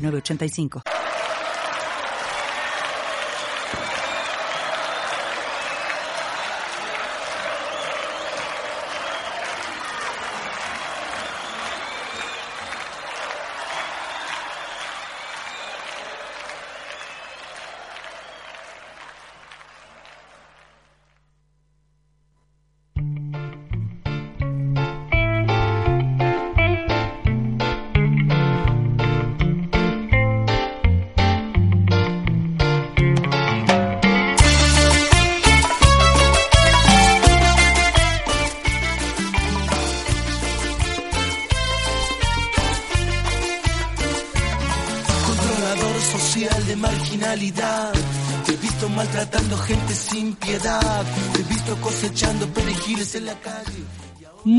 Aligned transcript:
8985. 0.00 0.82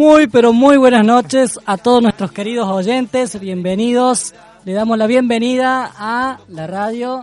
Muy, 0.01 0.25
pero 0.25 0.51
muy 0.51 0.77
buenas 0.77 1.05
noches 1.05 1.59
a 1.67 1.77
todos 1.77 2.01
nuestros 2.01 2.31
queridos 2.31 2.67
oyentes. 2.67 3.39
Bienvenidos. 3.39 4.33
Le 4.65 4.73
damos 4.73 4.97
la 4.97 5.05
bienvenida 5.05 5.91
a 5.95 6.39
la 6.47 6.65
radio. 6.65 7.21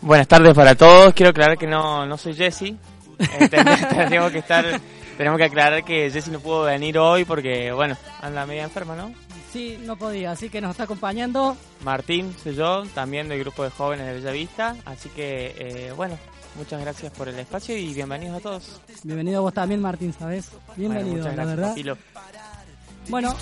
Buenas 0.00 0.26
tardes 0.26 0.52
para 0.52 0.74
todos. 0.74 1.14
Quiero 1.14 1.30
aclarar 1.30 1.56
que 1.56 1.68
no, 1.68 2.04
no 2.04 2.18
soy 2.18 2.34
Jesse. 2.34 2.74
Ten- 3.48 3.88
tenemos 3.94 4.32
que 4.32 4.38
estar, 4.38 4.64
tenemos 5.16 5.38
que 5.38 5.44
aclarar 5.44 5.84
que 5.84 6.10
Jesse 6.10 6.26
no 6.32 6.40
pudo 6.40 6.64
venir 6.64 6.98
hoy 6.98 7.24
porque, 7.24 7.70
bueno, 7.70 7.96
anda 8.20 8.46
media 8.46 8.64
enferma, 8.64 8.96
¿no? 8.96 9.14
Sí, 9.52 9.78
no 9.84 9.94
podía, 9.94 10.32
así 10.32 10.48
que 10.48 10.60
nos 10.60 10.72
está 10.72 10.82
acompañando. 10.82 11.56
Martín 11.84 12.34
soy 12.42 12.56
yo, 12.56 12.82
también 12.96 13.28
del 13.28 13.38
grupo 13.38 13.62
de 13.62 13.70
jóvenes 13.70 14.06
de 14.08 14.14
Bellavista. 14.14 14.74
Así 14.86 15.08
que, 15.10 15.54
eh, 15.56 15.92
bueno, 15.94 16.18
muchas 16.56 16.80
gracias 16.80 17.12
por 17.12 17.28
el 17.28 17.38
espacio 17.38 17.76
y 17.76 17.92
bienvenidos 17.94 18.36
a 18.38 18.40
todos. 18.40 18.80
Bienvenido 19.02 19.38
a 19.38 19.40
vos 19.42 19.54
también, 19.54 19.80
Martín, 19.80 20.14
¿sabes? 20.18 20.50
Bienvenido, 20.76 21.16
Bueno, 21.16 21.22
muchas 21.22 21.36
la 21.36 21.44
gracias, 21.44 21.56
verdad. 21.56 21.68
Papilo. 21.70 21.98
Bueno, 23.08 23.34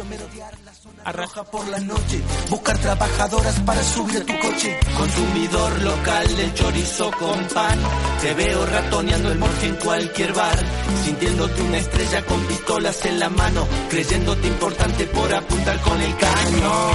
Arroja 1.04 1.44
por 1.44 1.68
la 1.68 1.78
noche, 1.80 2.20
buscar 2.48 2.78
trabajadoras 2.78 3.60
para 3.60 3.82
subir 3.82 4.16
a 4.22 4.24
tu 4.24 4.38
coche. 4.38 4.78
Consumidor 4.96 5.82
local 5.82 6.36
del 6.36 6.54
chorizo 6.54 7.10
con 7.18 7.44
pan. 7.48 7.78
Te 8.22 8.32
veo 8.34 8.64
ratoneando 8.66 9.30
el 9.32 9.38
morfe 9.38 9.66
en 9.66 9.76
cualquier 9.76 10.32
bar. 10.32 10.58
Sintiéndote 11.04 11.62
una 11.62 11.76
estrella 11.78 12.24
con 12.24 12.40
pistolas 12.46 13.04
en 13.04 13.18
la 13.18 13.28
mano. 13.28 13.66
Creyéndote 13.90 14.46
importante 14.46 15.04
por 15.06 15.34
apuntar 15.34 15.78
con 15.80 16.00
el 16.00 16.16
cañón. 16.16 16.94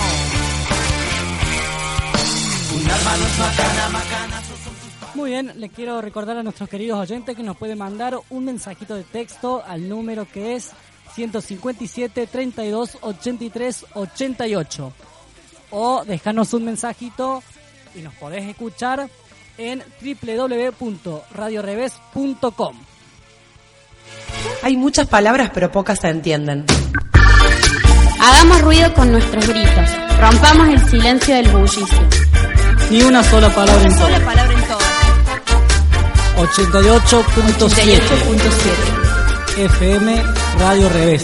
Un 2.76 2.92
arma 2.92 3.18
no 3.18 3.26
es 3.28 3.40
macana, 3.40 3.90
macana. 3.90 4.42
Muy 5.16 5.32
bien, 5.32 5.52
le 5.56 5.70
quiero 5.70 6.02
recordar 6.02 6.38
a 6.38 6.44
nuestros 6.44 6.70
queridos 6.70 7.00
oyentes 7.00 7.36
que 7.36 7.44
nos 7.44 7.58
pueden 7.58 7.78
mandar 7.78 8.18
un 8.30 8.46
mensajito 8.46 8.96
de 8.96 9.04
texto 9.04 9.64
al 9.66 9.88
número 9.88 10.28
que 10.32 10.56
es 10.56 10.72
157 11.16 12.28
32 12.28 12.98
83 13.02 13.86
88. 13.94 14.94
O 15.72 16.06
dejarnos 16.06 16.54
un 16.54 16.66
mensajito 16.66 17.42
y 17.96 18.02
nos 18.02 18.14
podés 18.16 18.44
escuchar 18.46 19.10
en 19.58 19.82
www.radioreves.com. 20.02 22.76
Hay 24.64 24.78
muchas 24.78 25.08
palabras 25.08 25.52
pero 25.54 25.72
pocas 25.72 26.00
se 26.00 26.10
entienden. 26.10 26.66
Hagamos 28.22 28.62
ruido 28.62 28.94
con 28.94 29.12
nuestros 29.12 29.48
gritos. 29.48 29.90
Rompamos 30.20 30.70
el 30.70 30.80
silencio 30.90 31.36
del 31.36 31.50
bullicio. 31.50 32.08
Ni 32.92 33.02
una 33.04 33.24
sola 33.24 33.50
palabra 33.50 33.84
en 33.84 33.98
todo. 33.98 34.10
Palabra 36.36 36.64
en 36.64 36.72
todo. 36.72 36.82
88.7 36.86 37.70
88.7. 37.70 39.66
FM 39.66 40.24
Radio 40.60 40.90
Revés. 40.90 41.24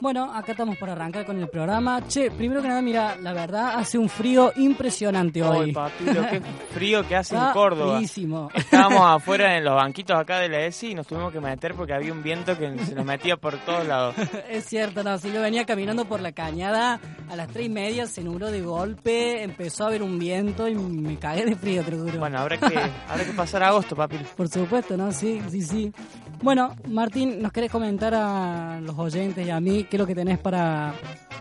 Bueno, 0.00 0.32
acá 0.32 0.52
estamos 0.52 0.76
por 0.78 0.88
arrancar 0.88 1.26
con 1.26 1.38
el 1.40 1.48
programa. 1.48 2.06
Che, 2.06 2.30
primero 2.30 2.62
que 2.62 2.68
nada, 2.68 2.80
mira, 2.80 3.16
la 3.16 3.32
verdad 3.32 3.72
hace 3.74 3.98
un 3.98 4.08
frío 4.08 4.52
impresionante 4.56 5.42
Ay, 5.42 5.48
hoy. 5.48 5.72
Papilo, 5.72 6.22
qué 6.30 6.40
frío 6.70 7.06
que 7.06 7.16
hace 7.16 7.34
en 7.34 7.50
Córdoba. 7.52 8.00
Estábamos 8.00 9.00
afuera 9.04 9.56
en 9.56 9.64
los 9.64 9.74
banquitos 9.74 10.16
acá 10.16 10.38
de 10.38 10.48
la 10.48 10.60
ESI 10.66 10.92
y 10.92 10.94
nos 10.94 11.06
tuvimos 11.06 11.32
que 11.32 11.40
meter 11.40 11.74
porque 11.74 11.94
había 11.94 12.12
un 12.12 12.22
viento 12.22 12.56
que 12.56 12.78
se 12.84 12.94
nos 12.94 13.04
metía 13.04 13.36
por 13.36 13.58
todos 13.58 13.86
lados. 13.86 14.14
Es 14.48 14.64
cierto, 14.64 15.02
no, 15.02 15.18
si 15.18 15.32
yo 15.32 15.42
venía 15.42 15.66
caminando 15.66 16.04
por 16.04 16.20
la 16.20 16.32
cañada 16.32 17.00
a 17.28 17.36
las 17.36 17.48
tres 17.48 17.66
y 17.66 17.68
media, 17.68 18.06
se 18.06 18.22
nubló 18.22 18.50
de 18.50 18.62
golpe, 18.62 19.42
empezó 19.42 19.84
a 19.84 19.86
haber 19.88 20.02
un 20.02 20.18
viento 20.18 20.68
y 20.68 20.74
me 20.74 21.18
cagué 21.18 21.44
de 21.44 21.56
frío, 21.56 21.82
te 21.82 21.92
juro. 21.92 22.18
Bueno, 22.18 22.38
habrá 22.38 22.56
que, 22.56 22.78
habrá 23.08 23.24
que 23.24 23.32
pasar 23.32 23.62
agosto, 23.64 23.96
papi. 23.96 24.16
Por 24.36 24.48
supuesto, 24.48 24.96
¿no? 24.96 25.12
Sí, 25.12 25.40
sí, 25.50 25.62
sí. 25.62 25.92
Bueno, 26.40 26.76
Martín, 26.88 27.42
¿nos 27.42 27.52
querés 27.52 27.70
comentar 27.70 28.14
a 28.14 28.80
los 28.80 28.96
oyentes 28.98 29.44
y 29.46 29.50
a 29.50 29.60
mí 29.60 29.84
qué 29.84 29.96
es 29.96 30.00
lo 30.00 30.06
que 30.06 30.14
tenés 30.14 30.38
para 30.38 30.94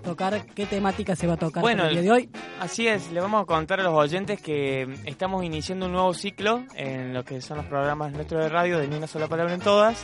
tocar? 0.03 0.45
¿Qué 0.47 0.65
temática 0.65 1.15
se 1.15 1.27
va 1.27 1.33
a 1.33 1.37
tocar 1.37 1.61
Bueno, 1.61 1.85
el 1.85 1.91
día 1.91 2.01
de 2.01 2.11
hoy? 2.11 2.29
Así 2.59 2.87
es, 2.87 3.11
le 3.11 3.21
vamos 3.21 3.43
a 3.43 3.45
contar 3.45 3.79
a 3.79 3.83
los 3.83 3.93
oyentes 3.93 4.41
que 4.41 4.87
estamos 5.05 5.43
iniciando 5.43 5.85
un 5.85 5.91
nuevo 5.91 6.13
ciclo 6.13 6.63
en 6.75 7.13
lo 7.13 7.23
que 7.23 7.41
son 7.41 7.57
los 7.57 7.67
programas 7.67 8.11
nuestros 8.11 8.41
de 8.41 8.49
radio 8.49 8.79
de 8.79 8.87
Ni 8.87 8.95
una 8.95 9.07
sola 9.07 9.27
palabra 9.27 9.53
en 9.53 9.61
todas, 9.61 10.03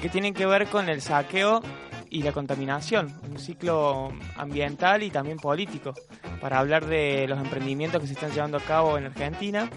que 0.00 0.08
tienen 0.08 0.34
que 0.34 0.44
ver 0.46 0.66
con 0.66 0.88
el 0.88 1.00
saqueo 1.00 1.62
y 2.10 2.22
la 2.22 2.32
contaminación, 2.32 3.14
un 3.30 3.38
ciclo 3.38 4.10
ambiental 4.36 5.02
y 5.04 5.10
también 5.10 5.38
político, 5.38 5.94
para 6.40 6.58
hablar 6.58 6.86
de 6.86 7.26
los 7.28 7.38
emprendimientos 7.38 8.00
que 8.00 8.08
se 8.08 8.14
están 8.14 8.32
llevando 8.32 8.58
a 8.58 8.60
cabo 8.60 8.98
en 8.98 9.06
Argentina 9.06 9.70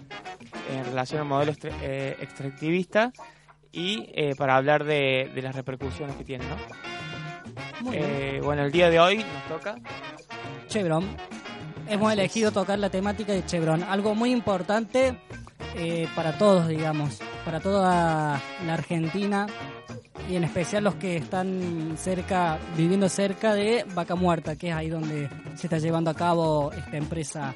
en 0.71 0.85
relación 0.85 1.21
al 1.21 1.27
modelo 1.27 1.53
eh, 1.63 2.17
extractivista 2.19 3.13
y 3.75 4.09
eh, 4.13 4.33
para 4.37 4.55
hablar 4.55 4.85
de, 4.85 5.29
de 5.35 5.41
las 5.41 5.53
repercusiones 5.53 6.15
que 6.15 6.23
tiene, 6.23 6.45
¿no? 6.45 6.55
Muy 7.81 7.97
bien. 7.97 8.09
Eh, 8.09 8.41
bueno, 8.41 8.63
el 8.63 8.71
día 8.71 8.89
de 8.89 8.99
hoy 8.99 9.17
nos 9.17 9.47
toca 9.47 9.75
Chevron. 10.67 11.05
Hemos 11.87 12.11
Así 12.11 12.19
elegido 12.19 12.51
tocar 12.51 12.79
la 12.79 12.89
temática 12.89 13.33
de 13.33 13.45
Chevron, 13.45 13.83
algo 13.83 14.15
muy 14.15 14.31
importante 14.31 15.17
eh, 15.75 16.07
para 16.15 16.37
todos, 16.37 16.67
digamos, 16.67 17.19
para 17.43 17.59
toda 17.59 18.41
la 18.65 18.73
Argentina 18.73 19.45
y 20.29 20.37
en 20.37 20.45
especial 20.45 20.83
los 20.83 20.95
que 20.95 21.17
están 21.17 21.95
cerca, 21.97 22.57
viviendo 22.75 23.09
cerca 23.09 23.53
de 23.53 23.85
Vaca 23.93 24.15
Muerta, 24.15 24.55
que 24.55 24.69
es 24.69 24.73
ahí 24.73 24.89
donde 24.89 25.29
se 25.55 25.67
está 25.67 25.77
llevando 25.77 26.09
a 26.09 26.15
cabo 26.15 26.71
esta 26.71 26.97
empresa 26.97 27.53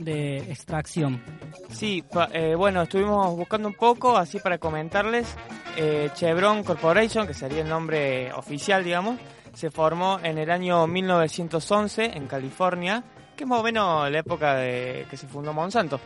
de 0.00 0.38
extracción. 0.38 1.22
Sí, 1.70 2.02
pa- 2.10 2.28
eh, 2.32 2.54
bueno, 2.54 2.82
estuvimos 2.82 3.36
buscando 3.36 3.68
un 3.68 3.74
poco, 3.74 4.16
así 4.16 4.38
para 4.40 4.58
comentarles. 4.58 5.34
Eh, 5.76 6.10
Chevron 6.14 6.64
Corporation, 6.64 7.26
que 7.26 7.34
sería 7.34 7.62
el 7.62 7.68
nombre 7.68 8.32
oficial, 8.32 8.82
digamos, 8.82 9.18
se 9.54 9.70
formó 9.70 10.18
en 10.22 10.38
el 10.38 10.50
año 10.50 10.86
1911 10.86 12.16
en 12.16 12.26
California, 12.26 13.04
que 13.36 13.44
es 13.44 13.48
más 13.48 13.60
o 13.60 13.62
menos 13.62 14.10
la 14.10 14.18
época 14.18 14.54
de 14.56 15.06
que 15.10 15.16
se 15.16 15.26
fundó 15.26 15.52
Monsanto. 15.52 16.00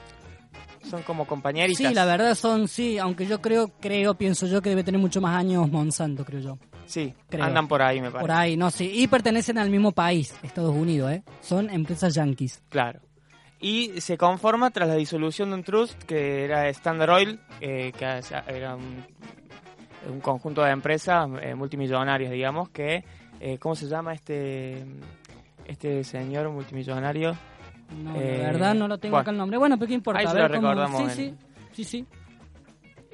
Son 0.91 1.02
como 1.02 1.26
compañeritas. 1.26 1.79
Sí, 1.88 1.94
la 1.94 2.05
verdad 2.05 2.35
son, 2.35 2.69
sí, 2.69 2.99
aunque 2.99 3.26
yo 3.26 3.41
creo, 3.41 3.69
creo, 3.81 4.14
pienso 4.17 4.46
yo 4.46 4.61
que 4.61 4.69
debe 4.69 4.85
tener 4.85 5.00
mucho 5.00 5.20
más 5.20 5.35
años 5.38 5.70
Monsanto, 5.70 6.25
creo 6.25 6.41
yo. 6.41 6.58
Sí, 6.87 7.14
Creo. 7.31 7.43
andan 7.44 7.67
por 7.67 7.81
ahí, 7.81 7.99
me 8.02 8.11
parece. 8.11 8.20
Por 8.29 8.31
ahí, 8.32 8.56
no, 8.58 8.70
sí, 8.70 8.91
y 8.93 9.06
pertenecen 9.06 9.56
al 9.56 9.70
mismo 9.70 9.93
país, 9.93 10.35
Estados 10.43 10.75
Unidos, 10.75 11.12
¿eh? 11.12 11.23
Son 11.41 11.70
empresas 11.70 12.12
yanquis. 12.14 12.61
Claro. 12.69 13.00
Y 13.64 13.99
se 14.02 14.19
conforma 14.19 14.70
tras 14.72 14.90
la 14.90 14.94
disolución 14.94 15.49
de 15.49 15.55
un 15.55 15.64
trust 15.64 16.02
que 16.02 16.44
era 16.44 16.69
Standard 16.69 17.08
Oil, 17.08 17.40
eh, 17.62 17.93
que 17.96 18.20
era 18.46 18.76
un, 18.76 19.02
un, 20.12 20.20
conjunto 20.20 20.62
de 20.62 20.70
empresas 20.70 21.26
eh, 21.40 21.55
multimillonarias, 21.55 22.31
digamos, 22.31 22.69
que, 22.69 23.05
eh, 23.40 23.56
¿cómo 23.56 23.75
se 23.75 23.88
llama 23.88 24.12
este, 24.12 24.84
este 25.64 26.05
señor 26.05 26.50
multimillonario? 26.50 27.34
No, 28.02 28.12
la 28.12 28.19
verdad 28.20 28.75
no 28.75 28.87
lo 28.87 28.99
tengo 28.99 29.16
acá 29.16 29.31
el 29.31 29.38
nombre. 29.38 29.56
Bueno, 29.56 29.78
pero 29.78 29.88
qué 29.88 29.94
importa. 29.94 30.20
Ahí 30.20 30.26
se 30.26 30.38
lo 30.38 30.46
recordamos. 30.46 31.12
Sí, 31.14 31.32
sí, 31.32 31.34
sí, 31.72 31.84
sí. 31.84 32.06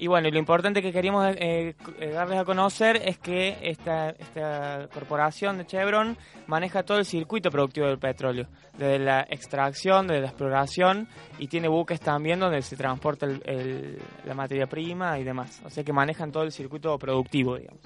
Y 0.00 0.06
bueno, 0.06 0.28
y 0.28 0.30
lo 0.30 0.38
importante 0.38 0.80
que 0.80 0.92
queríamos 0.92 1.26
eh, 1.36 1.74
eh, 1.98 2.08
darles 2.08 2.38
a 2.38 2.44
conocer 2.46 3.02
es 3.04 3.18
que 3.18 3.58
esta, 3.60 4.08
esta 4.08 4.88
corporación 4.94 5.58
de 5.58 5.66
Chevron 5.66 6.16
maneja 6.46 6.82
todo 6.82 6.96
el 6.96 7.04
circuito 7.04 7.50
productivo 7.50 7.86
del 7.86 7.98
petróleo, 7.98 8.46
desde 8.78 8.98
la 8.98 9.26
extracción, 9.28 10.06
desde 10.06 10.22
la 10.22 10.28
exploración, 10.28 11.06
y 11.38 11.48
tiene 11.48 11.68
buques 11.68 12.00
también 12.00 12.40
donde 12.40 12.62
se 12.62 12.76
transporta 12.76 13.26
el, 13.26 13.98
la 14.24 14.32
materia 14.32 14.66
prima 14.66 15.18
y 15.18 15.24
demás. 15.24 15.60
O 15.66 15.68
sea 15.68 15.84
que 15.84 15.92
manejan 15.92 16.32
todo 16.32 16.44
el 16.44 16.52
circuito 16.52 16.98
productivo, 16.98 17.58
digamos. 17.58 17.82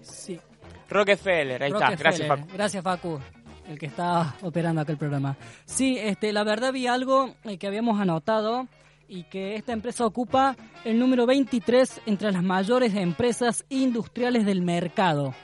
Sí. 0.00 0.40
Rockefeller, 0.88 1.62
ahí 1.64 1.70
está. 1.70 1.90
Gracias, 1.90 2.28
Facu. 2.28 2.46
Gracias, 2.50 2.82
Facu 2.82 3.20
el 3.68 3.78
que 3.78 3.86
está 3.86 4.36
operando 4.40 4.80
aquel 4.80 4.96
programa. 4.96 5.36
Sí, 5.66 5.98
este, 5.98 6.32
la 6.32 6.44
verdad 6.44 6.72
vi 6.72 6.86
algo 6.86 7.34
eh, 7.44 7.58
que 7.58 7.66
habíamos 7.66 8.00
anotado 8.00 8.68
y 9.12 9.24
que 9.24 9.56
esta 9.56 9.74
empresa 9.74 10.06
ocupa 10.06 10.56
el 10.86 10.98
número 10.98 11.26
23 11.26 12.00
entre 12.06 12.32
las 12.32 12.42
mayores 12.42 12.94
empresas 12.94 13.66
industriales 13.68 14.46
del 14.46 14.62
mercado. 14.62 15.34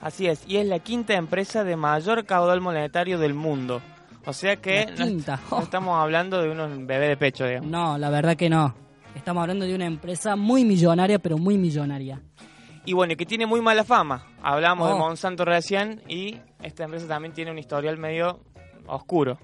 Así 0.00 0.28
es, 0.28 0.44
y 0.46 0.58
es 0.58 0.66
la 0.66 0.78
quinta 0.78 1.14
empresa 1.14 1.64
de 1.64 1.74
mayor 1.74 2.24
caudal 2.24 2.60
monetario 2.60 3.18
del 3.18 3.34
mundo. 3.34 3.82
O 4.24 4.32
sea 4.32 4.56
que 4.56 4.86
no, 4.96 5.58
estamos 5.60 6.00
hablando 6.00 6.40
de 6.40 6.50
un 6.50 6.86
bebé 6.86 7.08
de 7.08 7.16
pecho, 7.16 7.46
digamos. 7.46 7.68
No, 7.68 7.98
la 7.98 8.10
verdad 8.10 8.36
que 8.36 8.48
no. 8.48 8.76
Estamos 9.16 9.40
hablando 9.40 9.64
de 9.64 9.74
una 9.74 9.86
empresa 9.86 10.36
muy 10.36 10.64
millonaria, 10.64 11.18
pero 11.18 11.36
muy 11.36 11.58
millonaria. 11.58 12.22
Y 12.84 12.92
bueno, 12.92 13.16
que 13.16 13.26
tiene 13.26 13.44
muy 13.44 13.60
mala 13.60 13.82
fama. 13.82 14.24
Hablamos 14.40 14.86
de 14.86 14.94
oh. 14.94 14.98
Monsanto 14.98 15.44
recién 15.44 16.00
y 16.06 16.36
esta 16.62 16.84
empresa 16.84 17.08
también 17.08 17.34
tiene 17.34 17.50
un 17.50 17.58
historial 17.58 17.98
medio 17.98 18.38
oscuro. 18.86 19.36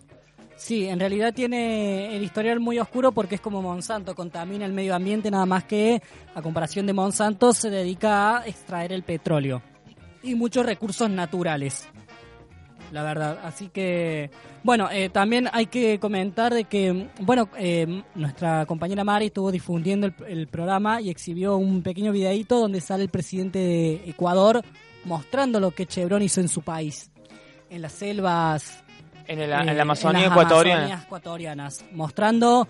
Sí, 0.64 0.86
en 0.86 0.98
realidad 0.98 1.34
tiene 1.34 2.16
el 2.16 2.22
historial 2.22 2.58
muy 2.58 2.78
oscuro 2.78 3.12
porque 3.12 3.34
es 3.34 3.40
como 3.42 3.60
Monsanto, 3.60 4.14
contamina 4.14 4.64
el 4.64 4.72
medio 4.72 4.94
ambiente 4.94 5.30
nada 5.30 5.44
más 5.44 5.64
que, 5.64 6.00
a 6.34 6.40
comparación 6.40 6.86
de 6.86 6.94
Monsanto, 6.94 7.52
se 7.52 7.68
dedica 7.68 8.38
a 8.38 8.46
extraer 8.46 8.90
el 8.94 9.02
petróleo 9.02 9.60
y 10.22 10.34
muchos 10.34 10.64
recursos 10.64 11.10
naturales. 11.10 11.86
La 12.92 13.02
verdad, 13.02 13.40
así 13.44 13.68
que, 13.68 14.30
bueno, 14.62 14.88
eh, 14.90 15.10
también 15.10 15.50
hay 15.52 15.66
que 15.66 15.98
comentar 16.00 16.54
de 16.54 16.64
que, 16.64 17.10
bueno, 17.20 17.50
eh, 17.58 18.02
nuestra 18.14 18.64
compañera 18.64 19.04
Mari 19.04 19.26
estuvo 19.26 19.52
difundiendo 19.52 20.06
el, 20.06 20.14
el 20.26 20.46
programa 20.46 20.98
y 21.02 21.10
exhibió 21.10 21.58
un 21.58 21.82
pequeño 21.82 22.10
videíto 22.10 22.58
donde 22.58 22.80
sale 22.80 23.02
el 23.02 23.10
presidente 23.10 23.58
de 23.58 23.94
Ecuador 24.06 24.62
mostrando 25.04 25.60
lo 25.60 25.72
que 25.72 25.84
Chevron 25.84 26.22
hizo 26.22 26.40
en 26.40 26.48
su 26.48 26.62
país, 26.62 27.10
en 27.68 27.82
las 27.82 27.92
selvas 27.92 28.83
en, 29.26 29.40
el, 29.40 29.52
en 29.52 29.76
la 29.76 29.82
Amazonía 29.82 30.26
ecuatoriana. 30.26 31.02
ecuatorianas, 31.04 31.84
mostrando 31.92 32.68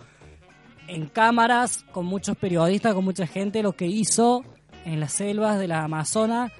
en 0.86 1.06
cámaras 1.06 1.84
con 1.92 2.06
muchos 2.06 2.36
periodistas, 2.36 2.94
con 2.94 3.04
mucha 3.04 3.26
gente, 3.26 3.62
lo 3.62 3.72
que 3.72 3.86
hizo 3.86 4.44
en 4.84 5.00
las 5.00 5.12
selvas 5.12 5.58
de 5.58 5.68
la 5.68 5.84
Amazonas. 5.84 6.52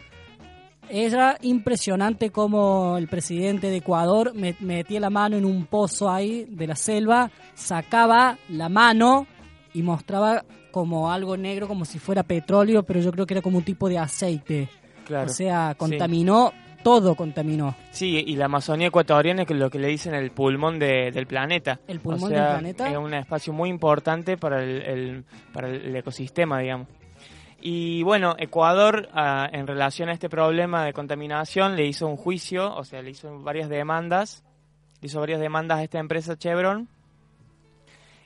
Era 0.91 1.39
impresionante 1.41 2.31
como 2.31 2.99
el 2.99 3.09
presidente 3.09 3.69
de 3.69 3.79
Ecuador 3.79 4.35
metía 4.35 5.01
la 5.01 5.09
mano 5.09 5.37
en 5.37 5.47
un 5.47 5.65
pozo 5.65 6.11
ahí 6.11 6.45
de 6.45 6.67
la 6.67 6.77
selva, 6.77 7.31
sacaba 7.55 8.37
la 8.51 8.69
mano 8.69 9.27
y 9.73 9.83
mostraba 9.83 10.45
como 10.71 11.11
algo 11.11 11.39
negro, 11.39 11.69
como 11.69 11.87
si 11.87 11.99
fuera 11.99 12.23
petróleo, 12.23 12.83
pero 12.83 13.01
yo 13.01 13.13
creo 13.13 13.25
que 13.25 13.35
era 13.35 13.43
como 13.43 13.59
un 13.59 13.65
tipo 13.65 13.89
de 13.89 13.99
aceite. 13.99 14.69
O 15.11 15.29
sea, 15.29 15.75
contaminó 15.77 16.53
todo 16.85 17.17
contaminó. 17.17 17.75
Sí, 17.91 18.23
y 18.25 18.37
la 18.37 18.45
Amazonía 18.45 18.89
ecuatoriana 18.89 19.43
es 19.43 19.51
lo 19.51 19.71
que 19.71 19.81
le 19.81 19.89
dicen 19.89 20.15
el 20.15 20.31
pulmón 20.31 20.79
del 20.79 21.27
planeta. 21.27 21.81
El 21.89 21.99
pulmón 21.99 22.31
del 22.31 22.45
planeta. 22.45 22.91
Es 22.91 22.97
un 22.97 23.15
espacio 23.15 23.53
muy 23.53 23.71
importante 23.71 24.37
para 24.37 24.63
el, 24.63 25.25
para 25.53 25.69
el 25.69 25.97
ecosistema, 25.97 26.61
digamos. 26.61 26.87
Y 27.61 28.03
bueno, 28.03 28.37
Ecuador, 28.39 29.09
ah, 29.15 29.49
en 29.51 29.67
relación 29.67 30.11
a 30.11 30.13
este 30.13 30.29
problema 30.29 30.85
de 30.85 30.93
contaminación, 30.93 31.77
le 31.77 31.87
hizo 31.87 32.07
un 32.07 32.17
juicio, 32.17 32.75
o 32.77 32.85
sea, 32.85 33.01
le 33.01 33.11
hizo 33.11 33.41
varias 33.41 33.71
demandas, 33.71 34.45
le 35.01 35.07
hizo 35.07 35.19
varias 35.19 35.41
demandas 35.41 35.79
a 35.79 35.83
esta 35.83 35.99
empresa 35.99 36.37
Chevron 36.37 36.89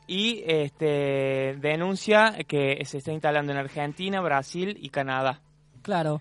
y 0.09 0.43
este, 0.45 1.57
denuncia 1.61 2.35
que 2.49 2.85
se 2.85 2.99
está 2.99 3.13
instalando 3.13 3.53
en 3.53 3.59
Argentina, 3.59 4.21
Brasil 4.21 4.77
y 4.81 4.89
Canadá. 4.89 5.41
Claro. 5.83 6.21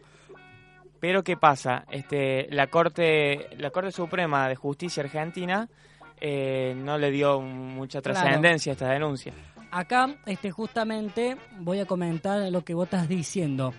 Pero 1.07 1.23
¿qué 1.23 1.37
pasa? 1.37 1.85
Este, 1.89 2.49
la 2.51 2.67
Corte, 2.67 3.47
la 3.59 3.69
Corte 3.69 3.93
Suprema 3.93 4.49
de 4.49 4.57
Justicia 4.57 5.01
Argentina 5.01 5.69
eh, 6.19 6.75
no 6.75 6.97
le 6.97 7.11
dio 7.11 7.39
mucha 7.39 8.01
trascendencia 8.01 8.71
a 8.71 8.73
esta 8.73 8.89
denuncia. 8.89 9.31
Acá, 9.71 10.17
este, 10.25 10.51
justamente, 10.51 11.37
voy 11.59 11.79
a 11.79 11.85
comentar 11.85 12.51
lo 12.51 12.65
que 12.65 12.73
vos 12.73 12.87
estás 12.87 13.07
diciendo. 13.07 13.73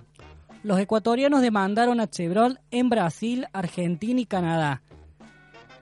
Los 0.62 0.80
ecuatorianos 0.80 1.42
demandaron 1.42 2.00
a 2.00 2.08
Chevron 2.08 2.60
en 2.70 2.88
Brasil, 2.88 3.46
Argentina 3.52 4.18
y 4.22 4.24
Canadá, 4.24 4.80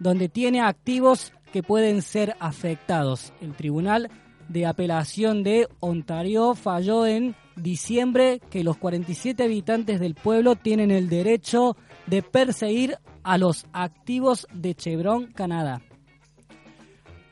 donde 0.01 0.29
tiene 0.29 0.63
activos 0.63 1.33
que 1.53 1.63
pueden 1.63 2.03
ser 2.03 2.35
afectados. 2.41 3.33
El 3.41 3.55
Tribunal 3.55 4.11
de 4.49 4.67
Apelación 4.67 5.45
de 5.45 5.69
Ontario 5.79 6.57
falló 6.57 7.07
en 7.07 7.37
diciembre 7.57 8.41
que 8.51 8.63
los 8.63 8.77
47 8.77 9.43
habitantes 9.43 10.01
del 10.01 10.15
pueblo 10.15 10.57
tienen 10.57 10.91
el 10.91 11.09
derecho 11.09 11.77
de 12.07 12.23
perseguir 12.23 12.99
a 13.23 13.39
los 13.39 13.67
activos 13.73 14.47
de 14.53 14.75
Chevron 14.75 15.33
Canadá. 15.33 15.83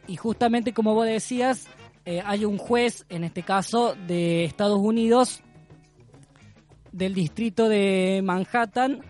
Y 0.06 0.16
justamente 0.16 0.72
como 0.72 0.94
vos 0.94 1.06
decías, 1.06 1.68
eh, 2.04 2.22
hay 2.24 2.44
un 2.44 2.58
juez, 2.58 3.06
en 3.08 3.24
este 3.24 3.42
caso 3.42 3.94
de 4.06 4.44
Estados 4.44 4.80
Unidos, 4.80 5.40
del 6.92 7.14
distrito 7.14 7.68
de 7.68 8.20
Manhattan, 8.22 9.00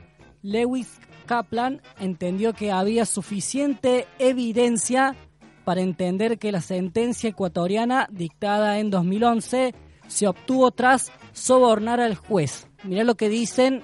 Lewis 0.43 0.99
Kaplan, 1.26 1.81
entendió 1.99 2.52
que 2.52 2.70
había 2.70 3.06
suficiente 3.06 4.06
evidencia 4.19 5.16
para 5.64 5.81
entender 5.81 6.38
que 6.38 6.52
la 6.52 6.61
sentencia 6.61 7.31
ecuatoriana 7.31 8.06
dictada 8.11 8.78
en 8.78 8.90
2011 8.90 9.75
se 10.06 10.26
obtuvo 10.26 10.70
tras 10.70 11.12
sobornar 11.32 12.00
al 12.00 12.16
juez. 12.16 12.68
Mirá 12.84 13.04
lo 13.04 13.14
que 13.14 13.28
dicen 13.28 13.82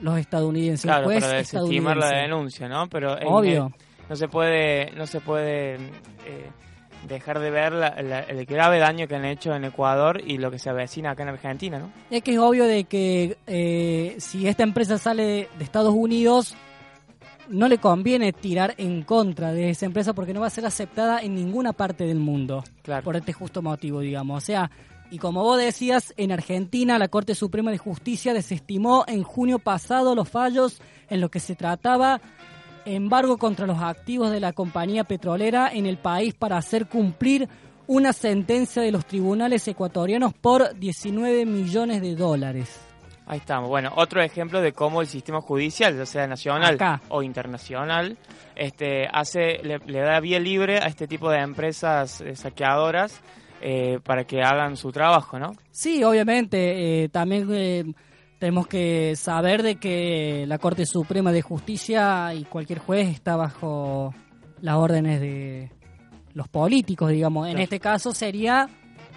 los 0.00 0.18
estadounidenses. 0.18 0.82
Claro, 0.82 1.06
juez 1.06 1.24
para 1.24 1.36
desestimar 1.38 1.96
la 1.96 2.10
denuncia, 2.10 2.68
¿no? 2.68 2.88
Pero 2.88 3.16
obvio. 3.26 3.72
no 4.08 4.16
se 4.16 4.28
puede, 4.28 4.90
no 4.92 5.06
se 5.06 5.20
puede 5.20 5.74
eh, 5.74 6.50
dejar 7.08 7.38
de 7.38 7.50
ver 7.50 7.72
el 8.28 8.46
grave 8.46 8.78
daño 8.78 9.06
que 9.06 9.16
han 9.16 9.24
hecho 9.24 9.54
en 9.54 9.64
Ecuador 9.64 10.20
y 10.24 10.38
lo 10.38 10.50
que 10.50 10.58
se 10.58 10.70
avecina 10.70 11.12
acá 11.12 11.22
en 11.22 11.30
Argentina, 11.30 11.78
¿no? 11.78 11.90
Es 12.10 12.22
que 12.22 12.32
es 12.32 12.38
obvio 12.38 12.64
de 12.64 12.84
que 12.84 13.36
eh, 13.46 14.16
si 14.18 14.46
esta 14.46 14.62
empresa 14.62 14.98
sale 14.98 15.48
de 15.56 15.64
Estados 15.64 15.94
Unidos 15.94 16.56
no 17.48 17.68
le 17.68 17.78
conviene 17.78 18.32
tirar 18.32 18.74
en 18.78 19.02
contra 19.02 19.52
de 19.52 19.70
esa 19.70 19.86
empresa 19.86 20.14
porque 20.14 20.32
no 20.32 20.40
va 20.40 20.46
a 20.46 20.50
ser 20.50 20.64
aceptada 20.66 21.20
en 21.20 21.34
ninguna 21.34 21.72
parte 21.72 22.04
del 22.04 22.18
mundo. 22.18 22.64
Claro. 22.82 23.04
Por 23.04 23.16
este 23.16 23.32
justo 23.32 23.62
motivo, 23.62 24.00
digamos. 24.00 24.42
O 24.42 24.46
sea, 24.46 24.70
y 25.14 25.18
como 25.18 25.44
vos 25.44 25.58
decías, 25.58 26.12
en 26.16 26.32
Argentina 26.32 26.98
la 26.98 27.06
Corte 27.06 27.36
Suprema 27.36 27.70
de 27.70 27.78
Justicia 27.78 28.34
desestimó 28.34 29.04
en 29.06 29.22
junio 29.22 29.60
pasado 29.60 30.16
los 30.16 30.28
fallos 30.28 30.82
en 31.08 31.20
los 31.20 31.30
que 31.30 31.38
se 31.38 31.54
trataba 31.54 32.20
embargo 32.84 33.38
contra 33.38 33.64
los 33.64 33.78
activos 33.78 34.32
de 34.32 34.40
la 34.40 34.52
compañía 34.52 35.04
petrolera 35.04 35.70
en 35.72 35.86
el 35.86 35.98
país 35.98 36.34
para 36.34 36.56
hacer 36.56 36.86
cumplir 36.86 37.48
una 37.86 38.12
sentencia 38.12 38.82
de 38.82 38.90
los 38.90 39.06
tribunales 39.06 39.68
ecuatorianos 39.68 40.34
por 40.34 40.76
19 40.76 41.46
millones 41.46 42.02
de 42.02 42.16
dólares. 42.16 42.80
Ahí 43.24 43.38
estamos. 43.38 43.68
Bueno, 43.68 43.92
otro 43.94 44.20
ejemplo 44.20 44.60
de 44.60 44.72
cómo 44.72 45.00
el 45.00 45.06
sistema 45.06 45.40
judicial, 45.40 45.96
ya 45.96 46.06
sea 46.06 46.26
nacional 46.26 46.76
o 47.08 47.22
internacional, 47.22 48.18
este, 48.56 49.06
hace, 49.06 49.60
le, 49.62 50.00
da 50.00 50.18
vía 50.18 50.40
libre 50.40 50.78
a 50.78 50.86
este 50.86 51.06
tipo 51.06 51.30
de 51.30 51.38
empresas 51.38 52.20
eh, 52.20 52.34
saqueadoras 52.34 53.22
eh, 53.66 53.98
para 54.04 54.24
que 54.24 54.42
hagan 54.42 54.76
su 54.76 54.92
trabajo, 54.92 55.38
¿no? 55.38 55.56
Sí, 55.70 56.04
obviamente. 56.04 57.04
Eh, 57.04 57.08
también 57.08 57.48
eh, 57.50 57.84
tenemos 58.38 58.66
que 58.66 59.16
saber 59.16 59.62
de 59.62 59.76
que 59.76 60.44
la 60.46 60.58
Corte 60.58 60.84
Suprema 60.84 61.32
de 61.32 61.40
Justicia 61.40 62.34
y 62.34 62.44
cualquier 62.44 62.80
juez 62.80 63.08
está 63.08 63.36
bajo 63.36 64.14
las 64.60 64.76
órdenes 64.76 65.18
de 65.18 65.70
los 66.34 66.46
políticos, 66.48 67.10
digamos. 67.10 67.48
En 67.48 67.58
este 67.58 67.80
caso 67.80 68.12
sería 68.12 68.68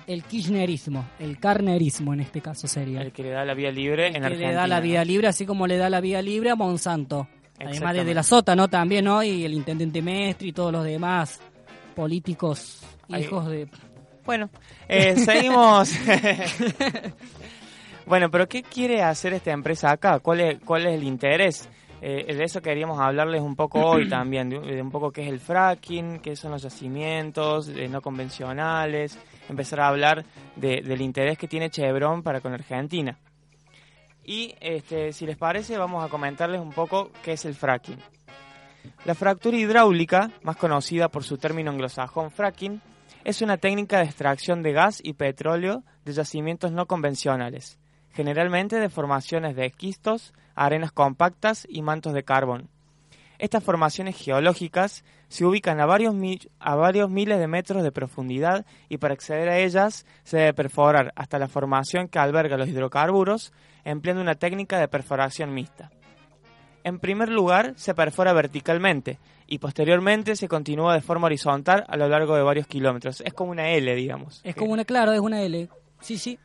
el 0.08 0.24
kirchnerismo, 0.24 1.04
el 1.20 1.40
carnerismo 1.40 2.14
en 2.14 2.22
este 2.22 2.40
caso 2.40 2.70
sería. 2.70 3.02
El 3.02 3.12
que 3.12 3.24
le 3.24 3.32
da 3.32 3.44
la 3.44 3.54
vía 3.54 3.70
libre 3.70 4.08
en 4.08 4.24
Argentina. 4.24 4.48
le 4.48 4.56
da 4.56 4.66
la 4.66 4.80
vía 4.80 5.04
libre, 5.04 5.28
así 5.28 5.46
como 5.46 5.68
le 5.68 5.76
da 5.76 5.90
la 5.90 6.00
vía 6.00 6.22
libre 6.22 6.52
a 6.52 6.56
Monsanto. 6.56 7.28
Además 7.60 7.96
de, 7.96 8.14
la 8.14 8.24
Sota, 8.24 8.56
¿no? 8.56 8.70
También, 8.70 9.04
¿no? 9.04 9.22
Y 9.22 9.44
el 9.44 9.54
intendente 9.54 10.02
Mestre 10.02 10.48
y 10.48 10.54
todos 10.54 10.72
los 10.72 10.86
demás 10.86 11.42
políticos 11.96 12.82
Ahí. 13.10 13.24
hijos 13.24 13.48
de... 13.48 13.68
Bueno, 14.28 14.50
eh, 14.90 15.16
seguimos. 15.18 15.92
bueno, 18.06 18.30
pero 18.30 18.48
¿qué 18.48 18.62
quiere 18.62 19.02
hacer 19.02 19.34
esta 19.34 19.52
empresa 19.52 19.92
acá? 19.92 20.20
¿Cuál 20.20 20.42
es, 20.42 20.60
cuál 20.64 20.86
es 20.86 20.94
el 20.96 21.04
interés? 21.04 21.70
Eh, 22.02 22.36
de 22.36 22.44
eso 22.44 22.62
queríamos 22.62 23.00
hablarles 23.00 23.42
un 23.42 23.56
poco 23.56 23.80
hoy 23.80 24.06
también, 24.10 24.50
de, 24.50 24.60
de 24.60 24.82
un 24.82 24.92
poco 24.92 25.12
qué 25.12 25.24
es 25.24 25.30
el 25.30 25.40
fracking, 25.40 26.20
qué 26.20 26.36
son 26.36 26.52
los 26.52 26.62
yacimientos 26.62 27.70
eh, 27.70 27.88
no 27.88 28.02
convencionales, 28.02 29.18
empezar 29.50 29.80
a 29.80 29.88
hablar 29.88 30.26
de- 30.56 30.82
del 30.82 31.02
interés 31.02 31.38
que 31.38 31.48
tiene 31.48 31.70
Chevron 31.70 32.22
para 32.22 32.42
con 32.42 32.54
Argentina. 32.54 33.18
Y 34.26 34.54
este, 34.60 35.14
si 35.14 35.26
les 35.26 35.38
parece, 35.38 35.78
vamos 35.78 36.04
a 36.04 36.10
comentarles 36.10 36.60
un 36.60 36.74
poco 36.74 37.12
qué 37.24 37.32
es 37.34 37.46
el 37.46 37.56
fracking. 37.56 37.98
La 39.06 39.16
fractura 39.16 39.56
hidráulica, 39.58 40.32
más 40.44 40.58
conocida 40.58 41.08
por 41.08 41.24
su 41.24 41.38
término 41.38 41.72
anglosajón 41.72 42.30
fracking, 42.30 42.82
es 43.28 43.42
una 43.42 43.58
técnica 43.58 43.98
de 43.98 44.06
extracción 44.06 44.64
de 44.64 44.72
gas 44.72 45.02
y 45.04 45.12
petróleo 45.12 45.84
de 46.06 46.14
yacimientos 46.14 46.72
no 46.72 46.86
convencionales, 46.86 47.78
generalmente 48.14 48.80
de 48.80 48.88
formaciones 48.88 49.54
de 49.58 49.66
esquistos, 49.66 50.34
arenas 50.56 50.94
compactas 50.94 51.68
y 51.70 51.82
mantos 51.82 52.14
de 52.14 52.24
carbón. 52.24 52.70
Estas 53.38 53.66
formaciones 53.66 54.16
geológicas 54.16 55.04
se 55.28 55.44
ubican 55.44 55.82
a 55.82 55.86
varios, 55.86 56.14
miles 56.14 57.40
de 57.40 57.48
metros 57.48 57.84
de 57.84 57.92
profundidad 57.92 58.66
y 58.88 58.98
para 58.98 59.16
acceder 59.16 59.50
a 59.50 59.58
ellas 59.58 60.06
se 60.24 60.38
debe 60.38 60.54
perforar 60.54 61.12
hasta 61.18 61.38
la 61.38 61.50
formación 61.50 62.08
que 62.08 62.20
alberga 62.20 62.56
los 62.56 62.70
hidrocarburos 62.70 63.52
empleando 63.84 64.22
una 64.22 64.36
técnica 64.36 64.80
de 64.80 64.88
perforación 64.88 65.54
mixta. 65.54 65.92
En 66.86 67.00
primer 67.00 67.28
lugar, 67.28 67.74
se 67.76 67.94
perfora 67.94 68.32
verticalmente 68.32 69.20
y 69.48 69.60
posteriormente 69.60 70.36
se 70.36 70.48
continúa 70.48 70.94
de 70.94 71.02
forma 71.02 71.28
horizontal 71.28 71.86
a 71.88 71.98
lo 71.98 72.08
largo 72.08 72.36
de 72.36 72.44
varios 72.44 72.68
kilómetros. 72.68 73.22
Es 73.22 73.34
como 73.34 73.52
una 73.52 73.70
L, 73.72 73.96
digamos. 73.96 74.42
Es 74.44 74.56
como 74.56 74.74
una, 74.74 74.86
claro, 74.86 75.14
es 75.14 75.20
una 75.20 75.42
L. 75.42 75.70
Sí, 76.02 76.18
sí. 76.18 76.38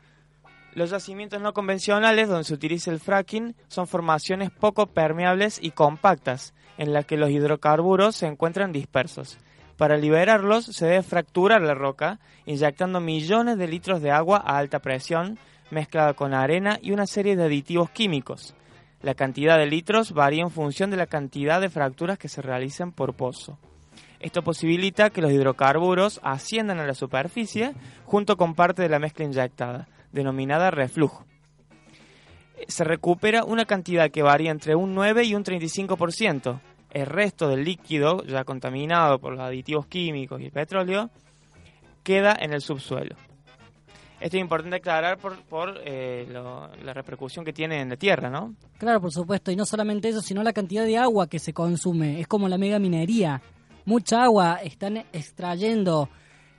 Los 0.75 0.91
yacimientos 0.91 1.43
no 1.43 1.53
convencionales 1.53 2.29
donde 2.29 2.45
se 2.45 2.55
utiliza 2.55 2.91
el 2.91 3.01
fracking 3.01 3.55
son 3.69 3.87
formaciones 3.87 4.51
poco 4.51 4.87
permeables 4.87 5.59
y 5.61 5.73
compactas, 5.73 6.55
en 6.79 6.95
las 6.95 7.05
que 7.05 7.19
los 7.19 7.31
hidrocarburos 7.31 8.17
se 8.17 8.27
encuentran 8.27 8.73
dispersos. 8.73 9.37
Para 9.77 9.97
liberarlos 9.97 10.65
se 10.65 10.87
debe 10.87 11.03
fracturar 11.03 11.61
la 11.61 11.75
roca, 11.75 12.21
inyectando 12.47 13.01
millones 13.01 13.59
de 13.59 13.69
litros 13.69 14.01
de 14.01 14.13
agua 14.13 14.43
a 14.45 14.57
alta 14.57 14.79
presión, 14.79 15.39
mezclada 15.71 16.15
con 16.15 16.33
arena 16.35 16.79
y 16.81 16.93
una 16.93 17.07
serie 17.07 17.37
de 17.37 17.45
aditivos 17.45 17.91
químicos. 17.91 18.55
La 19.03 19.15
cantidad 19.15 19.59
de 19.59 19.67
litros 19.67 20.13
varía 20.13 20.43
en 20.43 20.51
función 20.51 20.91
de 20.91 20.97
la 20.97 21.07
cantidad 21.07 21.61
de 21.61 21.71
fracturas 21.71 22.19
que 22.19 22.29
se 22.29 22.41
realicen 22.41 22.93
por 22.93 23.15
pozo. 23.15 23.59
Esto 24.21 24.43
posibilita 24.43 25.11
que 25.11 25.21
los 25.21 25.33
hidrocarburos 25.33 26.21
asciendan 26.23 26.79
a 26.79 26.87
la 26.87 26.95
superficie 26.95 27.75
junto 28.05 28.37
con 28.37 28.55
parte 28.55 28.83
de 28.83 28.89
la 28.89 29.01
mezcla 29.01 29.25
inyectada, 29.25 29.89
denominada 30.13 30.71
reflujo. 30.71 31.25
Se 32.69 32.85
recupera 32.85 33.45
una 33.45 33.65
cantidad 33.65 34.13
que 34.13 34.23
varía 34.23 34.53
entre 34.53 34.77
un 34.77 34.95
9 34.95 35.25
y 35.25 35.35
un 35.35 35.43
35%. 35.43 36.61
El 36.93 37.07
resto 37.07 37.49
del 37.49 37.65
líquido, 37.65 38.23
ya 38.23 38.45
contaminado 38.45 39.19
por 39.19 39.33
los 39.33 39.41
aditivos 39.41 39.87
químicos 39.87 40.41
y 40.41 40.45
el 40.45 40.53
petróleo, 40.53 41.11
queda 42.05 42.37
en 42.39 42.53
el 42.53 42.61
subsuelo. 42.61 43.17
Esto 44.23 44.37
es 44.37 44.41
importante 44.41 44.77
aclarar 44.77 45.19
por, 45.19 45.37
por 45.43 45.81
eh, 45.85 46.27
lo- 46.31 46.71
la 46.85 46.93
repercusión 46.95 47.45
que 47.45 47.53
tiene 47.53 47.81
en 47.81 47.89
la 47.89 47.97
tierra, 47.97 48.31
¿no? 48.31 48.55
Claro, 48.79 49.01
por 49.01 49.11
supuesto. 49.13 49.51
Y 49.51 49.57
no 49.57 49.67
solamente 49.67 50.09
eso, 50.09 50.21
sino 50.23 50.43
la 50.43 50.53
cantidad 50.53 50.85
de 50.85 50.97
agua 50.97 51.27
que 51.29 51.39
se 51.41 51.53
consume. 51.53 52.21
Es 52.21 52.29
como 52.29 52.49
la 52.49 52.57
mega 52.57 52.79
minería. 52.79 53.43
Mucha 53.85 54.23
agua 54.23 54.61
están 54.63 54.99
extrayendo 55.13 56.09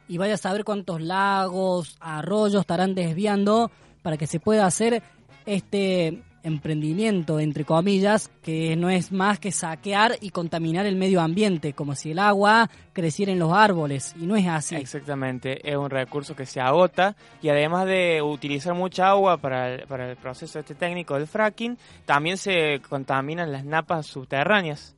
y 0.10 0.18
vaya 0.18 0.34
a 0.34 0.38
saber 0.38 0.66
cuántos 0.66 1.02
lagos, 1.02 1.96
arroyos 2.02 2.62
estarán 2.62 2.96
desviando 2.96 3.72
para 4.02 4.18
que 4.18 4.28
se 4.28 4.42
pueda 4.42 4.66
hacer 4.66 5.02
este 5.46 6.22
emprendimiento, 6.44 7.40
entre 7.40 7.66
comillas, 7.66 8.30
que 8.42 8.76
no 8.76 8.90
es 8.90 9.12
más 9.12 9.40
que 9.40 9.52
saquear 9.52 10.18
y 10.22 10.30
contaminar 10.30 10.86
el 10.86 10.96
medio 10.96 11.22
ambiente, 11.22 11.74
como 11.74 11.96
si 11.96 12.12
el 12.12 12.20
agua 12.20 12.70
creciera 12.92 13.32
en 13.32 13.40
los 13.40 13.54
árboles. 13.54 14.14
Y 14.20 14.26
no 14.26 14.36
es 14.36 14.48
así. 14.48 14.76
Exactamente, 14.76 15.70
es 15.70 15.76
un 15.76 15.90
recurso 15.90 16.36
que 16.36 16.46
se 16.46 16.60
agota 16.60 17.16
y 17.42 17.50
además 17.50 17.86
de 17.88 18.22
utilizar 18.22 18.74
mucha 18.74 19.10
agua 19.10 19.38
para 19.38 19.74
el, 19.74 19.88
para 19.88 20.10
el 20.10 20.18
proceso 20.18 20.60
este 20.60 20.76
técnico 20.76 21.16
del 21.16 21.28
fracking, 21.28 21.78
también 22.06 22.38
se 22.38 22.82
contaminan 22.88 23.52
las 23.52 23.66
napas 23.66 24.06
subterráneas 24.06 24.96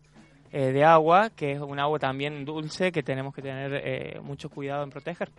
eh, 0.52 0.72
de 0.72 0.84
agua, 0.84 1.32
que 1.32 1.52
es 1.52 1.60
un 1.60 1.80
agua 1.80 2.00
también 2.00 2.46
dulce 2.46 2.92
que 2.92 3.04
tenemos 3.04 3.34
que 3.34 3.42
tener 3.42 3.74
eh, 3.84 4.20
mucho 4.22 4.50
cuidado 4.50 4.84
en 4.84 4.90
proteger. 4.90 5.30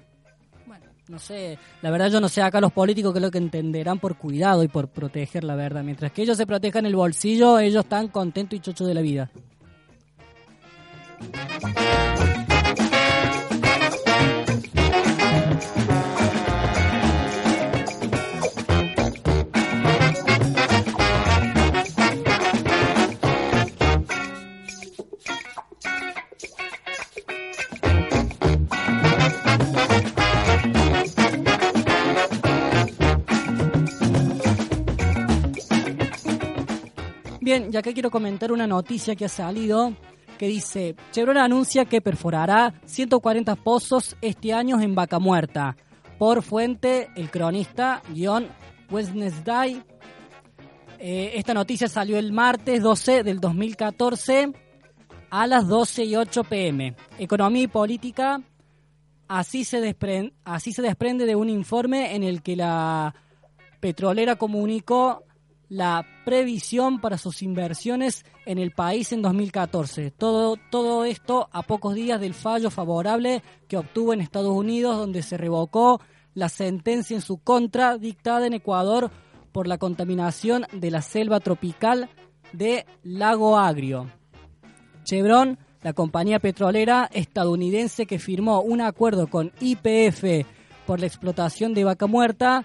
No 1.09 1.21
sé, 1.21 1.57
la 1.83 1.91
verdad 1.91 2.11
yo 2.11 2.21
no 2.21 2.29
sé 2.29 2.43
acá 2.43 2.61
los 2.61 2.73
políticos 2.73 3.13
que 3.13 3.21
es 3.21 3.23
lo 3.23 3.31
que 3.31 3.39
entenderán 3.39 4.01
por 4.01 4.17
cuidado 4.17 4.65
y 4.65 4.69
por 4.69 4.89
proteger 4.89 5.45
la 5.45 5.55
verdad. 5.55 5.85
Mientras 5.85 6.11
que 6.11 6.23
ellos 6.23 6.37
se 6.37 6.47
protejan 6.47 6.85
el 6.85 6.97
bolsillo, 6.97 7.61
ellos 7.61 7.85
están 7.85 8.09
contentos 8.09 8.57
y 8.57 8.61
chochos 8.61 8.89
de 8.89 8.95
la 8.95 9.03
vida. 9.03 9.31
Bien, 37.47 37.71
ya 37.71 37.81
que 37.81 37.95
quiero 37.95 38.11
comentar 38.11 38.51
una 38.51 38.67
noticia 38.67 39.15
que 39.15 39.25
ha 39.25 39.29
salido 39.29 39.95
que 40.37 40.49
dice, 40.49 40.97
Chevron 41.13 41.39
anuncia 41.39 41.85
que 41.85 42.01
perforará 42.01 42.75
140 42.87 43.55
pozos 43.55 44.17
este 44.21 44.53
año 44.53 44.81
en 44.81 44.97
Vaca 44.97 45.21
Muerta. 45.21 45.77
Por 46.19 46.43
fuente, 46.43 47.09
el 47.15 47.31
cronista, 47.31 48.03
guion 48.13 48.49
Wednesday. 48.91 49.81
Eh, 50.99 51.35
esta 51.37 51.55
noticia 51.55 51.87
salió 51.87 52.19
el 52.19 52.33
martes 52.33 52.83
12 52.83 53.23
del 53.23 53.39
2014 53.39 54.53
a 55.31 55.47
las 55.47 55.69
12 55.69 56.05
y 56.05 56.17
8 56.17 56.43
pm. 56.43 56.97
Economía 57.17 57.63
y 57.63 57.69
política, 57.69 58.43
así 59.29 59.63
se, 59.63 59.81
desprende, 59.81 60.35
así 60.45 60.73
se 60.73 60.83
desprende 60.83 61.27
de 61.27 61.37
un 61.37 61.49
informe 61.49 62.17
en 62.17 62.25
el 62.25 62.43
que 62.43 62.57
la 62.57 63.15
petrolera 63.79 64.35
comunicó 64.35 65.23
la 65.69 66.07
previsión 66.25 67.01
para 67.01 67.19
sus 67.19 67.43
inversiones 67.43 68.25
en 68.45 68.59
el 68.59 68.71
país 68.71 69.13
en 69.13 69.23
2014. 69.23 70.11
Todo, 70.13 70.57
todo 70.71 71.05
esto 71.05 71.49
a 71.53 71.63
pocos 71.63 71.95
días 71.95 72.21
del 72.21 72.35
fallo 72.35 72.71
favorable 72.71 73.43
que 73.69 73.77
obtuvo 73.77 74.13
en 74.13 74.21
Estados 74.21 74.55
Unidos, 74.55 74.97
donde 74.97 75.23
se 75.23 75.37
revocó 75.37 76.01
la 76.35 76.49
sentencia 76.49 77.17
en 77.17 77.23
su 77.23 77.39
contra 77.39 77.99
dictada 77.99 78.47
en 78.47 78.53
Ecuador 78.53 79.11
por 79.53 79.67
la 79.67 79.79
contaminación 79.79 80.67
de 80.73 80.91
la 80.91 81.03
selva 81.03 81.41
tropical 81.41 82.11
de 82.53 82.87
Lago 83.03 83.59
Agrio. 83.59 84.11
Chevron, 85.05 85.59
la 85.83 85.93
compañía 85.93 86.41
petrolera 86.41 87.09
estadounidense 87.13 88.07
que 88.07 88.19
firmó 88.19 88.61
un 88.61 88.81
acuerdo 88.81 89.29
con 89.29 89.53
IPF 89.61 90.47
por 90.87 91.01
la 91.01 91.07
explotación 91.07 91.75
de 91.75 91.85
vaca 91.85 92.07
muerta, 92.07 92.65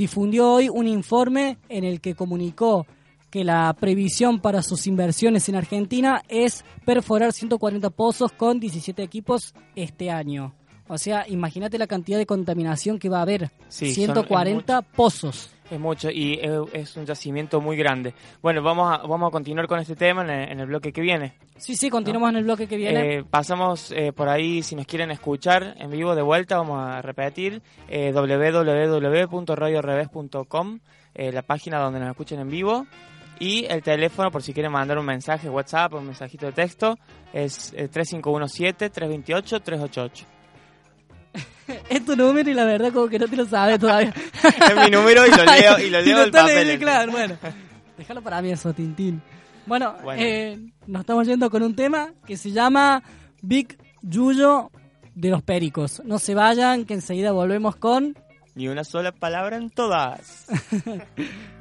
difundió 0.00 0.50
hoy 0.54 0.70
un 0.70 0.88
informe 0.88 1.58
en 1.68 1.84
el 1.84 2.00
que 2.00 2.14
comunicó 2.14 2.86
que 3.28 3.44
la 3.44 3.76
previsión 3.78 4.40
para 4.40 4.62
sus 4.62 4.86
inversiones 4.86 5.46
en 5.50 5.56
Argentina 5.56 6.22
es 6.26 6.64
perforar 6.86 7.34
140 7.34 7.90
pozos 7.90 8.32
con 8.32 8.58
17 8.60 9.02
equipos 9.02 9.54
este 9.76 10.10
año. 10.10 10.54
O 10.90 10.98
sea, 10.98 11.24
imagínate 11.28 11.78
la 11.78 11.86
cantidad 11.86 12.18
de 12.18 12.26
contaminación 12.26 12.98
que 12.98 13.08
va 13.08 13.18
a 13.18 13.22
haber. 13.22 13.48
Sí, 13.68 13.94
son- 13.94 14.06
140 14.06 14.82
pozos. 14.82 15.48
Es 15.70 15.78
mucho 15.78 16.10
y 16.10 16.34
es, 16.42 16.50
es 16.72 16.96
un 16.96 17.06
yacimiento 17.06 17.60
muy 17.60 17.76
grande. 17.76 18.12
Bueno, 18.42 18.60
vamos 18.60 18.92
a, 18.92 18.96
vamos 19.06 19.28
a 19.28 19.30
continuar 19.30 19.68
con 19.68 19.78
este 19.78 19.94
tema 19.94 20.24
en 20.24 20.30
el, 20.30 20.48
en 20.50 20.58
el 20.58 20.66
bloque 20.66 20.92
que 20.92 21.00
viene. 21.00 21.34
Sí, 21.58 21.76
sí, 21.76 21.88
continuamos 21.88 22.30
en 22.30 22.36
el 22.38 22.42
bloque 22.44 22.66
que 22.66 22.76
viene. 22.76 23.18
Eh, 23.18 23.24
pasamos 23.24 23.92
eh, 23.92 24.12
por 24.12 24.28
ahí, 24.28 24.64
si 24.64 24.74
nos 24.74 24.84
quieren 24.84 25.12
escuchar 25.12 25.76
en 25.78 25.88
vivo 25.92 26.16
de 26.16 26.22
vuelta, 26.22 26.56
vamos 26.56 26.80
a 26.82 27.00
repetir, 27.02 27.62
eh, 27.88 28.12
eh, 31.14 31.30
la 31.32 31.42
página 31.42 31.78
donde 31.78 32.00
nos 32.00 32.10
escuchen 32.10 32.40
en 32.40 32.50
vivo, 32.50 32.84
y 33.38 33.64
el 33.66 33.80
teléfono 33.82 34.32
por 34.32 34.42
si 34.42 34.52
quieren 34.52 34.72
mandar 34.72 34.98
un 34.98 35.06
mensaje 35.06 35.48
WhatsApp 35.48 35.94
o 35.94 35.98
un 35.98 36.06
mensajito 36.06 36.46
de 36.46 36.52
texto, 36.52 36.98
es 37.32 37.72
eh, 37.76 37.88
3517-328-388. 37.88 40.24
Es 41.90 42.04
tu 42.04 42.16
número 42.16 42.48
y 42.50 42.54
la 42.54 42.64
verdad 42.64 42.92
como 42.92 43.08
que 43.08 43.18
no 43.18 43.28
te 43.28 43.36
lo 43.36 43.44
sabes 43.46 43.78
todavía. 43.78 44.14
es 44.44 44.76
mi 44.84 44.90
número 44.90 45.26
y 45.26 45.30
lo 45.30 45.44
leo, 45.44 45.78
y 45.78 45.90
lo 45.90 46.00
leo 46.00 46.16
del 46.18 46.26
está 46.26 46.40
papel. 46.42 46.56
leyendo, 46.56 46.84
claro, 46.84 47.12
bueno. 47.12 47.36
Déjalo 47.98 48.22
para 48.22 48.40
mí 48.40 48.50
eso, 48.50 48.72
Tintín. 48.72 49.20
Bueno, 49.66 49.94
Bueno. 50.02 50.22
eh, 50.24 50.58
nos 50.86 51.00
estamos 51.00 51.26
yendo 51.26 51.50
con 51.50 51.62
un 51.62 51.76
tema 51.76 52.12
que 52.26 52.36
se 52.36 52.50
llama 52.50 53.02
Big 53.42 53.76
Yuyo 54.02 54.70
de 55.14 55.28
los 55.28 55.42
pericos. 55.42 56.00
No 56.04 56.18
se 56.18 56.34
vayan, 56.34 56.86
que 56.86 56.94
enseguida 56.94 57.32
volvemos 57.32 57.76
con... 57.76 58.16
Ni 58.54 58.68
una 58.68 58.82
sola 58.84 59.12
palabra 59.12 59.56
en 59.56 59.70
todas. 59.70 60.46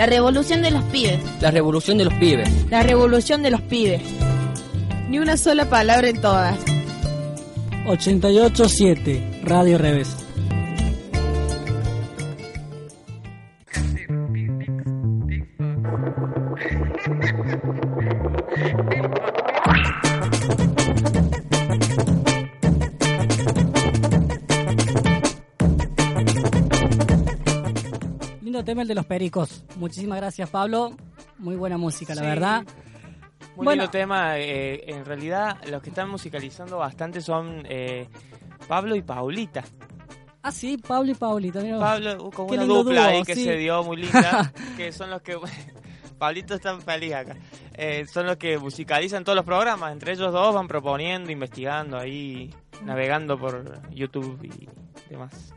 La 0.00 0.06
revolución 0.06 0.62
de 0.62 0.70
los 0.70 0.82
pibes. 0.84 1.20
La 1.42 1.50
revolución 1.50 1.98
de 1.98 2.06
los 2.06 2.14
pibes. 2.14 2.48
La 2.70 2.82
revolución 2.82 3.42
de 3.42 3.50
los 3.50 3.60
pibes. 3.60 4.00
Ni 5.10 5.18
una 5.18 5.36
sola 5.36 5.68
palabra 5.68 6.08
en 6.08 6.18
todas. 6.22 6.58
88.7 7.84 9.42
Radio 9.42 9.76
Revés. 9.76 10.19
De 28.90 28.94
los 28.96 29.06
pericos. 29.06 29.64
Muchísimas 29.76 30.18
gracias, 30.18 30.48
Pablo. 30.50 30.92
Muy 31.38 31.56
buena 31.56 31.78
música, 31.78 32.14
la 32.14 32.22
Sí. 32.22 32.26
verdad. 32.26 32.62
Muy 33.56 33.64
Bueno. 33.64 33.82
lindo 33.82 33.90
tema. 33.90 34.38
eh, 34.38 34.84
en 34.90 35.04
realidad, 35.04 35.56
los 35.70 35.82
que 35.82 35.88
están 35.90 36.10
musicalizando 36.10 36.78
bastante 36.78 37.20
son 37.20 37.62
eh, 37.68 38.06
Pablo 38.68 38.94
y 38.96 39.02
Paulita. 39.02 39.64
Ah, 40.42 40.52
sí, 40.52 40.76
Pablo 40.78 41.12
y 41.12 41.14
Paulita. 41.14 41.60
mira. 41.60 41.78
Pablo, 41.78 42.24
uh, 42.26 42.30
como 42.30 42.48
Qué 42.48 42.54
una 42.54 42.64
dupla 42.64 43.00
dúo, 43.02 43.10
ahí 43.10 43.22
que 43.24 43.34
sí. 43.34 43.44
se 43.44 43.56
dio 43.56 43.82
muy 43.82 43.96
linda, 43.98 44.52
que 44.76 44.92
son 44.92 45.10
los 45.10 45.20
que... 45.22 45.36
Pablito 46.18 46.54
está 46.54 46.78
feliz 46.80 47.14
acá. 47.14 47.36
Eh, 47.74 48.04
son 48.06 48.26
los 48.26 48.36
que 48.36 48.58
musicalizan 48.58 49.24
todos 49.24 49.36
los 49.36 49.44
programas. 49.44 49.92
Entre 49.92 50.12
ellos 50.12 50.32
dos 50.32 50.54
van 50.54 50.68
proponiendo, 50.68 51.30
investigando 51.32 51.98
ahí, 51.98 52.54
navegando 52.84 53.38
por 53.38 53.80
YouTube 53.90 54.38
y 54.44 54.68
demás. 55.08 55.54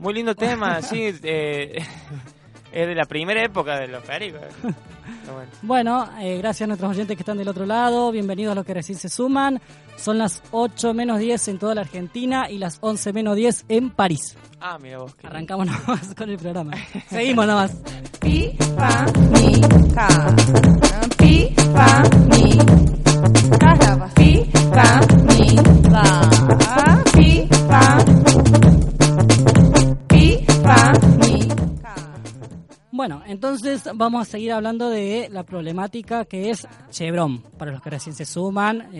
Muy 0.00 0.14
lindo 0.14 0.34
tema, 0.34 0.82
sí. 0.82 1.14
eh, 1.22 1.82
Es 2.72 2.86
de 2.86 2.94
la 2.94 3.04
primera 3.04 3.42
época 3.42 3.80
de 3.80 3.88
los 3.88 4.00
pericos. 4.04 4.42
Bueno. 4.62 5.50
Bueno, 5.62 6.08
eh, 6.20 6.38
gracias 6.38 6.62
a 6.62 6.68
nuestros 6.68 6.92
oyentes 6.92 7.16
que 7.16 7.22
están 7.22 7.36
del 7.36 7.48
otro 7.48 7.66
lado. 7.66 8.12
Bienvenidos 8.12 8.52
a 8.52 8.54
los 8.54 8.64
que 8.64 8.74
recién 8.74 8.96
se 8.96 9.08
suman. 9.08 9.60
Son 9.96 10.18
las 10.18 10.40
8 10.52 10.94
menos 10.94 11.18
10 11.18 11.48
en 11.48 11.58
toda 11.58 11.74
la 11.74 11.80
Argentina 11.80 12.48
y 12.48 12.58
las 12.58 12.78
11 12.80 13.12
menos 13.12 13.34
10 13.34 13.64
en 13.68 13.90
París. 13.90 14.36
Ah, 14.60 14.78
mira 14.80 14.98
vos. 14.98 15.16
qué- 15.16 15.26
Arrancamos 15.26 15.66
nomás 15.66 16.14
con 16.14 16.30
el 16.30 16.38
programa. 16.38 16.70
Seguimos 17.10 17.44
nomás. 17.48 17.72
Pi, 18.20 18.56
pa, 18.76 19.04
mi, 19.32 19.60
ca. 19.92 20.34
Pi, 21.18 21.54
pa, 21.74 22.02
mi. 22.28 23.58
Caramba. 23.58 24.08
Pi, 24.14 24.48
pa, 24.72 25.00
mi, 25.26 25.56
ca. 25.90 26.30
Bueno, 33.00 33.22
entonces 33.26 33.88
vamos 33.94 34.20
a 34.20 34.30
seguir 34.30 34.52
hablando 34.52 34.90
de 34.90 35.30
la 35.32 35.42
problemática 35.42 36.26
que 36.26 36.50
es 36.50 36.68
Chevron, 36.90 37.40
para 37.56 37.70
los 37.70 37.80
que 37.80 37.88
recién 37.88 38.14
se 38.14 38.26
suman. 38.26 38.90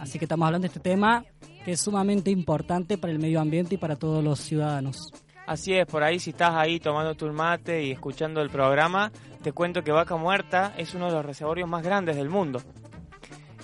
así 0.00 0.18
que 0.18 0.24
estamos 0.24 0.46
hablando 0.46 0.64
de 0.64 0.74
este 0.74 0.80
tema 0.80 1.24
que 1.64 1.70
es 1.70 1.80
sumamente 1.80 2.32
importante 2.32 2.98
para 2.98 3.12
el 3.12 3.20
medio 3.20 3.40
ambiente 3.40 3.76
y 3.76 3.78
para 3.78 3.94
todos 3.94 4.24
los 4.24 4.40
ciudadanos. 4.40 5.12
Así 5.46 5.72
es, 5.72 5.86
por 5.86 6.02
ahí 6.02 6.18
si 6.18 6.30
estás 6.30 6.50
ahí 6.54 6.80
tomando 6.80 7.14
tu 7.14 7.32
mate 7.32 7.84
y 7.84 7.92
escuchando 7.92 8.40
el 8.40 8.50
programa, 8.50 9.12
te 9.40 9.52
cuento 9.52 9.84
que 9.84 9.92
Vaca 9.92 10.16
Muerta 10.16 10.74
es 10.76 10.92
uno 10.96 11.06
de 11.06 11.12
los 11.12 11.24
reservorios 11.24 11.68
más 11.68 11.84
grandes 11.84 12.16
del 12.16 12.30
mundo. 12.30 12.60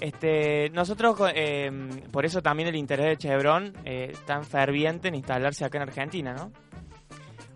Este, 0.00 0.70
nosotros, 0.70 1.18
eh, 1.34 1.68
por 2.12 2.24
eso 2.24 2.40
también 2.40 2.68
el 2.68 2.76
interés 2.76 3.06
de 3.06 3.16
Chevron 3.16 3.72
eh, 3.84 4.12
tan 4.24 4.44
ferviente 4.44 5.08
en 5.08 5.16
instalarse 5.16 5.64
acá 5.64 5.78
en 5.78 5.82
Argentina, 5.82 6.32
¿no? 6.32 6.52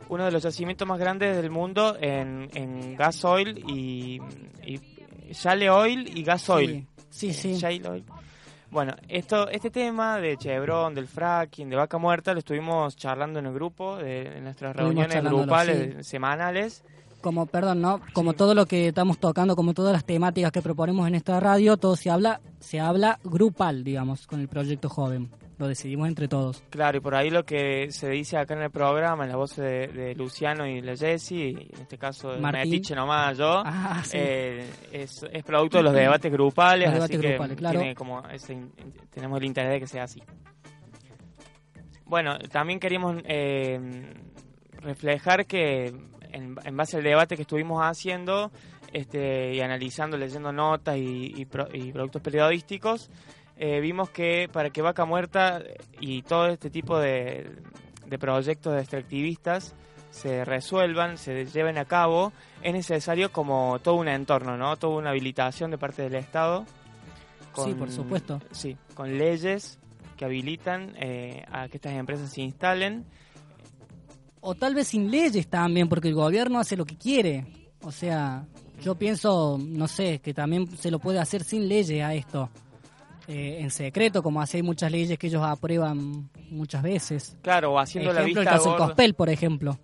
Uno 0.08 0.24
de 0.24 0.32
los 0.32 0.42
yacimientos 0.42 0.86
más 0.86 0.98
grandes 0.98 1.36
del 1.36 1.50
mundo 1.50 1.96
en, 2.00 2.50
en 2.54 2.96
gas 2.96 3.24
oil 3.24 3.58
y, 3.68 4.20
y 4.66 4.80
shale 5.32 5.70
oil 5.70 6.10
y 6.16 6.22
gas 6.22 6.48
oil. 6.50 6.86
Sí, 7.10 7.32
sí. 7.32 7.54
shale 7.56 7.88
oil. 7.88 8.04
Bueno, 8.70 8.94
esto, 9.08 9.48
este 9.48 9.70
tema 9.70 10.18
de 10.18 10.36
Chevron, 10.36 10.94
del 10.94 11.06
fracking, 11.06 11.70
de 11.70 11.76
vaca 11.76 11.96
muerta, 11.96 12.32
lo 12.32 12.40
estuvimos 12.40 12.96
charlando 12.96 13.38
en 13.38 13.46
el 13.46 13.54
grupo, 13.54 13.96
de, 13.98 14.36
en 14.38 14.44
nuestras 14.44 14.72
Estuvimos 14.72 15.06
reuniones 15.06 15.32
grupales 15.32 15.94
sí. 15.98 16.10
semanales. 16.10 16.82
Como, 17.20 17.46
perdón, 17.46 17.80
¿no? 17.80 18.00
Como 18.12 18.32
Sí. 18.32 18.38
todo 18.38 18.54
lo 18.54 18.66
que 18.66 18.88
estamos 18.88 19.18
tocando, 19.18 19.54
como 19.56 19.72
todas 19.74 19.92
las 19.92 20.04
temáticas 20.04 20.50
que 20.52 20.60
proponemos 20.60 21.06
en 21.06 21.14
esta 21.14 21.38
radio, 21.40 21.76
todo 21.76 21.94
se 21.96 22.10
habla, 22.10 22.40
se 22.60 22.80
habla 22.80 23.18
grupal, 23.24 23.84
digamos, 23.84 24.26
con 24.26 24.40
el 24.40 24.48
proyecto 24.48 24.88
joven. 24.88 25.30
Lo 25.56 25.68
decidimos 25.68 26.08
entre 26.08 26.26
todos. 26.26 26.64
Claro, 26.70 26.98
y 26.98 27.00
por 27.00 27.14
ahí 27.14 27.30
lo 27.30 27.44
que 27.44 27.90
se 27.92 28.08
dice 28.10 28.36
acá 28.36 28.54
en 28.54 28.62
el 28.62 28.70
programa, 28.70 29.22
en 29.24 29.30
la 29.30 29.36
voz 29.36 29.54
de, 29.54 29.86
de 29.86 30.14
Luciano 30.16 30.66
y 30.66 30.80
de 30.80 30.96
Jessy, 30.96 31.36
y 31.36 31.50
en 31.74 31.82
este 31.82 31.96
caso 31.96 32.32
de. 32.32 32.40
Metiche 32.40 32.94
nomás 32.96 33.38
yo, 33.38 33.62
Ah, 33.64 34.02
sí. 34.04 34.16
eh, 34.20 34.68
es, 34.90 35.24
es 35.32 35.44
producto 35.44 35.76
de 35.78 35.84
los 35.84 35.92
debates 35.92 36.32
grupales, 36.32 36.90
Los 36.92 37.04
así 37.04 37.12
debates 37.12 37.20
que 37.20 37.28
grupales, 37.28 37.56
claro. 37.56 37.78
tiene 37.78 37.94
como 37.94 38.28
ese 38.28 38.58
tenemos 39.10 39.38
el 39.38 39.44
interés 39.44 39.70
de 39.72 39.80
que 39.80 39.86
sea 39.86 40.02
así. 40.04 40.20
Bueno, 42.06 42.38
también 42.50 42.78
queríamos 42.80 43.16
eh, 43.24 44.12
reflejar 44.80 45.46
que 45.46 45.86
en, 46.32 46.56
en 46.64 46.76
base 46.76 46.96
al 46.98 47.02
debate 47.02 47.36
que 47.36 47.42
estuvimos 47.42 47.80
haciendo 47.82 48.50
este, 48.92 49.54
y 49.54 49.60
analizando, 49.60 50.16
leyendo 50.16 50.52
notas 50.52 50.96
y, 50.96 51.32
y 51.36 51.44
pro- 51.46 51.68
y 51.72 51.92
productos 51.92 52.22
periodísticos, 52.22 53.10
eh, 53.56 53.80
vimos 53.80 54.10
que 54.10 54.48
para 54.52 54.70
que 54.70 54.82
Vaca 54.82 55.04
Muerta 55.04 55.62
y 56.00 56.22
todo 56.22 56.46
este 56.48 56.70
tipo 56.70 56.98
de, 56.98 57.50
de 58.06 58.18
proyectos 58.18 58.78
extractivistas 58.78 59.74
se 60.10 60.44
resuelvan, 60.44 61.18
se 61.18 61.44
lleven 61.46 61.76
a 61.76 61.84
cabo, 61.84 62.32
es 62.62 62.72
necesario 62.72 63.32
como 63.32 63.80
todo 63.80 63.96
un 63.96 64.06
entorno, 64.06 64.56
¿no? 64.56 64.76
Toda 64.76 64.96
una 64.96 65.10
habilitación 65.10 65.72
de 65.72 65.78
parte 65.78 66.02
del 66.02 66.14
Estado. 66.14 66.64
Sí, 67.64 67.74
por 67.74 67.90
supuesto. 67.90 68.40
Sí, 68.52 68.76
con 68.94 69.18
leyes 69.18 69.78
que 70.16 70.24
habilitan 70.24 70.94
eh, 71.00 71.44
a 71.50 71.68
que 71.68 71.78
estas 71.78 71.94
empresas 71.94 72.30
se 72.32 72.42
instalen. 72.42 73.04
O 74.40 74.54
tal 74.54 74.74
vez 74.74 74.88
sin 74.88 75.10
leyes 75.10 75.48
también, 75.48 75.88
porque 75.88 76.08
el 76.08 76.14
gobierno 76.14 76.60
hace 76.60 76.76
lo 76.76 76.84
que 76.84 76.96
quiere. 76.96 77.46
O 77.82 77.90
sea, 77.90 78.46
yo 78.80 78.94
pienso, 78.94 79.58
no 79.60 79.88
sé, 79.88 80.20
que 80.20 80.32
también 80.32 80.76
se 80.76 80.90
lo 80.90 80.98
puede 80.98 81.18
hacer 81.18 81.42
sin 81.42 81.68
leyes 81.68 82.04
a 82.04 82.14
esto. 82.14 82.50
Eh, 83.26 83.58
en 83.60 83.70
secreto, 83.70 84.22
como 84.22 84.40
así 84.42 84.58
hay 84.58 84.62
muchas 84.62 84.90
leyes 84.92 85.18
que 85.18 85.28
ellos 85.28 85.42
aprueban 85.42 86.28
muchas 86.50 86.82
veces. 86.82 87.36
Claro, 87.42 87.72
o 87.72 87.78
haciendo 87.78 88.12
la 88.12 88.20
ejemplo, 88.20 88.40
el 88.42 88.44
vista 88.46 88.56
caso 88.58 88.70
gorda. 88.72 88.86
Cospel, 88.86 89.14
por 89.14 89.30
ejemplo, 89.30 89.78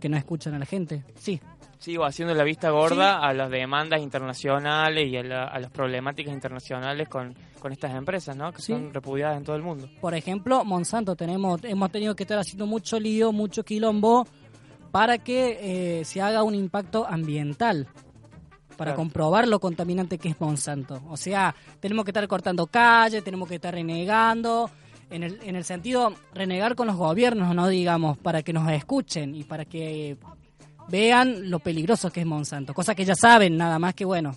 que 0.00 0.08
no 0.08 0.16
escuchan 0.16 0.54
a 0.54 0.58
la 0.58 0.66
gente. 0.66 1.04
Sí, 1.14 1.40
Sí, 1.78 1.96
o 1.96 2.04
haciendo 2.04 2.32
la 2.32 2.44
vista 2.44 2.70
gorda 2.70 3.18
a 3.18 3.34
las 3.34 3.50
demandas 3.50 4.00
internacionales 4.00 5.04
y 5.10 5.16
a, 5.16 5.24
la- 5.24 5.44
a 5.46 5.58
las 5.58 5.68
problemáticas 5.72 6.32
internacionales 6.32 7.08
con, 7.08 7.34
con 7.58 7.72
estas 7.72 7.92
empresas, 7.96 8.36
¿no? 8.36 8.52
Que 8.52 8.62
Sí. 8.62 8.72
son 8.72 8.94
repudiadas 8.94 9.36
en 9.36 9.42
todo 9.42 9.56
el 9.56 9.62
mundo. 9.62 9.88
Por 10.00 10.14
ejemplo, 10.14 10.64
Monsanto, 10.64 11.16
tenemos, 11.16 11.58
hemos 11.64 11.90
tenido 11.90 12.14
que 12.14 12.22
estar 12.22 12.38
haciendo 12.38 12.66
mucho 12.68 13.00
lío, 13.00 13.32
mucho 13.32 13.64
quilombo, 13.64 14.24
para 14.92 15.18
que 15.18 15.98
eh, 16.00 16.04
se 16.04 16.20
haga 16.22 16.44
un 16.44 16.54
impacto 16.54 17.04
ambiental, 17.04 17.88
para 18.82 18.92
Claro. 18.92 19.02
comprobar 19.02 19.46
lo 19.48 19.60
contaminante 19.60 20.18
que 20.18 20.28
es 20.30 20.40
Monsanto. 20.40 21.00
O 21.08 21.16
sea, 21.16 21.54
tenemos 21.80 22.04
que 22.04 22.10
estar 22.10 22.26
cortando 22.26 22.66
calles, 22.66 23.22
tenemos 23.22 23.48
que 23.48 23.54
estar 23.56 23.72
renegando, 23.72 24.68
en 25.10 25.22
el, 25.22 25.38
en 25.44 25.54
el 25.56 25.64
sentido, 25.64 26.14
renegar 26.34 26.74
con 26.74 26.86
los 26.88 26.96
gobiernos, 26.96 27.54
no 27.54 27.68
digamos, 27.68 28.18
para 28.18 28.42
que 28.42 28.52
nos 28.52 28.70
escuchen 28.72 29.34
y 29.34 29.44
para 29.44 29.64
que 29.66 30.16
vean 30.88 31.50
lo 31.50 31.58
peligroso 31.60 32.10
que 32.10 32.20
es 32.20 32.26
Monsanto, 32.26 32.74
cosa 32.74 32.94
que 32.94 33.04
ya 33.04 33.14
saben, 33.14 33.56
nada 33.56 33.78
más 33.78 33.94
que 33.94 34.04
bueno. 34.04 34.34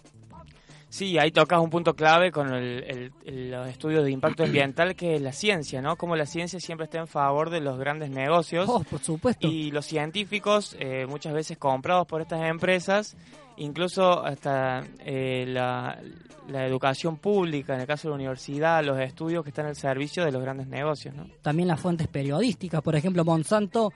Sí, 0.87 1.17
ahí 1.17 1.31
tocas 1.31 1.59
un 1.59 1.69
punto 1.69 1.93
clave 1.93 2.31
con 2.31 2.53
el- 2.53 2.83
el- 2.83 3.11
el- 3.25 3.51
los 3.51 3.67
estudios 3.67 4.05
de 4.05 4.11
impacto 4.11 4.43
ambiental, 4.43 4.95
que 4.95 5.15
es 5.15 5.21
la 5.21 5.33
ciencia, 5.33 5.81
¿no? 5.81 5.97
Como 5.97 6.15
la 6.15 6.25
ciencia 6.25 6.57
siempre 6.59 6.85
está 6.85 6.99
en 6.99 7.07
favor 7.07 7.49
de 7.49 7.59
los 7.59 7.77
grandes 7.77 8.11
negocios. 8.11 8.69
Oh, 8.69 8.81
por 8.83 8.99
supuesto. 8.99 9.45
Y 9.47 9.71
los 9.71 9.85
científicos, 9.85 10.75
eh, 10.79 11.05
muchas 11.05 11.33
veces 11.33 11.57
comprados 11.57 12.07
por 12.07 12.21
estas 12.21 12.43
empresas, 12.49 13.17
incluso 13.57 14.23
hasta 14.23 14.83
eh, 14.99 15.45
la, 15.47 15.99
la 16.47 16.65
educación 16.65 17.17
pública, 17.17 17.73
en 17.75 17.81
el 17.81 17.87
caso 17.87 18.07
de 18.07 18.11
la 18.11 18.15
universidad, 18.15 18.83
los 18.83 18.99
estudios 18.99 19.43
que 19.43 19.49
están 19.49 19.65
al 19.65 19.75
servicio 19.75 20.23
de 20.25 20.31
los 20.31 20.41
grandes 20.41 20.67
negocios, 20.67 21.15
¿no? 21.15 21.27
también 21.41 21.67
las 21.67 21.79
fuentes 21.79 22.07
periodísticas. 22.07 22.81
Por 22.81 22.95
ejemplo, 22.95 23.25
Monsanto 23.25 23.91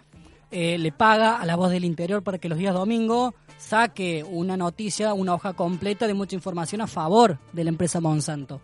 eh, 0.51 0.77
le 0.77 0.91
paga 0.91 1.37
a 1.37 1.45
la 1.45 1.55
voz 1.55 1.69
del 1.69 1.85
interior 1.85 2.23
para 2.23 2.39
que 2.39 2.49
los 2.49 2.57
días 2.57 2.73
domingo 2.73 3.35
saque 3.57 4.23
una 4.23 4.57
noticia, 4.57 5.13
una 5.13 5.33
hoja 5.33 5.53
completa 5.53 6.07
de 6.07 6.13
mucha 6.13 6.35
información 6.35 6.81
a 6.81 6.87
favor 6.87 7.37
de 7.53 7.63
la 7.63 7.69
empresa 7.69 7.99
Monsanto. 7.99 8.61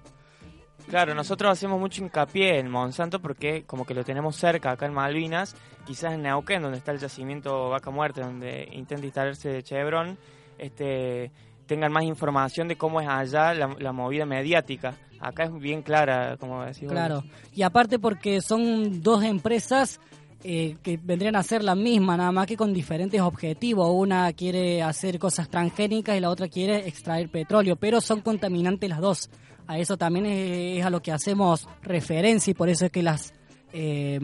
Claro, 0.87 1.15
nosotros 1.15 1.51
hacemos 1.51 1.79
mucho 1.79 2.03
hincapié 2.03 2.59
en 2.59 2.69
Monsanto 2.69 3.19
porque 3.19 3.63
como 3.65 3.85
que 3.85 3.95
lo 3.95 4.03
tenemos 4.03 4.35
cerca 4.35 4.71
acá 4.71 4.85
en 4.85 4.93
Malvinas, 4.93 5.55
quizás 5.85 6.13
en 6.13 6.21
Neuquén, 6.23 6.61
donde 6.61 6.77
está 6.77 6.91
el 6.91 6.99
yacimiento 6.99 7.69
Vaca 7.69 7.89
Muerte, 7.89 8.21
donde 8.21 8.69
intenta 8.71 9.05
instalarse 9.05 9.63
Chevron, 9.63 10.17
este, 10.57 11.31
tengan 11.65 11.91
más 11.91 12.03
información 12.03 12.67
de 12.67 12.75
cómo 12.77 13.01
es 13.01 13.07
allá 13.07 13.53
la, 13.53 13.75
la 13.79 13.91
movida 13.91 14.25
mediática. 14.25 14.95
Acá 15.19 15.45
es 15.45 15.53
bien 15.53 15.81
clara, 15.81 16.37
como 16.37 16.63
decís. 16.63 16.89
Claro. 16.89 17.23
Y 17.53 17.61
aparte 17.63 17.99
porque 17.99 18.41
son 18.41 19.01
dos 19.01 19.23
empresas 19.23 19.99
eh, 20.43 20.77
que 20.83 20.99
vendrían 21.01 21.35
a 21.35 21.41
ser 21.41 21.63
la 21.63 21.73
misma, 21.73 22.17
nada 22.17 22.31
más 22.31 22.45
que 22.45 22.57
con 22.57 22.73
diferentes 22.73 23.19
objetivos. 23.21 23.89
Una 23.91 24.31
quiere 24.33 24.83
hacer 24.83 25.17
cosas 25.17 25.49
transgénicas 25.49 26.15
y 26.17 26.19
la 26.19 26.29
otra 26.29 26.47
quiere 26.47 26.87
extraer 26.87 27.29
petróleo, 27.29 27.77
pero 27.77 28.01
son 28.01 28.21
contaminantes 28.21 28.89
las 28.89 28.99
dos. 28.99 29.29
A 29.67 29.79
eso 29.79 29.97
también 29.97 30.27
es, 30.27 30.79
es 30.79 30.85
a 30.85 30.91
lo 30.91 31.01
que 31.01 31.11
hacemos 31.11 31.67
referencia 31.81 32.51
y 32.51 32.53
por 32.53 32.69
eso 32.69 32.85
es 32.85 32.91
que 32.91 33.01
las... 33.01 33.33
eh, 33.73 34.19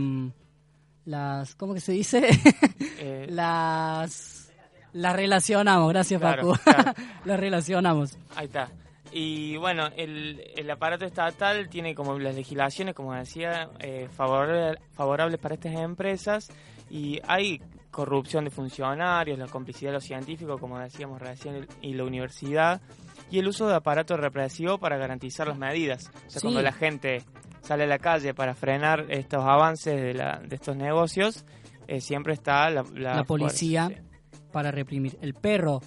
las 1.06 1.56
¿Cómo 1.56 1.74
que 1.74 1.80
se 1.82 1.94
dice? 1.94 2.28
Eh, 3.04 3.26
las... 3.32 4.41
Las 4.94 5.16
relacionamos, 5.16 5.90
gracias 5.90 6.20
Claro, 6.20 6.54
Facu. 6.56 6.64
claro. 6.64 6.94
las 7.26 7.40
relacionamos. 7.40 8.18
Ahí 8.36 8.46
está. 8.46 8.70
Y 9.14 9.58
bueno, 9.58 9.88
el, 9.98 10.42
el 10.56 10.70
aparato 10.72 11.06
estatal 11.06 11.68
tiene 11.70 11.94
como 11.96 12.18
las 12.18 12.34
legislaciones, 12.36 12.96
como 12.96 13.14
decía, 13.14 13.70
eh, 13.80 14.08
favorable- 14.18 14.78
favorables 14.94 15.38
para 15.40 15.56
estas 15.56 15.74
empresas 15.76 16.50
y 16.90 17.20
hay 17.28 17.62
corrupción 17.90 18.46
de 18.46 18.52
funcionarios, 18.52 19.38
la 19.38 19.48
complicidad 19.48 19.90
de 19.92 19.96
los 19.96 20.06
científicos, 20.06 20.60
como 20.62 20.80
decíamos 20.80 21.20
recién, 21.22 21.68
y 21.82 21.94
la 21.94 22.06
universidad, 22.06 22.80
y 23.30 23.40
el 23.40 23.48
uso 23.50 23.68
de 23.68 23.76
aparato 23.76 24.16
represivo 24.16 24.78
para 24.78 24.98
garantizar 24.98 25.46
las 25.48 25.58
medidas. 25.58 26.10
O 26.28 26.30
sea, 26.30 26.40
Sí. 26.40 26.42
cuando 26.42 26.62
la 26.62 26.72
gente 26.72 27.24
sale 27.62 27.84
a 27.84 27.88
la 27.88 28.00
calle 28.00 28.34
para 28.34 28.56
frenar 28.56 29.06
estos 29.10 29.44
avances 29.44 29.94
de, 30.02 30.14
la, 30.14 30.40
de 30.40 30.56
estos 30.56 30.78
negocios, 30.78 31.44
eh, 31.88 32.00
siempre 32.00 32.34
está 32.34 32.70
la, 32.70 32.86
la 32.94 33.16
La 33.18 33.24
policía 33.26 33.86
fuerza, 33.88 34.02
sí. 34.02 34.08
Para 34.52 34.72
reprimir. 34.72 35.18
El 35.22 35.34
perro 35.34 35.82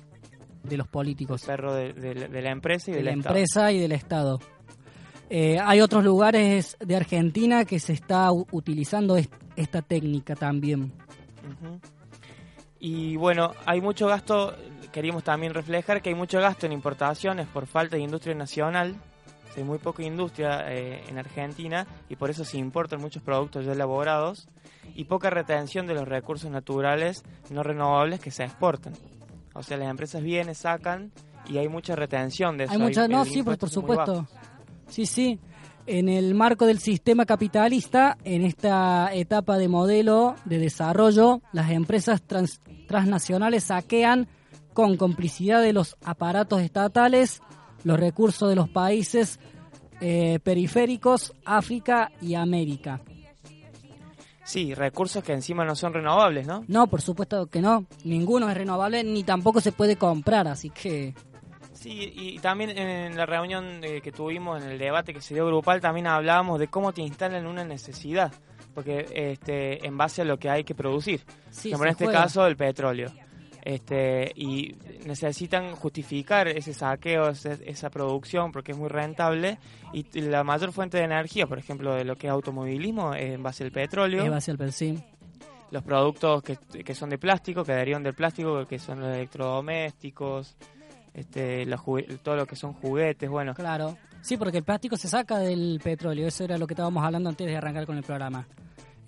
de 0.63 0.77
los 0.77 0.87
el 0.87 0.91
políticos. 0.91 1.43
perro 1.45 1.75
de, 1.75 1.93
de 1.93 2.15
la- 2.15 2.29
de 2.29 2.43
la 2.43 2.51
empresa 2.51 2.91
y 2.91 2.95
de 2.95 2.97
del 2.99 3.05
la 3.07 3.13
Estado. 3.13 3.35
empresa 3.37 3.73
y 3.73 3.79
del 3.79 3.93
Estado. 3.93 4.39
Eh, 5.31 5.57
hay 5.63 5.81
otros 5.81 6.05
lugares 6.05 6.77
de 6.81 6.97
Argentina 6.97 7.65
que 7.65 7.79
se 7.81 7.93
está 7.95 8.31
utilizando 8.33 9.17
est- 9.17 9.33
esta 9.57 9.83
técnica 9.83 10.35
también. 10.37 10.93
Y 12.79 13.17
bueno, 13.17 13.53
hay 13.65 13.81
mucho 13.81 14.07
gasto, 14.07 14.55
queríamos 14.93 15.25
también 15.25 15.55
reflejar 15.55 16.03
que 16.03 16.11
hay 16.11 16.15
mucho 16.15 16.39
gasto 16.41 16.67
en 16.67 16.73
importaciones 16.73 17.47
por 17.49 17.67
falta 17.67 17.97
de 17.97 18.03
industria 18.03 18.35
nacional. 18.35 18.97
Hay 19.57 19.65
muy 19.65 19.79
poca 19.79 20.03
industria 20.03 20.65
eh, 20.73 21.03
en 21.09 21.19
Argentina 21.19 21.87
y 22.09 22.17
por 22.17 22.31
eso 22.31 22.45
se 22.45 22.59
importan 22.59 23.01
muchos 23.01 23.23
productos 23.23 23.65
ya 23.65 23.73
elaborados 23.73 24.49
y 24.95 25.05
poca 25.05 25.31
retención 25.31 25.87
de 25.87 25.95
los 25.95 26.07
recursos 26.09 26.51
naturales 26.51 27.23
no 27.51 27.63
renovables 27.63 28.21
que 28.21 28.31
se 28.31 28.45
exportan. 28.45 28.95
O 29.55 29.63
sea, 29.63 29.77
las 29.77 29.89
empresas 29.89 30.23
vienen, 30.23 30.55
sacan 30.55 31.13
y 31.49 31.59
hay 31.59 31.69
mucha 31.69 31.95
retención 31.95 32.57
de 32.59 32.65
eso. 32.65 32.73
Hay 32.73 32.79
mucha, 32.79 33.07
no, 33.07 33.25
sí, 33.25 33.43
por, 33.43 33.57
por 33.59 33.71
supuesto. 33.71 34.27
Sí, 34.89 35.07
sí. 35.07 35.39
En 35.87 36.09
el 36.09 36.35
marco 36.35 36.65
del 36.67 36.79
sistema 36.79 37.27
capitalista, 37.27 38.17
en 38.25 38.43
esta 38.43 39.15
etapa 39.15 39.59
de 39.59 39.69
modelo 39.69 40.35
de 40.47 40.59
desarrollo, 40.59 41.43
las 41.53 41.71
empresas 41.71 42.23
trans- 42.23 42.61
transnacionales 42.89 43.65
saquean 43.65 44.27
con 44.73 44.97
complicidad 44.97 45.61
de 45.63 45.73
los 45.75 45.97
aparatos 46.05 46.61
estatales 46.63 47.41
los 47.85 47.99
recursos 47.99 48.49
de 48.49 48.57
los 48.57 48.69
países 48.69 49.39
eh, 50.01 50.39
periféricos, 50.43 51.33
África 51.45 52.11
y 52.21 52.35
América. 52.35 53.01
Sí, 54.45 54.75
recursos 54.75 55.25
que 55.25 55.33
encima 55.33 55.65
no 55.65 55.75
son 55.75 55.95
renovables, 55.95 56.47
¿no? 56.47 56.65
No, 56.69 56.87
por 56.87 57.01
supuesto 57.01 57.47
que 57.47 57.63
no. 57.63 57.87
Ninguno 58.05 58.49
es 58.51 58.57
renovable 58.57 59.03
ni 59.03 59.25
tampoco 59.25 59.61
se 59.61 59.73
puede 59.73 59.97
comprar, 59.97 60.47
así 60.49 60.69
que 60.71 61.15
Sí, 61.73 62.13
y 62.15 62.39
también 62.39 62.71
en 62.71 63.15
la 63.17 63.27
reunión 63.27 63.81
que 63.83 64.13
tuvimos, 64.13 64.63
en 64.63 64.71
el 64.71 64.79
debate 64.79 65.13
que 65.13 65.21
se 65.21 65.35
dio 65.35 65.47
grupal, 65.47 65.81
también 65.83 66.07
hablábamos 66.07 66.59
de 66.59 66.69
cómo 66.69 66.93
te 66.93 67.03
instalan 67.03 67.47
una 67.47 67.63
necesidad, 67.65 68.33
porque 68.75 69.05
este, 69.15 69.87
en 69.87 69.97
base 69.99 70.23
a 70.23 70.25
lo 70.25 70.39
que 70.39 70.49
hay 70.49 70.65
que 70.65 70.75
producir. 70.75 71.23
sí, 71.51 71.73
Como 71.73 71.85
en 71.85 71.91
este 71.91 72.05
juega. 72.05 72.23
caso 72.23 72.47
el 72.47 72.57
petróleo. 72.57 73.11
Este, 73.65 74.31
y 74.37 74.77
necesitan 75.07 75.75
justificar 75.75 76.49
ese 76.49 76.75
saqueo, 76.75 77.31
ese- 77.31 77.59
esa 77.65 77.89
producción, 77.89 78.53
porque 78.53 78.73
es 78.73 78.79
muy 78.79 78.89
rentable. 78.91 79.59
Y 79.95 80.05
la 80.21 80.45
mayor 80.45 80.71
fuente 80.73 80.99
de 80.99 81.05
energía, 81.05 81.47
por 81.47 81.59
ejemplo, 81.59 81.95
de 81.95 82.05
lo 82.05 82.15
que 82.17 82.27
es 82.27 82.31
automovilismo, 82.33 83.15
es 83.15 83.33
en 83.33 83.43
base 83.43 83.65
al 83.65 83.73
petróleo. 83.73 84.23
Es 84.23 84.31
base 84.31 84.51
al 84.51 84.59
perfil. 84.59 85.03
Los 85.71 85.83
productos 85.83 86.43
que, 86.43 86.57
que 86.85 86.95
son 86.95 87.09
de 87.11 87.17
plástico, 87.19 87.65
que 87.65 87.73
derivan 87.73 88.03
del 88.03 88.13
plástico, 88.15 88.67
que 88.67 88.79
son 88.79 89.01
los 89.01 89.15
electrodomésticos, 89.15 90.57
este, 91.15 91.65
los 91.67 91.81
todo 92.23 92.37
lo 92.37 92.47
que 92.47 92.57
son 92.57 92.75
juguetes, 92.75 93.29
bueno. 93.31 93.55
Claro. 93.55 93.97
Sí, 94.21 94.37
porque 94.37 94.59
el 94.59 94.65
plástico 94.65 94.97
se 94.97 95.09
saca 95.09 95.39
del 95.39 95.81
petróleo. 95.83 96.27
Eso 96.29 96.45
era 96.45 96.59
lo 96.59 96.67
que 96.67 96.75
estábamos 96.75 97.03
hablando 97.05 97.29
antes 97.31 97.47
de 97.47 97.57
arrancar 97.57 97.87
con 97.87 97.97
el 97.97 98.03
programa. 98.05 98.47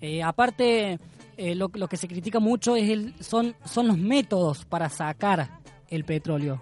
Eh, 0.01 0.21
aparte, 0.21 0.99
eh, 1.37 1.55
lo, 1.55 1.69
lo 1.73 1.87
que 1.87 1.97
se 1.97 2.07
critica 2.07 2.39
mucho 2.39 2.75
es 2.75 2.89
el, 2.89 3.13
son, 3.19 3.55
son 3.63 3.87
los 3.87 3.97
métodos 3.97 4.65
para 4.65 4.89
sacar 4.89 5.59
el 5.89 6.03
petróleo. 6.03 6.61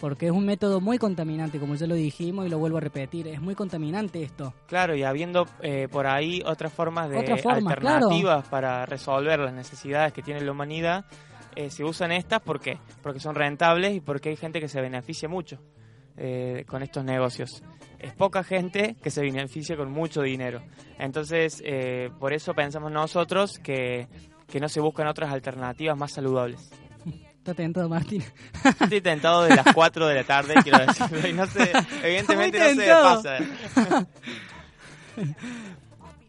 Porque 0.00 0.26
es 0.26 0.32
un 0.32 0.46
método 0.46 0.80
muy 0.80 0.96
contaminante, 0.96 1.58
como 1.58 1.74
ya 1.74 1.86
lo 1.86 1.94
dijimos 1.94 2.46
y 2.46 2.48
lo 2.48 2.58
vuelvo 2.58 2.78
a 2.78 2.80
repetir. 2.80 3.28
Es 3.28 3.40
muy 3.40 3.54
contaminante 3.54 4.22
esto. 4.22 4.54
Claro, 4.66 4.96
y 4.96 5.02
habiendo 5.02 5.46
eh, 5.60 5.88
por 5.90 6.06
ahí 6.06 6.42
otras 6.46 6.72
formas 6.72 7.10
de 7.10 7.18
alternativas 7.18 8.48
para 8.48 8.86
resolver 8.86 9.40
las 9.40 9.52
necesidades 9.52 10.14
que 10.14 10.22
tiene 10.22 10.40
la 10.40 10.52
humanidad, 10.52 11.04
eh, 11.56 11.68
se 11.70 11.84
usan 11.84 12.12
estas 12.12 12.40
¿por 12.40 12.60
qué? 12.60 12.78
porque 13.02 13.20
son 13.20 13.34
rentables 13.34 13.94
y 13.94 14.00
porque 14.00 14.30
hay 14.30 14.36
gente 14.36 14.60
que 14.60 14.68
se 14.68 14.80
beneficia 14.80 15.28
mucho 15.28 15.58
eh, 16.16 16.64
con 16.66 16.82
estos 16.82 17.04
negocios. 17.04 17.62
Es 18.00 18.14
poca 18.14 18.42
gente 18.42 18.96
que 19.02 19.10
se 19.10 19.20
beneficia 19.20 19.76
con 19.76 19.90
mucho 19.90 20.22
dinero. 20.22 20.62
Entonces, 20.98 21.62
eh, 21.64 22.10
por 22.18 22.32
eso 22.32 22.54
pensamos 22.54 22.90
nosotros 22.90 23.58
que, 23.58 24.08
que 24.48 24.58
no 24.58 24.68
se 24.68 24.80
buscan 24.80 25.06
otras 25.06 25.32
alternativas 25.32 25.96
más 25.98 26.12
saludables. 26.12 26.70
¿Está 27.40 27.54
tentado, 27.54 27.88
Martín? 27.88 28.22
Estoy 28.80 29.00
tentado 29.00 29.42
de 29.44 29.56
las 29.56 29.74
4 29.74 30.06
de 30.06 30.14
la 30.14 30.24
tarde, 30.24 30.54
quiero 30.62 30.78
decirlo, 30.78 31.26
y 31.28 31.32
no 31.32 31.46
sé, 31.46 31.72
evidentemente 32.02 32.58
no 32.58 32.80
se 32.82 32.88
pasa. 32.88 34.06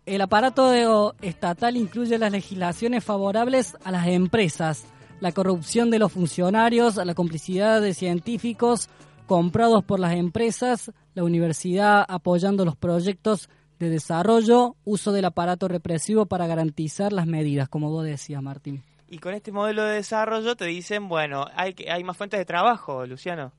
El 0.06 0.22
aparato 0.22 1.16
estatal 1.22 1.78
incluye 1.78 2.18
las 2.18 2.32
legislaciones 2.32 3.04
favorables 3.04 3.76
a 3.84 3.92
las 3.92 4.08
empresas, 4.08 4.86
la 5.20 5.32
corrupción 5.32 5.90
de 5.90 6.00
los 6.00 6.12
funcionarios, 6.12 6.96
la 6.96 7.14
complicidad 7.14 7.82
de 7.82 7.94
científicos 7.94 8.90
comprados 9.36 9.82
por 9.86 9.98
las 10.02 10.12
empresas, 10.14 10.92
la 11.14 11.24
universidad 11.24 12.04
apoyando 12.06 12.66
los 12.66 12.76
proyectos 12.76 13.50
de 13.80 13.90
desarrollo, 13.90 14.76
uso 14.84 15.14
del 15.14 15.24
aparato 15.24 15.70
represivo 15.70 16.26
para 16.26 16.48
garantizar 16.48 17.14
las 17.14 17.28
medidas, 17.28 17.70
como 17.70 17.90
vos 17.90 18.04
decías, 18.04 18.44
Martín. 18.44 18.84
Y 19.10 19.20
con 19.20 19.34
este 19.34 19.54
modelo 19.54 19.84
de 19.84 19.94
desarrollo 19.96 20.58
te 20.58 20.66
dicen, 20.66 21.08
bueno, 21.08 21.46
hay, 21.56 21.74
que- 21.74 21.90
hay 21.90 22.04
más 22.04 22.18
fuentes 22.18 22.40
de 22.42 22.46
trabajo, 22.46 23.06
Luciano. 23.06 23.54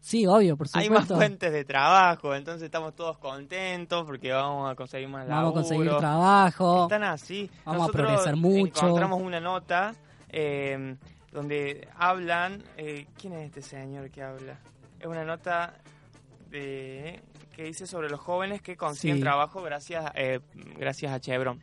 Sí, 0.00 0.26
obvio, 0.26 0.56
por 0.56 0.66
Hay 0.72 0.88
más 0.88 1.02
supuesto. 1.02 1.16
fuentes 1.16 1.52
de 1.52 1.64
trabajo, 1.66 2.34
entonces 2.34 2.62
estamos 2.62 2.94
todos 2.94 3.18
contentos 3.18 4.04
porque 4.06 4.32
vamos 4.32 4.70
a 4.70 4.74
conseguir 4.74 5.08
más 5.10 5.28
Vamos 5.28 5.50
a 5.50 5.54
conseguir 5.54 5.84
laburo. 5.84 6.00
trabajo. 6.00 6.82
Están 6.84 7.04
así. 7.04 7.50
Vamos 7.66 7.86
a 7.88 7.92
progresar 7.92 8.34
mucho. 8.36 8.86
Encontramos 8.86 9.20
una 9.20 9.40
nota 9.40 9.94
eh, 10.30 10.96
donde 11.30 11.86
hablan... 11.98 12.62
eh, 12.78 13.06
¿Quién 13.20 13.34
es 13.34 13.44
este 13.46 13.60
señor 13.60 14.10
que 14.10 14.22
habla? 14.22 14.58
Es 15.02 15.06
una 15.08 15.24
nota 15.24 15.74
de, 16.48 17.20
que 17.54 17.64
dice 17.64 17.86
sobre 17.86 18.08
los 18.08 18.20
jóvenes 18.20 18.62
que 18.62 18.76
consiguen 18.76 19.16
Sí. 19.18 19.22
trabajo 19.22 19.60
gracias, 19.62 20.10
eh, 20.14 20.40
gracias 20.78 21.12
a 21.12 21.20
Chevron. 21.20 21.60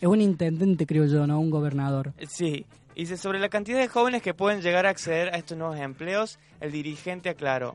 Es 0.00 0.06
un 0.06 0.20
intendente, 0.20 0.86
creo 0.86 1.06
yo, 1.06 1.26
no 1.26 1.40
un 1.40 1.50
gobernador. 1.50 2.12
Sí, 2.28 2.66
dice 2.94 3.16
sobre 3.16 3.40
la 3.40 3.48
cantidad 3.48 3.78
de 3.80 3.88
jóvenes 3.88 4.22
que 4.22 4.34
pueden 4.34 4.60
llegar 4.60 4.86
a 4.86 4.90
acceder 4.90 5.34
a 5.34 5.38
estos 5.38 5.56
nuevos 5.58 5.78
empleos, 5.78 6.38
el 6.60 6.70
dirigente 6.70 7.30
aclaró. 7.30 7.74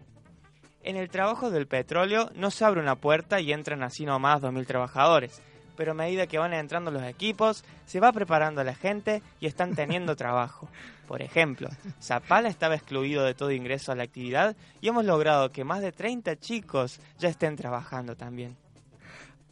En 0.83 0.95
el 0.95 1.09
trabajo 1.09 1.49
del 1.49 1.65
petróleo 1.67 2.29
no 2.35 2.51
se 2.51 2.63
abre 2.63 2.79
una 2.81 2.95
puerta 2.95 3.41
y 3.41 3.51
entran 3.51 3.83
así 3.83 4.05
nomás 4.05 4.41
2.000 4.41 4.65
trabajadores, 4.67 5.41
pero 5.75 5.91
a 5.91 5.95
medida 5.95 6.27
que 6.27 6.37
van 6.37 6.53
entrando 6.53 6.91
los 6.91 7.03
equipos, 7.03 7.63
se 7.85 7.99
va 7.99 8.11
preparando 8.11 8.63
la 8.63 8.75
gente 8.75 9.21
y 9.39 9.47
están 9.47 9.75
teniendo 9.75 10.15
trabajo. 10.15 10.67
Por 11.07 11.21
ejemplo, 11.21 11.69
Zapala 12.01 12.49
estaba 12.49 12.75
excluido 12.75 13.23
de 13.23 13.33
todo 13.33 13.51
ingreso 13.51 13.91
a 13.91 13.95
la 13.95 14.03
actividad 14.03 14.55
y 14.81 14.87
hemos 14.87 15.05
logrado 15.05 15.51
que 15.51 15.63
más 15.63 15.81
de 15.81 15.91
30 15.91 16.39
chicos 16.39 16.99
ya 17.19 17.29
estén 17.29 17.55
trabajando 17.55 18.15
también. 18.15 18.55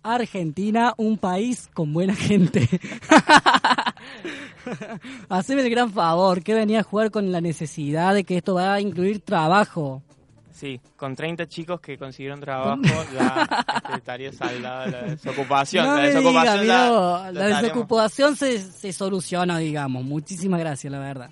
Argentina, 0.04 0.94
un 0.98 1.18
país 1.18 1.70
con 1.74 1.94
buena 1.94 2.16
gente. 2.16 2.68
Haceme 5.30 5.62
el 5.62 5.70
gran 5.70 5.92
favor, 5.92 6.44
que 6.44 6.54
venía 6.54 6.80
a 6.80 6.84
jugar 6.84 7.12
con 7.12 7.32
la 7.32 7.42
necesidad 7.42 8.14
de 8.14 8.24
que 8.24 8.38
esto 8.38 8.56
va 8.56 8.74
a 8.74 8.82
incluir 8.82 9.20
trabajo. 9.20 10.02
Sí, 10.54 10.80
con 10.96 11.16
30 11.16 11.48
chicos 11.48 11.80
que 11.80 11.98
consiguieron 11.98 12.40
trabajo, 12.40 12.82
ya 13.14 13.48
este, 13.78 13.98
estaría 13.98 14.32
saldada 14.34 14.88
la 14.88 15.02
desocupación. 15.04 15.86
no 15.86 15.96
la 15.96 16.04
desocupación 16.04 16.62
diga, 16.62 17.32
la 17.32 17.62
desocupación 17.62 18.36
se, 18.36 18.60
se 18.60 18.94
soluciona, 18.94 19.58
digamos. 19.58 20.04
Muchísimas 20.04 20.60
gracias, 20.60 20.92
la 20.92 21.00
verdad. 21.00 21.30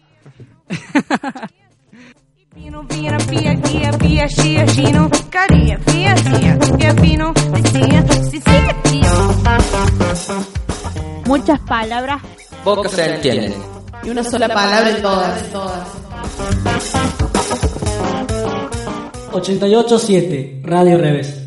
Muchas 11.26 11.60
palabras 11.62 12.22
Pocos 12.64 12.92
se 12.92 13.16
entienden. 13.16 13.54
Y 14.04 14.10
una 14.10 14.24
sola 14.24 14.48
palabra 14.48 14.90
en 14.90 15.02
todas. 15.02 15.44
88.7, 19.42 20.62
Radio 20.64 20.98
Revés. 20.98 21.46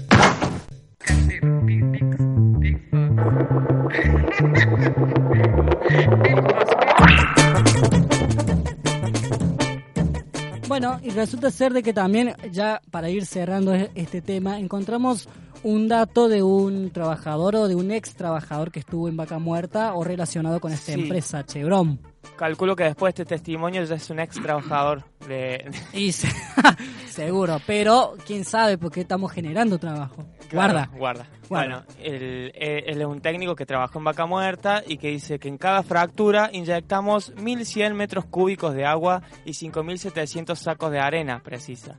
Bueno, 10.69 10.99
y 11.03 11.11
resulta 11.11 11.51
ser 11.51 11.73
de 11.73 11.83
que 11.83 11.93
también, 11.93 12.35
ya 12.51 12.81
para 12.91 13.11
ir 13.11 13.27
cerrando 13.27 13.75
e- 13.75 13.91
este 13.95 14.23
tema, 14.23 14.59
encontramos 14.59 15.29
un 15.63 15.87
dato 15.87 16.29
de 16.29 16.43
un 16.43 16.91
trabajador 16.91 17.57
o 17.57 17.69
de 17.69 17.75
un 17.75 17.91
ex 17.91 18.15
trabajador 18.15 18.71
que 18.73 18.81
estuvo 18.81 19.09
en 19.09 19.17
Vaca 19.17 19.39
Muerta 19.39 19.95
o 19.95 20.03
relacionado 20.03 20.61
con 20.61 20.73
esta 20.73 20.93
Sí. 20.95 21.01
empresa, 21.03 21.45
Chevron. 21.45 22.01
Calculo 22.37 22.75
que 22.77 22.85
después 22.85 23.15
de 23.15 23.23
este 23.23 23.35
testimonio 23.37 23.85
ya 23.85 23.95
es 23.97 24.09
un 24.11 24.19
ex 24.21 24.41
trabajador 24.41 25.05
de... 25.29 25.71
Y 25.93 26.13
se- 26.13 26.29
seguro, 27.09 27.61
pero 27.67 28.15
quién 28.27 28.45
sabe 28.45 28.79
por 28.79 28.91
qué 28.91 29.03
estamos 29.03 29.33
generando 29.33 29.79
trabajo. 29.79 30.25
Guarda. 30.53 30.87
Claro, 30.87 30.99
guarda. 30.99 31.27
Guarda. 31.49 31.85
Bueno, 31.85 31.85
él, 32.03 32.53
él- 32.55 32.85
él 32.87 33.01
es 33.01 33.07
un 33.07 33.21
técnico 33.21 33.55
que 33.55 33.67
trabajó 33.67 33.99
en 33.99 34.05
Vaca 34.05 34.27
Muerta 34.27 34.83
y 34.87 34.97
que 34.99 35.09
dice 35.09 35.39
que 35.39 35.49
en 35.49 35.59
cada 35.59 35.83
fractura 35.83 36.51
inyectamos 36.53 37.35
1.100 37.37 37.95
metros 37.95 38.25
cúbicos 38.27 38.75
de 38.75 38.87
agua 38.87 39.23
y 39.45 39.53
5.700 39.53 40.55
sacos 40.57 40.91
de 40.91 41.01
arena, 41.01 41.41
precisa. 41.43 41.97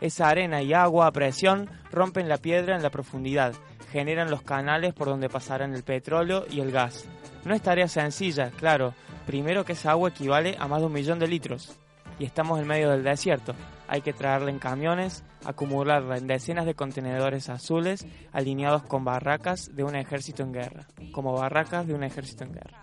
Esa 0.00 0.28
arena 0.28 0.62
y 0.62 0.72
agua 0.72 1.06
a 1.06 1.12
presión 1.12 1.68
rompen 1.90 2.28
la 2.28 2.38
piedra 2.38 2.76
en 2.76 2.82
la 2.82 2.90
profundidad, 2.90 3.54
generan 3.92 4.30
los 4.30 4.42
canales 4.42 4.92
por 4.94 5.08
donde 5.08 5.28
pasarán 5.28 5.74
el 5.74 5.82
petróleo 5.82 6.44
y 6.50 6.60
el 6.60 6.72
gas. 6.72 7.04
No 7.44 7.54
es 7.54 7.60
tarea 7.62 7.88
sencilla, 7.88 8.50
claro. 8.56 8.94
Primero 9.26 9.64
que 9.64 9.72
esa 9.72 9.92
agua 9.92 10.10
equivale 10.10 10.56
a 10.58 10.68
más 10.68 10.80
de 10.80 10.86
un 10.86 10.92
millón 10.92 11.18
de 11.18 11.28
litros. 11.28 11.78
Y 12.18 12.24
estamos 12.24 12.60
en 12.60 12.66
medio 12.66 12.90
del 12.90 13.02
desierto. 13.02 13.54
Hay 13.88 14.02
que 14.02 14.12
traerla 14.12 14.50
en 14.50 14.58
camiones, 14.58 15.24
acumularla 15.44 16.16
en 16.16 16.26
decenas 16.26 16.66
de 16.66 16.74
contenedores 16.74 17.48
azules 17.48 18.06
alineados 18.32 18.84
con 18.84 19.04
barracas 19.04 19.74
de 19.74 19.82
un 19.82 19.96
ejército 19.96 20.42
en 20.42 20.52
guerra. 20.52 20.86
Como 21.12 21.32
barracas 21.32 21.86
de 21.86 21.94
un 21.94 22.04
ejército 22.04 22.44
en 22.44 22.52
guerra. 22.52 22.82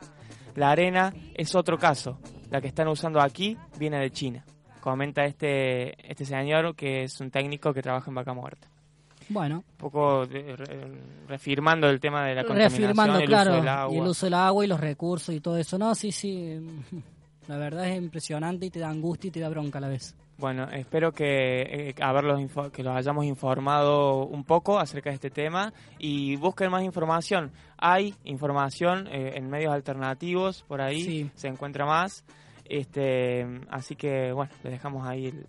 La 0.56 0.72
arena 0.72 1.14
es 1.34 1.56
otro 1.56 1.78
caso. 1.78 2.20
La 2.50 2.60
que 2.60 2.68
están 2.68 2.88
usando 2.88 3.22
aquí 3.22 3.58
viene 3.78 4.00
de 4.00 4.12
China. 4.12 4.46
Comenta 4.82 5.26
este, 5.26 6.10
este 6.10 6.26
señor 6.26 6.76
que 6.76 7.04
es 7.04 7.22
un 7.22 7.32
técnico 7.32 7.74
que 7.74 7.82
trabaja 7.82 8.10
en 8.10 8.16
Vaca 8.16 8.34
Muerta. 8.34 8.71
Bueno, 9.34 9.58
Un 9.58 9.78
poco 9.78 10.26
de- 10.28 10.56
re- 10.56 10.92
reafirmando 11.28 11.90
el 11.90 12.00
tema 12.00 12.26
de 12.26 12.36
la 12.36 12.42
contaminación, 12.44 12.82
reafirmando, 12.82 13.20
el 13.20 13.26
claro, 13.28 13.52
uso 13.52 13.60
del 13.60 13.68
agua. 13.70 13.96
y 13.96 14.00
el 14.00 14.08
uso 14.08 14.26
del 14.26 14.34
agua 14.34 14.66
y 14.66 14.68
los 14.68 14.80
recursos 14.80 15.34
y 15.36 15.40
todo 15.40 15.58
eso. 15.58 15.78
No, 15.78 15.96
sí, 15.96 16.12
sí. 16.12 16.60
La 17.48 17.58
verdad 17.58 17.88
es 17.90 17.98
impresionante 17.98 18.66
y 18.68 18.70
te 18.70 18.80
da 18.80 18.90
angustia 18.90 19.28
y 19.30 19.32
te 19.32 19.40
da 19.40 19.50
bronca 19.50 19.80
a 19.80 19.82
la 19.82 19.88
vez. 19.90 20.16
Bueno, 20.38 20.68
espero 20.72 21.12
que, 21.12 21.62
eh, 21.90 21.96
haberlos 22.02 22.40
que 22.72 22.84
los 22.84 22.96
hayamos 22.96 23.26
informado 23.26 24.26
un 24.26 24.44
poco 24.44 24.80
acerca 24.80 25.10
de 25.10 25.16
este 25.16 25.30
tema 25.30 25.72
y 26.00 26.36
busquen 26.38 26.72
más 26.72 26.84
información. 26.84 27.52
Hay 27.78 28.16
información 28.24 29.08
eh, 29.12 29.34
en 29.36 29.50
medios 29.50 29.74
alternativos 29.74 30.64
por 30.68 30.82
ahí, 30.82 31.04
Sí. 31.04 31.32
se 31.36 31.48
encuentra 31.48 31.86
más. 31.86 32.24
Este, 32.66 33.46
así 33.70 33.96
que 33.96 34.32
bueno, 34.32 34.52
les 34.64 34.74
dejamos 34.74 35.06
ahí 35.08 35.28
el, 35.28 35.46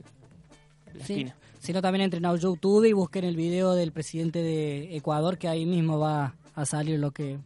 la 0.94 1.04
Sí. 1.04 1.12
espina. 1.14 1.36
Si 1.62 1.72
no, 1.72 1.80
también 1.80 2.02
entren 2.02 2.26
a 2.26 2.34
YouTube 2.34 2.84
y 2.86 2.92
busquen 2.92 3.22
el 3.22 3.36
video 3.36 3.76
del 3.76 3.92
presidente 3.92 4.42
de 4.42 4.96
Ecuador, 4.96 5.38
que 5.38 5.46
ahí 5.46 5.64
mismo 5.64 5.96
va 5.96 6.34
a 6.56 6.66
salir 6.66 6.98
lo 6.98 7.12
que 7.12 7.38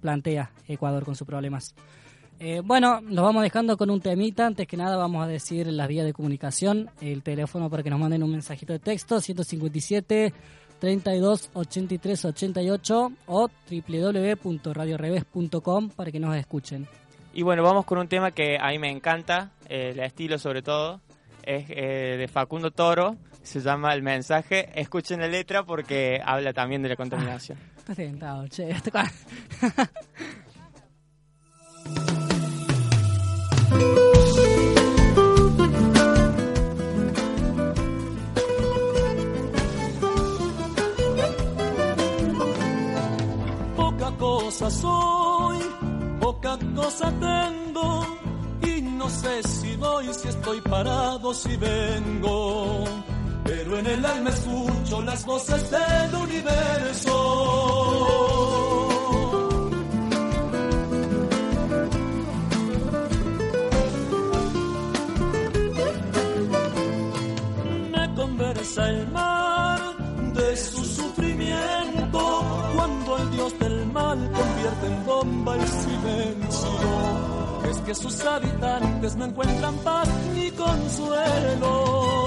plantea 0.00 0.50
Ecuador 0.66 1.04
con 1.04 1.14
sus 1.14 1.24
problemas. 1.24 1.76
Eh, 2.40 2.62
bueno, 2.64 3.00
nos 3.00 3.24
vamos 3.24 3.44
dejando 3.44 3.76
con 3.76 3.90
un 3.90 4.00
temita. 4.00 4.44
Antes 4.44 4.66
que 4.66 4.76
nada, 4.76 4.96
vamos 4.96 5.24
a 5.24 5.28
decir 5.28 5.68
las 5.68 5.86
vías 5.86 6.04
de 6.04 6.12
comunicación, 6.12 6.90
el 7.00 7.22
teléfono 7.22 7.70
para 7.70 7.84
que 7.84 7.90
nos 7.90 8.00
manden 8.00 8.24
un 8.24 8.32
mensajito 8.32 8.72
de 8.72 8.80
texto: 8.80 9.20
157 9.20 10.32
32 10.80 11.50
83 11.54 12.24
88 12.24 13.12
o 13.26 13.48
www.radioreves.com 13.70 15.90
para 15.90 16.10
que 16.10 16.18
nos 16.18 16.34
escuchen. 16.34 16.88
Y 17.32 17.42
bueno, 17.42 17.62
vamos 17.62 17.84
con 17.84 17.98
un 17.98 18.08
tema 18.08 18.32
que 18.32 18.58
a 18.60 18.70
mí 18.70 18.80
me 18.80 18.90
encanta, 18.90 19.52
eh, 19.68 19.90
el 19.92 20.00
estilo 20.00 20.38
sobre 20.38 20.62
todo, 20.62 21.00
es 21.44 21.66
eh, 21.68 22.16
de 22.18 22.28
Facundo 22.28 22.70
Toro, 22.70 23.16
se 23.42 23.60
llama 23.60 23.94
El 23.94 24.02
Mensaje. 24.02 24.70
Escuchen 24.74 25.20
la 25.20 25.28
letra 25.28 25.64
porque 25.64 26.20
habla 26.24 26.52
también 26.52 26.82
de 26.82 26.88
la 26.88 26.96
contaminación. 26.96 27.58
Estás 27.76 27.96
tentado, 27.96 28.46
che. 28.48 28.74
Poca 43.76 44.12
cosa 44.18 44.70
soy, 44.70 45.01
sé 49.22 49.42
si 49.48 49.76
voy, 49.76 50.12
si 50.12 50.28
estoy 50.28 50.60
parado, 50.60 51.32
si 51.32 51.56
vengo. 51.56 52.84
Pero 53.44 53.78
en 53.78 53.86
el 53.86 54.04
alma 54.04 54.30
escucho 54.30 55.02
las 55.02 55.24
voces 55.24 55.70
del 55.70 56.14
universo. 56.14 57.16
me 67.94 68.14
conversa 68.14 68.88
el 68.90 69.08
mar 69.08 69.80
de 70.34 70.56
su 70.56 70.84
sufrimiento 70.84 72.20
cuando 72.74 73.18
el 73.18 73.30
dios 73.30 73.58
del 73.58 73.86
mal 73.86 74.18
convierte 74.38 74.86
en 74.86 75.06
bomba 75.06 75.54
el 75.56 75.68
silencio. 75.68 76.41
Que 77.86 77.94
sus 77.96 78.24
habitantes 78.24 79.16
no 79.16 79.24
encuentran 79.24 79.74
paz 79.78 80.08
ni 80.34 80.50
consuelo. 80.52 82.22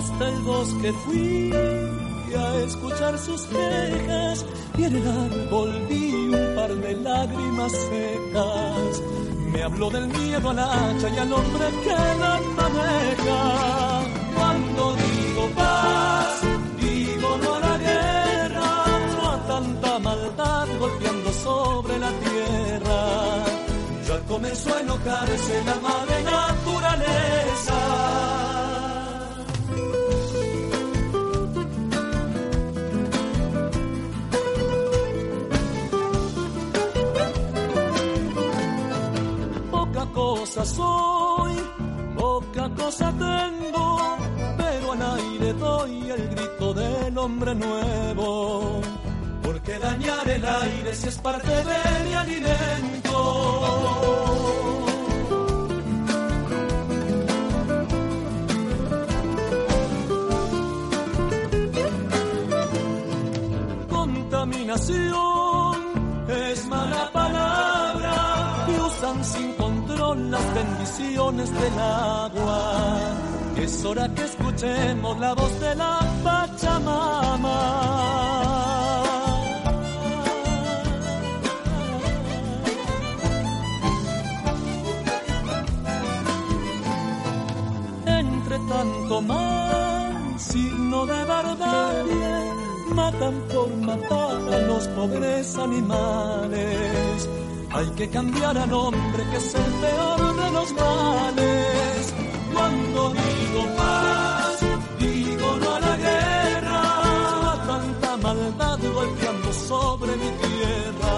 hasta 0.00 0.28
el 0.28 0.42
bosque 0.42 0.92
fui 1.04 1.52
a 2.34 2.54
escuchar 2.64 3.18
sus 3.18 3.42
quejas 3.42 4.46
y 4.78 4.84
en 4.84 4.96
el 4.96 5.08
árbol 5.08 5.86
vi 5.88 6.12
un 6.12 6.54
par 6.56 6.74
de 6.74 6.96
lágrimas 6.96 7.72
secas. 7.72 9.02
Me 9.52 9.62
habló 9.62 9.90
del 9.90 10.08
miedo 10.08 10.50
al 10.50 10.58
hacha 10.58 11.08
y 11.14 11.18
al 11.18 11.32
hombre 11.32 11.66
que 11.84 11.90
la 11.90 12.40
maneja. 12.56 13.99
Paz, 15.54 16.40
digo 16.80 17.38
no 17.42 17.54
a 17.54 17.60
la 17.60 17.78
guerra, 17.78 18.70
no 19.16 19.30
a 19.30 19.46
tanta 19.46 19.98
maldad 19.98 20.68
golpeando 20.78 21.32
sobre 21.32 21.98
la 21.98 22.10
tierra. 22.24 23.00
Ya 24.08 24.18
comenzó 24.26 24.74
a 24.74 24.80
enojarse 24.80 25.64
la 25.64 25.74
madre 25.76 26.22
naturaleza. 26.22 28.30
poca 39.92 40.06
cosa 40.12 40.64
soy, 40.64 41.56
poca 42.16 42.68
cosa 42.76 43.12
tengo, 43.12 44.16
doy 45.54 46.10
el 46.10 46.28
grito 46.28 46.74
del 46.74 47.16
hombre 47.18 47.54
nuevo. 47.54 48.80
Porque 49.42 49.78
dañar 49.78 50.28
el 50.28 50.44
aire 50.44 50.94
si 50.94 51.08
es 51.08 51.18
parte 51.18 51.48
de 51.48 52.04
mi 52.04 52.14
alimento. 52.14 53.16
Contaminación 63.88 65.76
es 66.28 66.66
mala 66.66 67.10
palabra 67.12 68.66
y 68.68 68.80
usan 68.80 69.24
sin 69.24 69.52
control 69.54 70.30
las 70.30 70.54
bendiciones 70.54 71.52
del 71.52 71.78
agua. 71.78 73.29
Es 73.56 73.84
hora 73.84 74.08
que 74.14 74.24
escuchemos 74.24 75.18
la 75.18 75.34
voz 75.34 75.60
de 75.60 75.74
la 75.74 75.98
Pachamama. 76.24 77.58
Entre 88.06 88.58
tanto 88.58 89.22
mal, 89.22 90.38
signo 90.38 91.06
de 91.06 91.24
barbarie, 91.24 92.52
matan 92.94 93.34
por 93.52 93.68
matar 93.76 94.54
a 94.54 94.58
los 94.66 94.88
pobres 94.88 95.56
animales. 95.56 97.28
Hay 97.72 97.88
que 97.90 98.08
cambiar 98.08 98.58
al 98.58 98.72
hombre 98.72 99.22
que 99.30 99.36
es 99.36 99.54
el 99.54 99.72
peor 99.82 100.36
de 100.36 100.50
los 100.50 100.72
males. 100.72 101.99
Cuando 102.60 103.14
digo 103.14 103.62
paz, 103.74 104.60
digo 104.98 105.56
no 105.62 105.74
a 105.76 105.80
la 105.80 105.96
guerra, 105.96 106.82
tanta 107.66 108.16
maldad 108.18 108.78
golpeando 108.94 109.52
sobre 109.54 110.12
mi 110.16 110.30
tierra. 110.44 111.14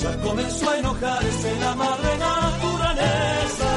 Ya 0.00 0.20
comenzó 0.22 0.70
a 0.70 0.78
enojarse 0.78 1.56
la 1.58 1.74
madre 1.74 2.18
naturaleza. 2.18 3.70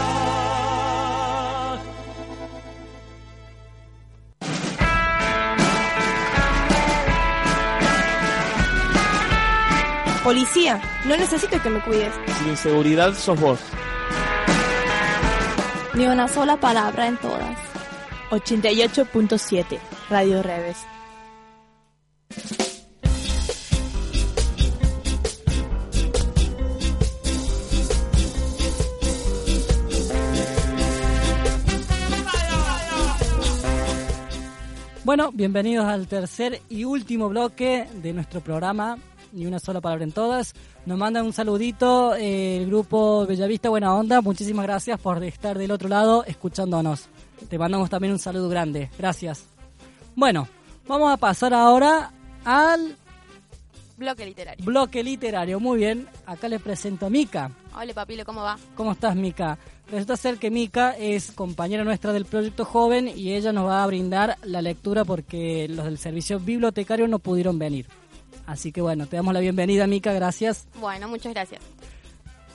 Policía, 10.23 10.79
no 11.06 11.17
necesito 11.17 11.60
que 11.60 11.69
me 11.71 11.81
cuides. 11.81 12.13
Sin 12.38 12.50
inseguridad 12.50 13.15
sos 13.15 13.40
vos 13.40 13.60
ni 15.94 16.06
una 16.06 16.27
sola 16.27 16.58
palabra 16.58 17.08
en 17.08 17.17
todas. 17.17 17.58
88.7 18.29 19.79
Radio 20.10 20.42
Reves. 20.42 20.77
Bueno, 35.04 35.31
bienvenidos 35.33 35.87
al 35.87 36.08
tercer 36.08 36.62
y 36.69 36.85
último 36.85 37.27
bloque 37.27 37.87
de 38.02 38.13
nuestro 38.13 38.39
programa 38.39 38.98
ni 39.32 39.46
una 39.46 39.60
sola 39.60 39.82
palabra 39.82 40.04
en 40.04 40.12
todas. 40.12 40.54
Nos 40.86 40.98
manda 40.98 41.23
un 41.23 41.34
saludito 41.34 42.15
eh, 42.15 42.58
el 42.58 42.67
grupo 42.67 43.25
Bellavista 43.25 43.69
Buena 43.69 43.96
Onda. 43.96 44.21
Muchísimas 44.21 44.65
gracias 44.65 45.00
por 45.00 45.23
estar 45.23 45.58
del 45.58 45.71
otro 45.71 45.88
lado 45.88 46.23
escuchándonos. 46.25 47.08
Te 47.50 47.58
mandamos 47.58 47.90
también 47.90 48.13
un 48.13 48.19
saludo 48.19 48.50
grande. 48.50 48.90
Gracias. 48.98 49.46
Bueno, 50.15 50.48
vamos 50.88 51.12
a 51.12 51.17
pasar 51.17 51.54
ahora 51.54 52.12
al 52.44 52.98
Bloque 53.98 54.25
literario. 54.25 54.65
bloque 54.65 55.04
literario. 55.04 55.60
Muy 55.60 55.77
bien, 55.77 56.08
acá 56.25 56.48
les 56.50 56.60
presento 56.60 57.06
a 57.06 57.10
Mica. 57.12 57.52
Hola, 57.75 57.94
papilo, 57.94 58.25
¿cómo 58.25 58.42
va? 58.42 58.58
¿Cómo 58.75 58.94
estás, 58.94 59.15
Mica? 59.15 59.60
Resulta 59.92 60.17
ser 60.17 60.38
que 60.38 60.50
Mica 60.50 60.98
es 60.98 61.32
compañera 61.32 61.84
nuestra 61.84 62.12
del 62.12 62.25
Proyecto 62.25 62.65
Joven 62.65 63.12
y 63.15 63.34
ella 63.34 63.54
nos 63.54 63.67
va 63.67 63.84
a 63.84 63.88
brindar 63.88 64.38
la 64.44 64.62
lectura 64.63 65.06
porque 65.06 65.67
los 65.69 65.86
del 65.86 66.00
servicio 66.00 66.40
bibliotecario 66.40 67.08
no 67.08 67.19
pudieron 67.19 67.60
venir. 67.60 67.86
Así 68.52 68.73
que 68.73 68.81
bueno, 68.81 69.08
te 69.08 69.15
damos 69.15 69.33
la 69.33 69.39
bienvenida, 69.39 69.87
Mica, 69.87 70.12
gracias. 70.12 70.67
Bueno, 70.75 71.08
muchas 71.08 71.33
gracias. 71.33 71.62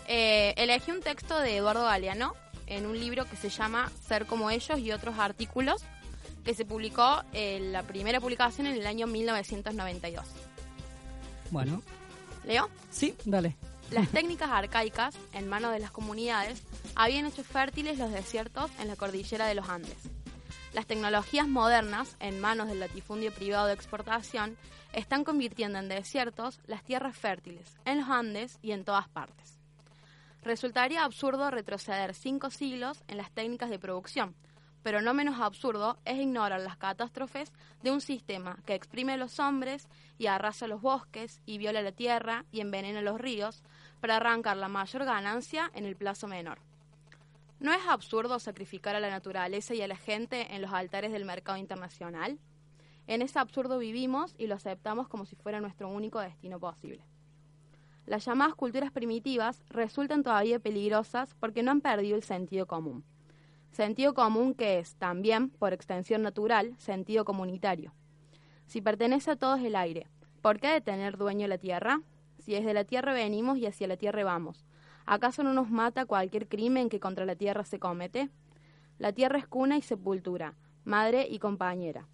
Eh, 0.06 0.52
elegí 0.58 0.90
un 0.90 1.00
texto 1.00 1.38
de 1.38 1.56
Eduardo 1.56 1.84
Galeano 1.84 2.34
en 2.66 2.84
un 2.84 3.00
libro 3.00 3.24
que 3.24 3.34
se 3.36 3.48
llama 3.48 3.90
Ser 4.06 4.26
como 4.26 4.50
ellos 4.50 4.78
y 4.78 4.92
otros 4.92 5.18
artículos 5.18 5.82
que 6.44 6.52
se 6.52 6.66
publicó 6.66 7.22
en 7.32 7.72
la 7.72 7.82
primera 7.82 8.20
publicación 8.20 8.66
en 8.66 8.74
el 8.74 8.86
año 8.86 9.06
1992. 9.06 10.26
Bueno, 11.50 11.80
¿Leo? 12.44 12.68
sí, 12.90 13.14
dale. 13.24 13.56
Las 13.90 14.10
técnicas 14.10 14.50
arcaicas 14.50 15.14
en 15.32 15.48
manos 15.48 15.72
de 15.72 15.78
las 15.78 15.92
comunidades 15.92 16.62
habían 16.94 17.24
hecho 17.24 17.42
fértiles 17.42 17.96
los 17.96 18.12
desiertos 18.12 18.70
en 18.80 18.88
la 18.88 18.96
cordillera 18.96 19.46
de 19.46 19.54
los 19.54 19.70
Andes. 19.70 19.96
Las 20.76 20.86
tecnologías 20.86 21.48
modernas 21.48 22.18
en 22.20 22.38
manos 22.38 22.68
del 22.68 22.80
latifundio 22.80 23.32
privado 23.32 23.66
de 23.66 23.72
exportación 23.72 24.58
están 24.92 25.24
convirtiendo 25.24 25.78
en 25.78 25.88
desiertos 25.88 26.60
las 26.66 26.84
tierras 26.84 27.16
fértiles 27.16 27.78
en 27.86 28.00
los 28.00 28.10
Andes 28.10 28.58
y 28.60 28.72
en 28.72 28.84
todas 28.84 29.08
partes. 29.08 29.58
Resultaría 30.42 31.02
absurdo 31.02 31.50
retroceder 31.50 32.12
cinco 32.12 32.50
siglos 32.50 33.02
en 33.08 33.16
las 33.16 33.30
técnicas 33.30 33.70
de 33.70 33.78
producción, 33.78 34.34
pero 34.82 35.00
no 35.00 35.14
menos 35.14 35.40
absurdo 35.40 35.96
es 36.04 36.18
ignorar 36.18 36.60
las 36.60 36.76
catástrofes 36.76 37.54
de 37.82 37.90
un 37.90 38.02
sistema 38.02 38.58
que 38.66 38.74
exprime 38.74 39.14
a 39.14 39.16
los 39.16 39.40
hombres 39.40 39.88
y 40.18 40.26
arrasa 40.26 40.68
los 40.68 40.82
bosques 40.82 41.40
y 41.46 41.56
viola 41.56 41.80
la 41.80 41.92
tierra 41.92 42.44
y 42.52 42.60
envenena 42.60 43.00
los 43.00 43.18
ríos 43.18 43.62
para 44.02 44.16
arrancar 44.16 44.58
la 44.58 44.68
mayor 44.68 45.06
ganancia 45.06 45.70
en 45.72 45.86
el 45.86 45.96
plazo 45.96 46.28
menor. 46.28 46.65
¿No 47.58 47.72
es 47.72 47.80
absurdo 47.88 48.38
sacrificar 48.38 48.96
a 48.96 49.00
la 49.00 49.08
naturaleza 49.08 49.74
y 49.74 49.80
a 49.80 49.88
la 49.88 49.96
gente 49.96 50.54
en 50.54 50.60
los 50.60 50.72
altares 50.72 51.10
del 51.10 51.24
mercado 51.24 51.56
internacional? 51.56 52.38
En 53.06 53.22
ese 53.22 53.38
absurdo 53.38 53.78
vivimos 53.78 54.34
y 54.36 54.46
lo 54.46 54.56
aceptamos 54.56 55.08
como 55.08 55.24
si 55.24 55.36
fuera 55.36 55.60
nuestro 55.60 55.88
único 55.88 56.20
destino 56.20 56.60
posible. 56.60 57.02
Las 58.04 58.26
llamadas 58.26 58.54
culturas 58.54 58.92
primitivas 58.92 59.62
resultan 59.70 60.22
todavía 60.22 60.58
peligrosas 60.58 61.34
porque 61.40 61.62
no 61.62 61.70
han 61.70 61.80
perdido 61.80 62.16
el 62.16 62.22
sentido 62.22 62.66
común. 62.66 63.04
Sentido 63.72 64.12
común 64.12 64.54
que 64.54 64.78
es, 64.78 64.94
también, 64.96 65.48
por 65.48 65.72
extensión 65.72 66.22
natural, 66.22 66.74
sentido 66.78 67.24
comunitario. 67.24 67.94
Si 68.66 68.82
pertenece 68.82 69.30
a 69.30 69.36
todos 69.36 69.60
el 69.60 69.76
aire, 69.76 70.08
¿por 70.42 70.60
qué 70.60 70.66
ha 70.68 70.72
de 70.74 70.80
tener 70.82 71.16
dueño 71.16 71.48
la 71.48 71.58
tierra? 71.58 72.02
Si 72.38 72.52
desde 72.52 72.74
la 72.74 72.84
tierra 72.84 73.14
venimos 73.14 73.56
y 73.58 73.66
hacia 73.66 73.88
la 73.88 73.96
tierra 73.96 74.24
vamos, 74.24 74.66
¿acaso 75.06 75.42
no 75.42 75.54
nos 75.54 75.70
mata 75.70 76.04
cualquier 76.04 76.48
crimen 76.48 76.88
que 76.88 77.00
contra 77.00 77.24
la 77.24 77.36
tierra 77.36 77.64
se 77.64 77.78
comete? 77.78 78.28
La 78.98 79.12
tierra 79.12 79.38
es 79.38 79.46
cuna 79.46 79.76
y 79.76 79.82
sepultura, 79.82 80.54
madre 80.84 81.26
y 81.28 81.38
compañera. 81.38 82.06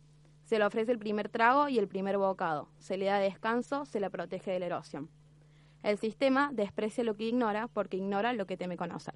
Se 0.44 0.58
le 0.58 0.66
ofrece 0.66 0.92
el 0.92 0.98
primer 0.98 1.28
trago 1.28 1.68
y 1.68 1.78
el 1.78 1.88
primer 1.88 2.18
bocado, 2.18 2.68
se 2.78 2.96
le 2.96 3.06
da 3.06 3.18
descanso, 3.18 3.84
se 3.86 4.00
la 4.00 4.10
protege 4.10 4.50
de 4.50 4.58
la 4.58 4.66
erosión. 4.66 5.10
El 5.82 5.98
sistema 5.98 6.50
desprecia 6.52 7.02
lo 7.02 7.16
que 7.16 7.24
ignora 7.24 7.68
porque 7.68 7.96
ignora 7.96 8.32
lo 8.32 8.46
que 8.46 8.56
teme 8.56 8.76
conocer. 8.76 9.14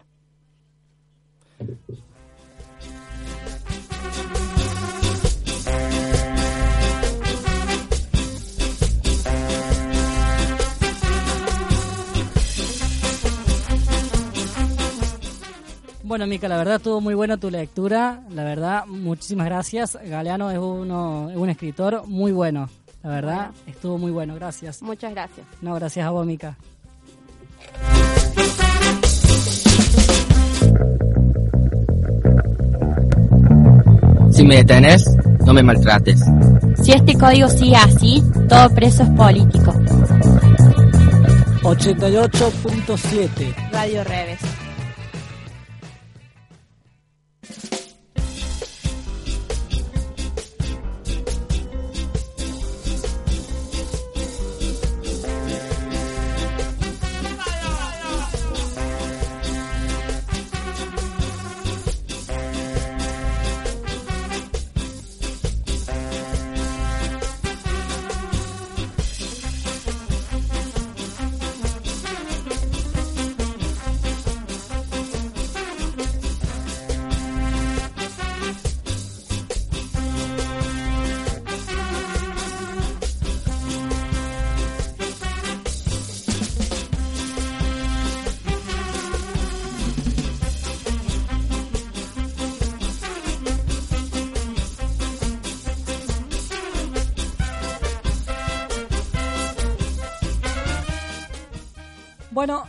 Bueno, 16.07 16.26
Mica, 16.28 16.46
la 16.46 16.57
verdad 16.57 16.76
estuvo 16.76 17.00
muy 17.00 17.14
buena 17.14 17.36
tu 17.36 17.50
lectura. 17.50 18.20
La 18.30 18.44
verdad, 18.44 18.86
muchísimas 18.86 19.46
gracias. 19.46 19.98
Galeano 20.04 20.52
es, 20.52 20.59
uno, 20.59 21.30
es 21.30 21.36
un 21.36 21.50
escritor 21.50 22.07
muy 22.07 22.30
bueno. 22.30 22.70
La 23.02 23.11
verdad, 23.11 23.50
estuvo 23.66 23.98
muy 23.98 24.12
bueno. 24.12 24.36
Gracias. 24.36 24.82
Muchas 24.82 25.11
gracias. 25.11 25.44
No, 25.61 25.74
gracias 25.74 26.07
a 26.07 26.11
vos, 26.11 26.24
Mica. 26.24 26.57
Si 34.30 34.44
me 34.44 34.59
detenés, 34.59 35.11
no 35.44 35.52
me 35.52 35.64
maltrates. 35.64 36.20
Si 36.84 36.92
este 36.92 37.18
código 37.18 37.48
sigue 37.48 37.74
así, 37.74 38.22
todo 38.48 38.70
preso 38.70 39.02
es 39.02 39.11
político. 39.11 39.72
88.7 41.64 43.70
Radio 43.72 44.04
Reves. 44.04 44.55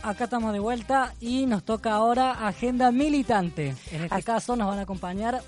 Acá 0.08 0.24
estamos 0.24 0.52
de 0.52 0.60
vuelta 0.60 1.14
y 1.20 1.46
nos 1.46 1.62
toca 1.64 1.92
ahora 1.92 2.46
agenda 2.46 2.90
militante. 2.92 3.68
En 3.92 4.02
este 4.04 4.14
Así- 4.14 4.24
caso 4.24 4.56
nos 4.56 4.68
van 4.68 4.78
a 4.78 4.82
acompañar. 4.82 5.40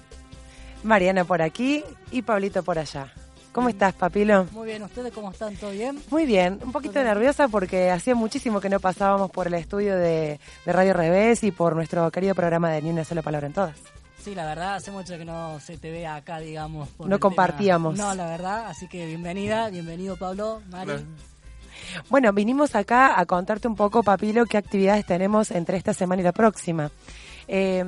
Mariana 0.83 1.25
por 1.25 1.43
aquí 1.43 1.85
y 2.11 2.23
Pablito 2.23 2.63
por 2.63 2.79
allá. 2.79 3.13
¿Cómo 3.53 3.69
estás, 3.69 3.93
Papilo? 3.95 4.47
Muy 4.53 4.67
bien, 4.67 4.83
¿ustedes 4.85 5.13
cómo 5.13 5.33
están? 5.33 5.57
¿Todo 5.57 5.73
bien? 5.73 6.01
Muy 6.11 6.25
bien, 6.25 6.61
un 6.63 6.71
poquito 6.71 7.03
nerviosa 7.03 7.49
porque 7.49 7.91
hacía 7.91 8.15
muchísimo 8.15 8.61
que 8.61 8.69
no 8.69 8.79
pasábamos 8.79 9.31
por 9.33 9.49
el 9.49 9.55
estudio 9.55 9.97
de, 9.97 10.39
de 10.65 10.73
Radio 10.73 10.93
Revés 10.93 11.43
y 11.43 11.51
por 11.51 11.75
nuestro 11.75 12.09
querido 12.13 12.35
programa 12.37 12.71
de 12.71 12.81
Ni 12.81 12.91
una 12.91 13.05
sola 13.05 13.23
palabra 13.23 13.49
en 13.49 13.53
todas. 13.53 13.77
Sí, 14.23 14.35
la 14.37 14.45
verdad, 14.45 14.75
hace 14.77 14.91
mucho 14.93 15.19
que 15.19 15.25
no 15.25 15.59
se 15.61 15.79
te 15.79 15.91
ve 15.91 16.07
acá, 16.07 16.39
digamos. 16.39 16.89
por 16.91 17.09
No 17.09 17.17
tema- 17.17 17.21
compartíamos. 17.21 17.97
No, 17.99 18.15
la 18.15 18.27
verdad, 18.27 18.67
así 18.69 18.87
que 18.87 19.05
bienvenida, 19.07 19.69
bienvenido 19.71 20.17
Pablo, 20.17 20.63
Mari. 20.71 20.93
Bueno, 22.09 22.32
vinimos 22.32 22.74
acá 22.74 23.18
a 23.18 23.26
contarte 23.26 23.68
un 23.68 23.76
poco, 23.76 24.03
Papilo, 24.03 24.47
qué 24.47 24.59
actividades 24.59 25.07
tenemos 25.07 25.51
entre 25.51 25.76
esta 25.76 25.95
semana 25.95 26.22
y 26.22 26.24
la 26.24 26.32
próxima. 26.32 26.91
Eh, 27.49 27.84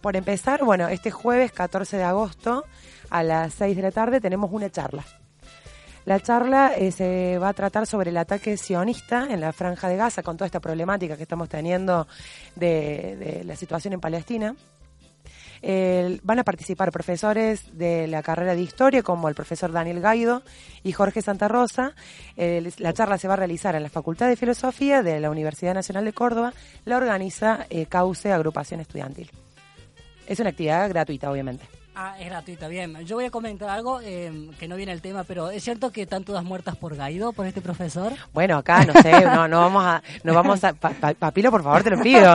por 0.00 0.16
empezar, 0.16 0.64
bueno, 0.64 0.88
este 0.88 1.10
jueves 1.10 1.52
14 1.52 1.98
de 1.98 2.04
agosto 2.04 2.64
a 3.10 3.22
las 3.22 3.54
6 3.54 3.76
de 3.76 3.82
la 3.82 3.90
tarde 3.90 4.20
tenemos 4.20 4.50
una 4.52 4.70
charla. 4.70 5.04
La 6.04 6.18
charla 6.18 6.72
eh, 6.76 6.90
se 6.90 7.38
va 7.38 7.50
a 7.50 7.52
tratar 7.52 7.86
sobre 7.86 8.10
el 8.10 8.16
ataque 8.16 8.56
sionista 8.56 9.28
en 9.30 9.40
la 9.40 9.52
franja 9.52 9.88
de 9.88 9.96
Gaza, 9.96 10.22
con 10.22 10.36
toda 10.36 10.46
esta 10.46 10.60
problemática 10.60 11.16
que 11.16 11.22
estamos 11.22 11.48
teniendo 11.48 12.08
de 12.56 13.42
la 13.44 13.54
situación 13.54 13.94
en 13.94 14.00
Palestina. 14.00 14.56
Van 15.62 16.38
a 16.38 16.44
participar 16.44 16.90
profesores 16.90 17.76
de 17.78 18.06
la 18.08 18.22
carrera 18.22 18.54
de 18.54 18.62
historia, 18.62 19.02
como 19.02 19.28
el 19.28 19.34
profesor 19.34 19.70
Daniel 19.72 20.00
Gaido 20.00 20.42
y 20.82 20.92
Jorge 20.92 21.22
Santa 21.22 21.48
Rosa. 21.48 21.94
La 22.36 22.92
charla 22.92 23.18
se 23.18 23.28
va 23.28 23.34
a 23.34 23.38
realizar 23.38 23.74
en 23.74 23.82
la 23.82 23.88
Facultad 23.88 24.28
de 24.28 24.36
Filosofía 24.36 25.02
de 25.02 25.20
la 25.20 25.30
Universidad 25.30 25.74
Nacional 25.74 26.04
de 26.04 26.12
Córdoba. 26.12 26.52
La 26.84 26.96
organiza 26.96 27.66
eh, 27.70 27.86
Cauce 27.86 28.32
Agrupación 28.32 28.80
Estudiantil. 28.80 29.30
Es 30.26 30.40
una 30.40 30.50
actividad 30.50 30.88
gratuita, 30.88 31.30
obviamente. 31.30 31.81
Ah, 31.94 32.14
es 32.18 32.24
gratuita, 32.24 32.68
bien. 32.68 32.96
Yo 33.04 33.16
voy 33.16 33.26
a 33.26 33.30
comentar 33.30 33.68
algo 33.68 34.00
eh, 34.02 34.48
que 34.58 34.66
no 34.66 34.76
viene 34.76 34.92
al 34.92 35.02
tema, 35.02 35.24
pero 35.24 35.50
¿es 35.50 35.62
cierto 35.62 35.90
que 35.90 36.00
están 36.02 36.24
todas 36.24 36.42
muertas 36.42 36.74
por 36.74 36.96
Gaido, 36.96 37.34
por 37.34 37.44
este 37.46 37.60
profesor? 37.60 38.14
Bueno, 38.32 38.56
acá, 38.56 38.86
no 38.86 38.94
sé, 39.02 39.10
no, 39.26 39.46
no 39.46 39.60
vamos 39.60 39.84
a, 39.84 40.02
no 40.24 40.32
vamos 40.42 40.64
a, 40.64 40.72
pa- 40.72 40.94
pa- 40.98 41.12
Papilo, 41.12 41.50
por 41.50 41.62
favor, 41.62 41.82
te 41.82 41.90
lo 41.90 42.00
pido. 42.00 42.34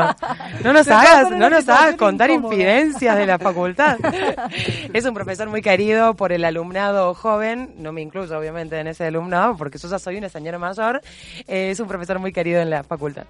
No 0.64 0.74
nos 0.74 0.88
hagas, 0.88 1.32
no 1.32 1.50
nos 1.50 1.68
hagas 1.68 1.96
contar 1.96 2.30
incómoda. 2.30 2.54
infidencias 2.54 3.18
de 3.18 3.26
la 3.26 3.40
facultad. 3.40 3.98
Es 4.94 5.06
un 5.06 5.16
profesor 5.16 5.50
muy 5.50 5.64
querido 5.64 6.14
por 6.14 6.32
el 6.32 6.46
alumnado 6.46 7.16
joven, 7.16 7.74
no 7.80 7.92
me 7.92 8.02
incluyo 8.02 8.38
obviamente 8.38 8.80
en 8.80 8.86
ese 8.88 9.06
alumnado, 9.06 9.58
porque 9.58 9.80
yo 9.80 9.90
ya 9.90 9.98
soy 9.98 10.18
una 10.18 10.30
señora 10.30 10.60
mayor, 10.60 11.02
Eh, 11.48 11.72
es 11.72 11.80
un 11.80 11.88
profesor 11.88 12.20
muy 12.20 12.32
querido 12.32 12.62
en 12.62 12.70
la 12.70 12.84
facultad. 12.84 13.24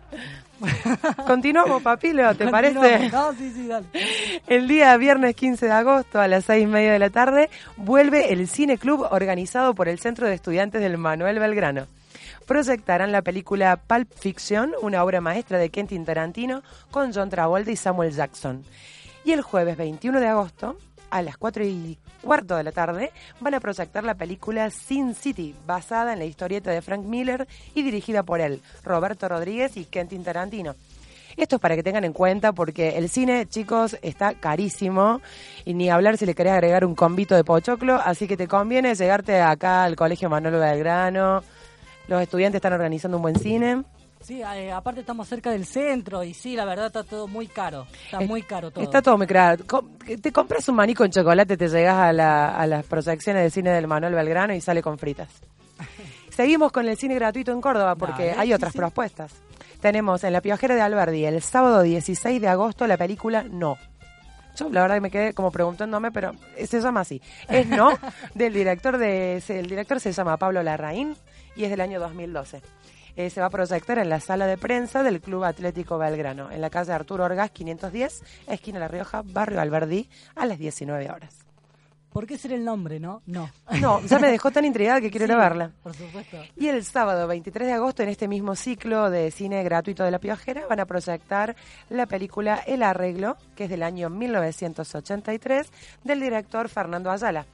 Continuamos, 1.28 1.82
Papilo, 1.82 2.34
¿te 2.36 2.48
parece? 2.48 3.10
No, 3.10 3.34
sí, 3.34 3.52
sí, 3.54 3.68
dale. 3.68 3.88
El 4.48 4.68
día 4.68 4.96
viernes 4.98 5.36
15 5.36 5.66
de 5.66 5.72
agosto 5.72 6.20
a 6.20 6.28
las 6.28 6.46
seis 6.46 6.64
y 6.64 6.68
media 6.68 6.94
de 6.94 7.00
la 7.00 7.10
tarde 7.10 7.50
vuelve 7.76 8.34
el 8.34 8.48
Cine 8.48 8.78
Club 8.78 9.06
organizado 9.12 9.76
por 9.76 9.88
el 9.88 10.00
Centro 10.00 10.28
de 10.28 10.34
Estudiantes 10.34 10.82
del 10.82 10.98
Manuel 10.98 11.40
Belgrano. 11.40 11.88
Proyectarán 12.46 13.12
la 13.12 13.22
película 13.22 13.76
Pulp 13.76 14.10
Fiction, 14.18 14.74
una 14.82 15.04
obra 15.04 15.20
maestra 15.20 15.58
de 15.58 15.70
Quentin 15.70 16.06
Tarantino, 16.06 16.64
con 16.92 17.14
John 17.14 17.30
Travolta 17.30 17.72
y 17.72 17.76
Samuel 17.76 18.14
Jackson. 18.14 18.64
Y 19.26 19.34
el 19.34 19.42
jueves 19.42 19.76
21 19.76 20.20
de 20.22 20.28
agosto, 20.28 20.78
a 21.10 21.22
las 21.22 21.38
4 21.38 21.64
y 21.66 21.98
cuarto 22.22 22.56
de 22.56 22.64
la 22.64 22.72
tarde, 22.72 23.12
van 23.40 23.54
a 23.54 23.60
proyectar 23.60 24.04
la 24.04 24.16
película 24.16 24.70
Sin 24.70 25.16
City, 25.16 25.56
basada 25.66 26.14
en 26.14 26.20
la 26.20 26.26
historieta 26.26 26.72
de 26.72 26.82
Frank 26.82 27.04
Miller 27.06 27.48
y 27.74 27.84
dirigida 27.84 28.24
por 28.24 28.42
él, 28.42 28.62
Roberto 28.84 29.28
Rodríguez 29.30 29.78
y 29.78 29.86
Quentin 29.86 30.24
Tarantino. 30.24 30.76
Esto 31.38 31.58
es 31.58 31.62
para 31.62 31.76
que 31.76 31.84
tengan 31.84 32.04
en 32.04 32.14
cuenta 32.14 32.52
porque 32.52 32.98
el 32.98 33.10
cine, 33.10 33.46
chicos, 33.46 33.96
está 34.02 34.34
carísimo 34.34 35.22
y 35.66 35.76
ni 35.76 35.90
hablar 35.90 36.18
si 36.18 36.26
le 36.26 36.34
querés 36.34 36.54
agregar 36.54 36.84
un 36.84 36.96
convito 36.96 37.36
de 37.36 37.44
pochoclo, 37.44 37.96
así 37.96 38.28
que 38.28 38.36
te 38.36 38.48
conviene 38.48 38.96
llegarte 38.96 39.40
acá 39.40 39.84
al 39.84 39.96
Colegio 39.96 40.30
Manuel 40.32 40.56
Belgrano. 40.56 41.44
Los 42.08 42.22
estudiantes 42.24 42.58
están 42.58 42.74
organizando 42.74 43.18
un 43.18 43.22
buen 43.22 43.36
cine. 43.36 43.84
Sí, 44.22 44.42
eh, 44.42 44.72
aparte 44.72 45.02
estamos 45.02 45.28
cerca 45.28 45.52
del 45.52 45.66
centro 45.66 46.24
y 46.24 46.34
sí, 46.34 46.56
la 46.56 46.66
verdad 46.66 46.88
está 46.88 47.04
todo 47.04 47.28
muy 47.28 47.48
caro. 47.48 47.88
Está 48.06 48.20
muy 48.22 48.42
caro 48.42 48.72
todo. 48.72 48.84
Está 48.84 49.02
todo 49.02 49.18
muy 49.18 49.28
caro. 49.28 49.64
Te 50.22 50.32
compras 50.34 50.68
un 50.68 50.76
maní 50.76 50.94
con 50.94 51.10
chocolate, 51.10 51.56
te 51.56 51.68
llegas 51.70 51.96
a, 51.96 52.12
la- 52.14 52.58
a 52.58 52.68
las 52.68 52.86
proyecciones 52.86 53.44
de 53.44 53.50
cine 53.52 53.70
del 53.72 53.88
Manuel 53.88 54.14
Belgrano 54.16 54.54
y 54.54 54.60
sale 54.62 54.82
con 54.82 54.98
fritas. 54.98 55.30
Seguimos 56.30 56.72
con 56.72 56.88
el 56.88 56.98
cine 56.98 57.16
gratuito 57.16 57.52
en 57.52 57.62
Córdoba 57.62 57.96
porque 57.96 58.28
Dale, 58.28 58.40
hay 58.42 58.54
otras 58.54 58.74
sí. 58.74 58.78
propuestas. 58.78 59.32
Tenemos 59.82 60.24
en 60.24 60.34
La 60.34 60.42
Piojera 60.42 60.76
de 60.76 60.82
Alberdi 60.82 61.26
el 61.26 61.42
sábado 61.42 61.82
16 61.84 62.42
de 62.42 62.48
agosto 62.48 62.86
la 62.88 62.98
película 62.98 63.44
No. 63.44 63.78
Yo 64.58 64.70
la 64.70 64.82
verdad 64.82 64.96
que 64.96 65.02
me 65.02 65.12
quedé 65.12 65.34
como 65.36 65.52
preguntándome, 65.52 66.12
pero 66.12 66.34
se 66.66 66.82
llama 66.82 67.02
así. 67.02 67.22
Es 67.48 67.68
No, 67.68 67.92
del 68.34 68.54
director 68.54 68.98
de... 68.98 69.42
El 69.48 69.68
director 69.68 70.00
se 70.00 70.12
llama 70.12 70.38
Pablo 70.38 70.64
Larraín 70.64 71.16
y 71.56 71.64
es 71.66 71.70
del 71.70 71.80
año 71.82 72.00
2012. 72.00 72.62
Eh, 73.18 73.32
se 73.32 73.42
va 73.42 73.48
a 73.48 73.50
proyectar 73.50 73.98
en 73.98 74.10
la 74.10 74.20
sala 74.20 74.46
de 74.46 74.58
prensa 74.58 75.02
del 75.02 75.20
Club 75.22 75.44
Atlético 75.44 75.98
Belgrano, 75.98 76.52
en 76.52 76.62
la 76.62 76.70
calle 76.70 76.94
Arturo 76.94 77.24
Orgaz 77.24 77.50
510, 77.50 78.24
esquina 78.48 78.78
La 78.78 78.88
Rioja, 78.88 79.24
barrio 79.26 79.60
Alberdi, 79.60 80.08
a 80.36 80.46
las 80.46 80.60
19 80.60 81.10
horas. 81.10 81.48
¿Por 82.14 82.28
qué 82.28 82.38
ser 82.38 82.54
el 82.54 82.64
nombre, 82.64 83.00
no? 83.00 83.24
No. 83.26 83.50
No, 83.82 84.02
ya 84.02 84.20
me 84.20 84.30
dejó 84.30 84.52
tan 84.52 84.66
intrigada 84.66 85.02
que 85.02 85.10
quiero 85.10 85.26
ir 85.26 85.32
a 85.32 85.36
Sí, 85.36 85.40
verla. 85.40 85.72
Por 85.82 85.96
supuesto. 85.96 86.38
Y 86.56 86.68
el 86.68 86.84
sábado 86.86 87.28
23 87.28 87.68
de 87.68 87.74
agosto, 87.74 88.04
en 88.04 88.10
este 88.10 88.28
mismo 88.28 88.56
ciclo 88.56 89.10
de 89.10 89.32
cine 89.32 89.64
gratuito 89.64 90.04
de 90.04 90.12
La 90.12 90.20
Piojera, 90.20 90.68
van 90.68 90.80
a 90.80 90.86
proyectar 90.86 91.56
la 91.90 92.06
película 92.06 92.62
El 92.68 92.84
Arreglo, 92.84 93.36
que 93.56 93.64
es 93.64 93.70
del 93.72 93.82
año 93.82 94.10
1983, 94.12 95.68
del 96.04 96.20
director 96.20 96.70
Fernando 96.70 97.10
Ayala. 97.12 97.46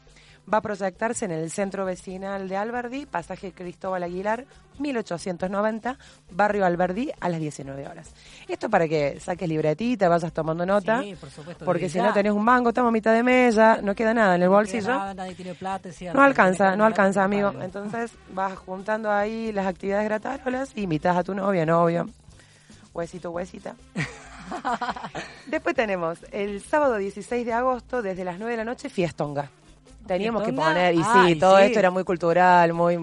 Va 0.52 0.58
a 0.58 0.62
proyectarse 0.62 1.24
en 1.26 1.32
el 1.32 1.50
centro 1.52 1.86
vecinal 1.86 2.50
de 2.50 2.58
Alberdi, 2.58 3.06
pasaje 3.06 3.54
Cristóbal 3.54 4.04
Aguilar, 4.04 4.46
1890, 4.78 5.98
barrio 6.32 6.66
Alberdi, 6.66 7.12
a 7.22 7.30
las 7.30 7.40
19 7.40 7.88
horas. 7.88 8.12
Esto 8.50 8.70
para 8.70 8.88
que 8.88 9.20
saques 9.22 9.48
libretita, 9.48 10.10
vayas 10.10 10.34
tomando 10.34 10.66
nota, 10.66 11.02
Sí, 11.02 11.16
por 11.16 11.30
supuesto. 11.30 11.64
porque 11.64 11.88
si 11.88 12.00
no 12.00 12.12
tenés 12.12 12.34
un 12.34 12.44
mango, 12.44 12.70
estamos 12.70 12.90
a 12.90 12.92
mitad 12.92 13.14
de 13.14 13.24
mesa, 13.24 13.80
no 13.82 13.96
queda 13.96 14.14
nada 14.14 14.36
en 14.36 14.42
el 14.44 14.50
No 14.50 14.56
bolsillo. 14.56 14.90
nada, 14.90 15.14
nadie 15.14 15.34
tiene 15.34 15.54
plata, 15.56 15.92
cierto. 15.94 16.18
No 16.18 16.24
alcanza, 16.26 16.76
no 16.76 16.86
alcanza, 16.86 17.24
amigo. 17.24 17.54
Entonces 17.62 18.12
vas 18.34 18.58
juntando 18.58 19.10
ahí 19.10 19.54
las 19.54 19.66
actividades 19.66 20.06
gratarolas, 20.06 20.76
invitas 20.76 21.16
a 21.16 21.24
tu 21.24 21.34
novia, 21.34 21.66
novio, 21.66 22.10
huesito, 22.94 23.32
huesita. 23.32 23.76
Después 25.48 25.74
tenemos 25.76 26.20
el 26.32 26.62
sábado 26.62 26.98
16 26.98 27.46
de 27.46 27.54
agosto, 27.54 28.02
desde 28.02 28.26
las 28.26 28.38
9 28.40 28.52
de 28.52 28.58
la 28.58 28.66
noche, 28.66 28.90
fiestonga. 28.90 29.50
Teníamos 30.08 30.44
que 30.44 30.54
poner, 30.54 30.94
y 30.94 31.04
sí, 31.04 31.36
todo 31.40 31.58
sí. 31.58 31.66
esto 31.66 31.80
era 31.80 31.92
muy 31.92 32.04
cultural, 32.04 32.74
muy... 32.74 32.98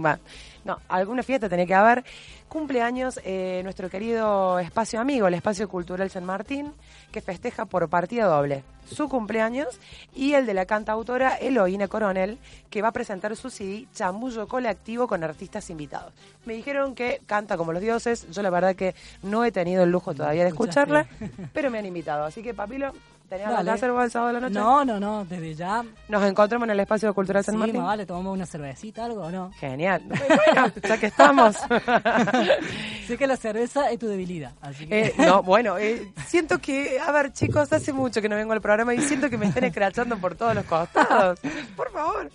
No, 0.62 0.78
alguna 0.88 1.22
fiesta 1.22 1.48
tenía 1.48 1.66
que 1.66 1.74
haber. 1.74 2.04
Cumpleaños 2.48 3.18
eh, 3.24 3.60
nuestro 3.64 3.88
querido 3.88 4.58
espacio 4.58 5.00
amigo, 5.00 5.26
el 5.28 5.34
Espacio 5.34 5.68
Cultural 5.68 6.10
San 6.10 6.24
Martín, 6.24 6.72
que 7.10 7.20
festeja 7.20 7.64
por 7.64 7.88
partida 7.88 8.26
doble 8.26 8.62
su 8.90 9.08
cumpleaños 9.08 9.78
y 10.14 10.34
el 10.34 10.46
de 10.46 10.54
la 10.54 10.66
cantautora 10.66 11.36
Eloína 11.36 11.88
Coronel, 11.88 12.38
que 12.68 12.82
va 12.82 12.88
a 12.88 12.92
presentar 12.92 13.36
su 13.36 13.50
CD 13.50 13.86
Chambullo 13.94 14.48
Colectivo 14.48 15.06
con 15.06 15.22
artistas 15.22 15.70
invitados. 15.70 16.12
Me 16.44 16.54
dijeron 16.54 16.94
que 16.94 17.20
canta 17.26 17.56
como 17.56 17.72
los 17.72 17.82
dioses, 17.82 18.28
yo 18.30 18.42
la 18.42 18.50
verdad 18.50 18.74
que 18.74 18.94
no 19.22 19.44
he 19.44 19.52
tenido 19.52 19.84
el 19.84 19.90
lujo 19.90 20.14
todavía 20.14 20.42
de 20.42 20.48
escucharla, 20.48 21.06
pero 21.52 21.70
me 21.70 21.78
han 21.78 21.86
invitado. 21.86 22.24
Así 22.24 22.42
que, 22.42 22.52
Papilo, 22.52 22.92
¿tenés 23.30 23.46
algo 23.46 23.64
que 23.64 23.70
hacer 23.70 23.90
vos 23.92 24.04
el 24.04 24.10
sábado 24.10 24.28
de 24.34 24.34
la 24.34 24.40
noche? 24.40 24.54
No, 24.60 24.84
no, 24.84 25.00
no, 25.00 25.24
desde 25.24 25.54
ya. 25.54 25.82
Nos 26.08 26.22
encontramos 26.24 26.66
en 26.66 26.72
el 26.72 26.80
Espacio 26.80 27.14
Cultural 27.14 27.42
San 27.44 27.54
Sí, 27.54 27.58
Martín. 27.58 27.82
vale, 27.82 28.04
tomamos 28.04 28.34
una 28.34 28.44
cervecita, 28.44 29.06
algo 29.06 29.22
o 29.22 29.30
no. 29.30 29.50
Genial. 29.52 30.02
Bueno, 30.06 30.72
ya 30.82 30.98
que 30.98 31.06
estamos. 31.06 31.56
sé 33.06 33.16
que 33.16 33.26
la 33.26 33.36
cerveza 33.36 33.90
es 33.90 33.98
tu 33.98 34.06
debilidad, 34.06 34.52
así 34.60 34.86
que... 34.86 35.00
Eh, 35.06 35.14
no, 35.18 35.42
bueno, 35.42 35.78
eh, 35.78 36.12
siento 36.26 36.58
que, 36.58 36.98
a 37.00 37.10
ver, 37.12 37.32
chicos, 37.32 37.72
hace 37.72 37.92
mucho 37.92 38.20
que 38.20 38.28
no 38.28 38.36
vengo 38.36 38.52
al 38.52 38.60
programa 38.60 38.94
y 38.94 39.00
siento 39.00 39.30
que 39.30 39.38
me 39.38 39.46
están 39.46 39.64
escrachando 39.64 40.18
por 40.18 40.34
todos 40.34 40.54
los 40.54 40.64
costados. 40.64 41.40
Por 41.76 41.90
favor. 41.92 42.30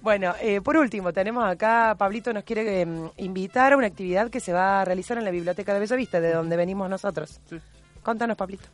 Bueno, 0.00 0.34
eh, 0.40 0.60
por 0.60 0.76
último, 0.76 1.12
tenemos 1.12 1.44
acá, 1.44 1.94
Pablito 1.98 2.32
nos 2.32 2.44
quiere 2.44 2.82
eh, 2.82 2.86
invitar 3.18 3.72
a 3.72 3.76
una 3.76 3.86
actividad 3.86 4.30
que 4.30 4.40
se 4.40 4.52
va 4.52 4.80
a 4.80 4.84
realizar 4.84 5.18
en 5.18 5.24
la 5.24 5.30
Biblioteca 5.30 5.74
de 5.74 5.80
Bellavista, 5.80 6.20
de 6.20 6.32
donde 6.32 6.56
venimos 6.56 6.88
nosotros. 6.88 7.40
Contanos, 8.02 8.36
Pablito. 8.36 8.68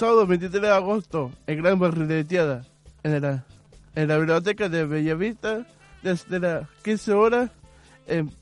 Sábado 0.00 0.26
23 0.26 0.62
de 0.62 0.70
agosto, 0.70 1.30
en 1.46 1.58
Gran 1.62 1.78
Barrileteada, 1.78 2.64
en 3.02 3.20
la, 3.20 3.44
en 3.94 4.08
la 4.08 4.16
biblioteca 4.16 4.66
de 4.70 4.86
Bellavista, 4.86 5.66
desde 6.02 6.38
las 6.40 6.66
15 6.82 7.12
horas. 7.12 7.50
en- 8.06 8.32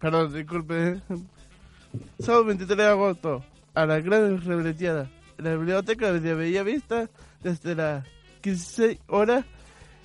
perdón, 0.00 0.32
disculpe. 0.32 0.88
eh. 0.92 1.00
Sábado 2.20 2.46
23 2.46 2.78
de 2.78 2.86
agosto, 2.86 3.44
a 3.74 3.84
la 3.84 4.00
Gran 4.00 4.36
Barrileteada, 4.42 5.10
en 5.36 5.44
la 5.44 5.54
biblioteca 5.54 6.12
de 6.12 6.34
Bellavista, 6.34 7.10
desde 7.42 7.74
las 7.74 8.06
15 8.40 9.00
horas. 9.08 9.44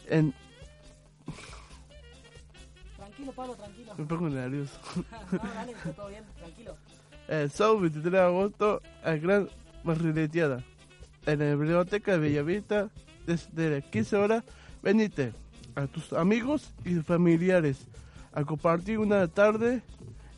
En, 0.09 0.33
Tranquilo, 2.97 3.31
Pablo, 3.31 3.55
tranquilo. 3.55 3.93
me 3.97 4.05
pongo 4.05 4.27
nervioso. 4.29 4.77
No, 5.31 5.39
dale, 5.55 5.71
está 5.71 5.93
todo 5.93 6.09
bien, 6.09 6.25
tranquilo. 6.37 6.75
El 7.29 7.49
sábado 7.49 7.79
23 7.79 8.11
de 8.11 8.19
agosto 8.19 8.81
a 9.05 9.11
Gran 9.13 9.47
Barrileteada. 9.83 10.63
En 11.25 11.39
la 11.39 11.55
biblioteca 11.55 12.13
de 12.13 12.17
Bellavista, 12.17 12.89
desde 13.25 13.79
las 13.79 13.89
15 13.89 14.15
horas, 14.17 14.43
venite 14.81 15.33
a 15.75 15.87
tus 15.87 16.13
amigos 16.13 16.73
y 16.83 16.95
familiares 16.95 17.87
a 18.33 18.43
compartir 18.43 18.99
una 18.99 19.27
tarde 19.27 19.81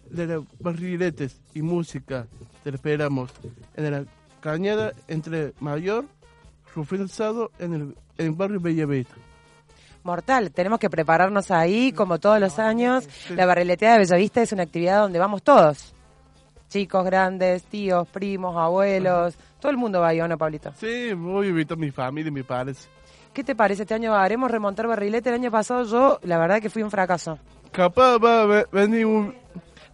de 0.09 0.27
los 0.27 0.45
barriletes 0.59 1.41
y 1.53 1.61
música. 1.61 2.27
Te 2.63 2.69
esperamos 2.69 3.31
en 3.75 3.91
la 3.91 4.05
cañada 4.41 4.93
entre 5.07 5.53
Mayor, 5.59 6.05
Rufino 6.75 7.07
Sado, 7.07 7.51
en 7.59 7.73
el, 7.73 7.81
en 8.17 8.27
el 8.27 8.31
barrio 8.31 8.59
Bellavista. 8.59 9.15
Mortal, 10.03 10.51
tenemos 10.51 10.77
que 10.77 10.89
prepararnos 10.89 11.49
ahí, 11.49 11.91
como 11.91 12.19
todos 12.19 12.39
los 12.39 12.59
años. 12.59 13.07
La 13.31 13.47
barrileteada 13.47 13.95
de 13.95 14.01
Bellavista 14.01 14.43
es 14.43 14.51
una 14.51 14.63
actividad 14.63 15.01
donde 15.01 15.17
vamos 15.17 15.41
todos. 15.41 15.95
Chicos, 16.75 17.05
grandes, 17.05 17.63
tíos, 17.63 18.05
primos, 18.09 18.53
abuelos. 18.57 19.37
Todo 19.61 19.71
el 19.71 19.77
mundo 19.77 20.01
va 20.01 20.09
ahí, 20.09 20.19
¿o 20.19 20.27
no, 20.27 20.37
Pablito? 20.37 20.73
Sí, 20.75 21.13
voy 21.13 21.47
a 21.47 21.49
invitar 21.51 21.77
a 21.77 21.79
mi 21.79 21.89
familia, 21.89 22.29
me 22.33 22.43
parece. 22.43 22.89
¿Qué 23.33 23.45
te 23.45 23.55
parece 23.55 23.83
este 23.83 23.93
año? 23.93 24.13
¿Haremos 24.13 24.51
remontar 24.51 24.85
barrilete? 24.85 25.29
El 25.29 25.35
año 25.35 25.51
pasado 25.51 25.85
yo, 25.85 26.19
la 26.23 26.37
verdad 26.37 26.61
que 26.61 26.69
fui 26.69 26.83
un 26.83 26.91
fracaso. 26.91 27.39
Capaz 27.71 28.17
va 28.17 28.41
a 28.41 28.45
ve- 28.45 28.65
venir 28.73 29.05
un, 29.05 29.33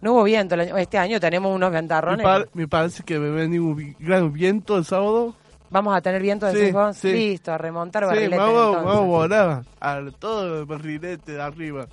No 0.00 0.14
hubo 0.14 0.24
viento. 0.24 0.56
el 0.56 0.62
año- 0.62 0.76
Este 0.76 0.98
año 0.98 1.20
tenemos 1.20 1.54
unos 1.54 1.70
Me, 1.70 1.76
ventarrones. 1.76 2.24
par- 2.24 2.48
me 2.52 2.66
parece 2.66 3.04
que 3.04 3.16
me 3.16 3.30
viene 3.30 3.60
un 3.60 3.76
vi- 3.76 3.94
gran 4.00 4.32
viento 4.32 4.76
el 4.76 4.84
sábado. 4.84 5.36
Vamos 5.70 5.94
a 5.96 6.00
tener 6.00 6.20
viento, 6.20 6.50
Sí, 6.50 6.56
decís 6.56 6.72
vos. 6.72 6.96
sí. 6.96 7.12
Listo, 7.12 7.52
a 7.52 7.58
remontar 7.58 8.02
Sí, 8.02 8.06
barrilete. 8.08 8.36
vamos, 8.38 8.56
entonces. 8.66 8.84
vamos 8.84 8.96
a 8.96 9.06
volar 9.06 9.62
a 9.80 10.00
todo 10.18 10.58
el 10.58 10.64
barrilete 10.66 11.30
de 11.30 11.40
arriba. 11.40 11.86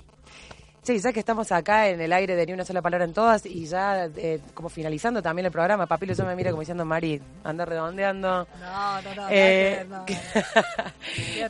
Sí, 0.82 0.98
ya 0.98 1.12
que 1.12 1.20
estamos 1.20 1.52
acá 1.52 1.88
en 1.88 2.00
el 2.00 2.10
aire 2.12 2.34
de 2.36 2.46
ni 2.46 2.52
una 2.54 2.64
sola 2.64 2.80
palabra 2.80 3.04
en 3.04 3.12
todas 3.12 3.44
y 3.44 3.66
ya 3.66 4.06
eh, 4.16 4.40
como 4.54 4.70
finalizando 4.70 5.20
también 5.22 5.44
el 5.44 5.52
programa, 5.52 5.86
Papilo 5.86 6.14
yo 6.14 6.24
me 6.24 6.34
mira 6.34 6.50
como 6.50 6.60
diciendo, 6.60 6.86
Mari, 6.86 7.20
anda 7.44 7.66
redondeando. 7.66 8.46
No, 8.60 9.02
no, 9.02 9.14
no. 9.14 9.26
Eh, 9.30 9.86
no, 9.88 9.98
no. 9.98 10.04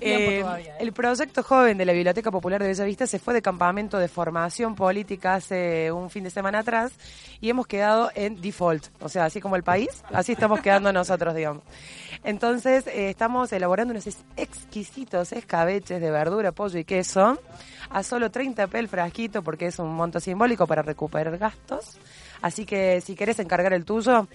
Eh, 0.00 0.40
todavía, 0.40 0.72
¿eh? 0.72 0.76
el 0.80 0.92
proyecto 0.92 1.42
joven 1.42 1.76
de 1.78 1.84
la 1.84 1.92
Biblioteca 1.92 2.30
Popular 2.30 2.60
de 2.60 2.68
Bellavista 2.68 3.06
se 3.06 3.18
fue 3.18 3.34
de 3.34 3.42
campamento 3.42 3.98
de 3.98 4.08
formación 4.08 4.74
política 4.74 5.34
hace 5.34 5.92
un 5.92 6.10
fin 6.10 6.24
de 6.24 6.30
semana 6.30 6.60
atrás 6.60 6.92
y 7.40 7.50
hemos 7.50 7.66
quedado 7.66 8.10
en 8.14 8.40
default, 8.40 8.86
o 9.00 9.08
sea, 9.08 9.24
así 9.26 9.40
como 9.40 9.56
el 9.56 9.62
país, 9.62 10.02
así 10.12 10.32
estamos 10.32 10.60
quedando 10.60 10.92
nosotros, 10.92 11.34
digamos. 11.34 11.62
Entonces, 12.24 12.84
estamos 12.86 13.52
elaborando 13.52 13.92
unos 13.92 14.06
ex- 14.06 14.24
exquisitos 14.36 15.32
escabeches 15.32 16.00
de 16.00 16.10
verdura, 16.10 16.52
pollo 16.52 16.78
y 16.78 16.84
queso 16.84 17.38
a 17.90 18.02
solo 18.02 18.30
30 18.30 18.66
p 18.68 18.78
el 18.78 18.88
frasquito 18.88 19.42
porque 19.42 19.66
es 19.66 19.78
un 19.78 19.94
monto 19.94 20.20
simbólico 20.20 20.66
para 20.66 20.82
recuperar 20.82 21.36
gastos. 21.38 21.98
Así 22.40 22.64
que 22.64 23.00
si 23.00 23.14
querés 23.14 23.38
encargar 23.38 23.72
el 23.72 23.84
tuyo, 23.84 24.26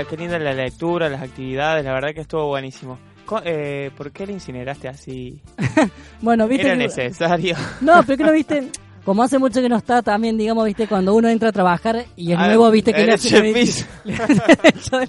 Linda, 0.00 0.10
qué 0.10 0.16
linda 0.16 0.38
la 0.38 0.52
lectura, 0.54 1.08
las 1.08 1.22
actividades, 1.22 1.84
la 1.84 1.92
verdad 1.92 2.14
que 2.14 2.20
estuvo 2.22 2.46
buenísimo. 2.46 2.98
Eh, 3.44 3.90
¿Por 3.96 4.10
qué 4.10 4.26
le 4.26 4.32
incineraste 4.32 4.88
así? 4.88 5.40
Bueno, 6.20 6.48
viste 6.48 6.66
Era 6.66 6.76
que- 6.76 6.82
necesario. 6.84 7.54
No, 7.80 8.02
pero 8.04 8.18
que 8.18 8.24
no 8.24 8.32
viste. 8.32 8.68
Como 9.04 9.22
hace 9.22 9.38
mucho 9.38 9.62
que 9.62 9.68
no 9.68 9.76
está, 9.76 10.02
también, 10.02 10.36
digamos, 10.36 10.64
viste, 10.66 10.86
cuando 10.86 11.14
uno 11.14 11.28
entra 11.28 11.48
a 11.48 11.52
trabajar 11.52 12.04
y 12.16 12.32
es 12.32 12.38
Ah, 12.38 12.46
nuevo, 12.48 12.70
viste, 12.70 12.92
que 12.92 13.04
le 13.06 13.14
hace 13.14 13.36
el 13.38 13.54
piso. 13.54 13.86
le 14.04 15.08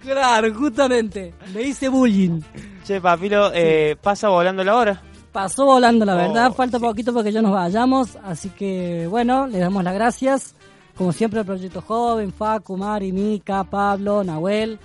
Claro, 0.00 0.52
justamente. 0.54 1.34
Le 1.54 1.62
hice 1.62 1.88
bullying. 1.88 2.40
Che, 2.84 3.00
Papilo, 3.00 3.52
eh, 3.54 3.96
pasa 4.00 4.28
volando 4.28 4.64
la 4.64 4.74
hora. 4.74 5.02
Pasó 5.30 5.64
volando, 5.64 6.04
la 6.04 6.14
Oh, 6.14 6.16
verdad. 6.16 6.52
Falta 6.54 6.80
poquito 6.80 7.12
porque 7.12 7.30
ya 7.30 7.40
nos 7.40 7.52
vayamos. 7.52 8.16
Así 8.24 8.48
que, 8.48 9.06
bueno, 9.08 9.46
le 9.46 9.58
damos 9.58 9.84
las 9.84 9.94
gracias. 9.94 10.56
Como 11.00 11.14
siempre, 11.14 11.40
al 11.40 11.46
Proyecto 11.46 11.80
Joven, 11.80 12.30
Facu, 12.30 12.76
Mari, 12.76 13.10
Mica, 13.10 13.64
Pablo, 13.64 14.22
Nahuel, 14.22 14.78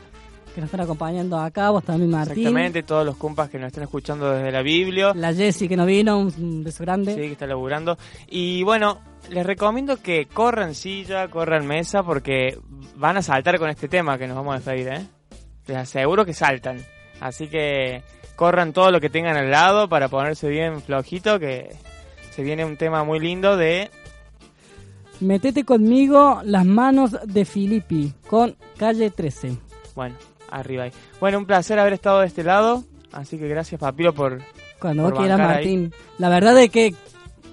que 0.53 0.61
nos 0.61 0.69
están 0.69 0.79
acompañando 0.79 1.37
acá. 1.37 1.71
Vos 1.71 1.83
también, 1.83 2.09
Martín. 2.09 2.37
Exactamente, 2.37 2.83
todos 2.83 3.05
los 3.05 3.17
compas 3.17 3.49
que 3.49 3.59
nos 3.59 3.67
están 3.67 3.83
escuchando 3.83 4.31
desde 4.31 4.49
la 4.49 4.61
Biblia. 4.61 5.11
La 5.13 5.33
Jessie 5.33 5.67
que 5.67 5.75
no 5.75 5.85
vino, 5.85 6.17
un 6.19 6.63
beso 6.63 6.85
grande. 6.85 7.15
Sí, 7.15 7.19
que 7.19 7.33
está 7.33 7.45
laburando. 7.45 7.97
Y 8.29 8.63
bueno, 8.63 9.01
les 9.29 9.45
recomiendo 9.45 9.97
que 9.97 10.27
corran 10.27 10.73
silla, 10.73 11.27
corran 11.27 11.67
mesa, 11.67 12.01
porque 12.01 12.57
van 12.95 13.17
a 13.17 13.21
saltar 13.21 13.59
con 13.59 13.69
este 13.69 13.89
tema 13.89 14.17
que 14.17 14.25
nos 14.25 14.37
vamos 14.37 14.53
a 14.53 14.59
despedir, 14.59 14.87
¿eh? 14.87 15.05
Les 15.67 15.75
aseguro 15.75 16.23
que 16.23 16.33
saltan. 16.33 16.77
Así 17.19 17.49
que 17.49 18.03
corran 18.37 18.71
todo 18.71 18.89
lo 18.89 19.01
que 19.01 19.09
tengan 19.09 19.35
al 19.35 19.51
lado 19.51 19.89
para 19.89 20.07
ponerse 20.07 20.47
bien 20.47 20.79
flojito, 20.79 21.41
que 21.41 21.75
se 22.31 22.41
viene 22.41 22.63
un 22.63 22.77
tema 22.77 23.03
muy 23.03 23.19
lindo 23.19 23.57
de... 23.57 23.91
Metete 25.21 25.63
conmigo 25.63 26.41
las 26.43 26.65
manos 26.65 27.15
de 27.25 27.45
Filippi 27.45 28.13
con 28.27 28.55
calle 28.77 29.09
13. 29.11 29.57
Bueno, 29.95 30.15
arriba 30.51 30.83
ahí. 30.83 30.91
Bueno, 31.19 31.37
un 31.37 31.45
placer 31.45 31.79
haber 31.79 31.93
estado 31.93 32.19
de 32.21 32.27
este 32.27 32.43
lado. 32.43 32.83
Así 33.11 33.37
que 33.37 33.47
gracias, 33.47 33.79
Papilo, 33.79 34.13
por... 34.13 34.41
Cuando 34.79 35.03
por 35.03 35.13
vos 35.13 35.19
quieras, 35.21 35.39
ahí. 35.39 35.47
Martín. 35.47 35.93
La 36.17 36.27
verdad 36.29 36.59
es 36.59 36.69
que 36.69 36.93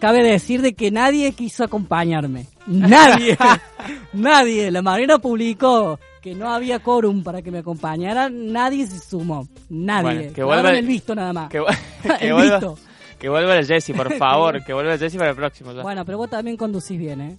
cabe 0.00 0.24
decir 0.24 0.60
de 0.60 0.74
que 0.74 0.90
nadie 0.90 1.32
quiso 1.32 1.62
acompañarme. 1.62 2.46
Nadie. 2.66 3.38
nadie. 4.12 4.70
La 4.72 4.82
Marina 4.82 5.18
publicó 5.18 6.00
que 6.20 6.34
no 6.34 6.52
había 6.52 6.80
quórum 6.80 7.22
para 7.22 7.42
que 7.42 7.52
me 7.52 7.58
acompañaran. 7.58 8.52
Nadie 8.52 8.88
se 8.88 8.98
sumó. 8.98 9.46
Nadie. 9.70 10.02
Bueno, 10.02 10.32
que 10.34 10.42
vuelva- 10.42 10.76
el 10.76 10.86
visto 10.86 11.14
nada 11.14 11.32
más. 11.32 11.48
Que, 11.48 11.62
que 12.18 12.26
El 12.26 12.32
vuelva, 12.34 12.58
visto. 12.58 12.78
que 13.20 13.28
vuelva 13.28 13.56
el 13.56 13.66
Jesse, 13.66 13.92
por 13.96 14.12
favor. 14.14 14.64
que 14.66 14.72
vuelva 14.72 14.94
el 14.94 14.98
Jesse 14.98 15.16
para 15.16 15.30
el 15.30 15.36
próximo. 15.36 15.72
ya. 15.72 15.82
Bueno, 15.82 16.04
pero 16.04 16.18
vos 16.18 16.28
también 16.28 16.56
conducís 16.56 16.98
bien, 16.98 17.20
¿eh? 17.20 17.38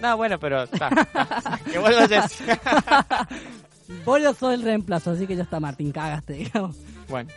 No, 0.00 0.16
bueno, 0.16 0.38
pero... 0.38 0.64
está, 0.64 0.88
está. 0.88 1.58
que 1.72 1.78
vuelva 1.78 2.02
el 2.04 2.08
Jesse. 2.08 2.42
Vos 4.04 4.20
ya 4.20 4.34
sos 4.34 4.52
el 4.54 4.62
reemplazo, 4.62 5.12
así 5.12 5.26
que 5.26 5.36
ya 5.36 5.42
está, 5.44 5.60
Martín. 5.60 5.92
Cagaste, 5.92 6.32
digamos. 6.34 6.76
bueno, 7.08 7.30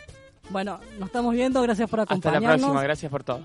Bueno, 0.50 0.80
nos 0.98 1.06
estamos 1.08 1.34
viendo. 1.34 1.60
Gracias 1.62 1.88
por 1.88 2.00
hasta 2.00 2.14
la 2.14 2.18
acompañarnos. 2.18 2.60
próxima. 2.60 2.82
Gracias 2.82 3.10
por 3.10 3.24
todo. 3.24 3.40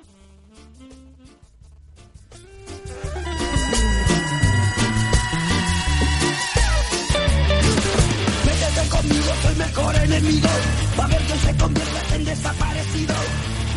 Métete 8.45 8.89
conmigo, 8.89 9.31
soy 9.41 9.55
mejor 9.55 9.95
enemigo. 9.95 10.49
Va 10.99 11.05
a 11.05 11.07
ver 11.07 11.21
que 11.21 11.35
se 11.37 11.57
convierte 11.57 12.15
en 12.15 12.25
desaparecido. 12.25 13.13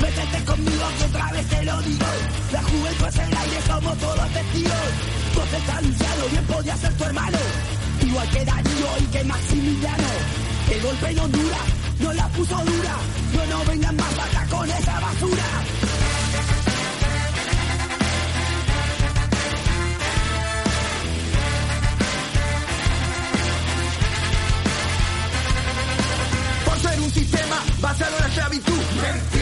Métete 0.01 0.45
conmigo, 0.45 0.85
que 0.99 1.05
otra 1.05 1.33
vez 1.33 1.47
te 1.49 1.65
lo 1.65 1.83
digo. 1.83 2.07
La 2.53 2.63
juventud 2.63 3.07
es 3.09 3.17
el 3.17 3.37
aire, 3.37 3.59
somos 3.67 3.99
todos 3.99 4.29
testigos. 4.33 4.91
Vos 5.35 5.53
estás 5.53 5.77
anunciado, 5.79 6.29
bien 6.31 6.45
podía 6.45 6.77
ser 6.77 6.93
tu 6.95 7.05
hermano. 7.05 7.39
Igual 8.03 8.29
que 8.31 8.45
Darío 8.45 8.89
y 9.01 9.05
que 9.07 9.25
Maximiliano. 9.25 10.09
El 10.71 10.83
golpe 10.83 11.11
en 11.11 11.19
Honduras 11.21 11.67
no 12.01 12.13
la 12.13 12.29
puso 12.29 12.57
dura. 12.57 12.97
No, 13.35 13.47
no 13.47 13.65
vengan 13.65 13.97
más 13.97 14.19
acá 14.19 14.47
con 14.51 14.71
esa 14.71 15.01
basura. 15.01 15.45
Por 26.65 26.79
ser 26.81 27.01
un 27.01 27.11
sistema 27.11 27.63
basado 27.81 28.17
en 28.17 28.23
la 28.23 28.29
esclavitud. 28.29 29.36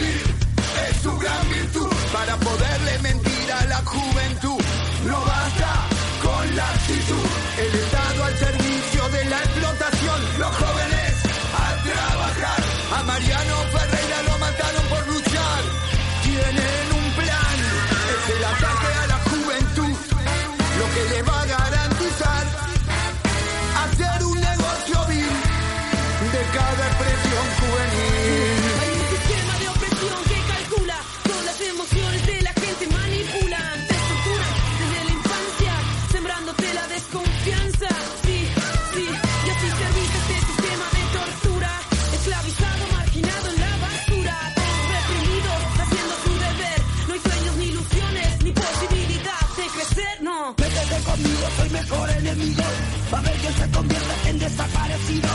Que 53.45 53.53
se 53.53 53.71
convierte 53.71 54.29
en 54.29 54.39
desaparecido. 54.39 55.29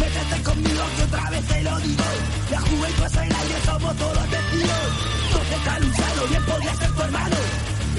Métete 0.00 0.42
conmigo 0.42 0.82
que 0.96 1.02
otra 1.02 1.30
vez 1.30 1.46
te 1.46 1.62
lo 1.62 1.78
digo. 1.80 2.04
La 2.50 2.60
juventud 2.60 3.04
es 3.04 3.16
el 3.16 3.22
aire, 3.22 3.56
somos 3.66 3.96
todos 3.96 4.30
testigos. 4.30 4.92
Se 5.48 5.54
está 5.54 5.78
luchando, 5.80 6.26
bien 6.28 6.44
podría 6.44 6.74
ser 6.76 6.92
tu 6.92 7.02
hermano. 7.02 7.36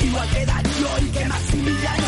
Igual 0.02 0.30
que 0.30 0.46
Darío 0.46 0.90
y 1.02 1.10
que 1.12 1.26
Maximiliano. 1.26 2.08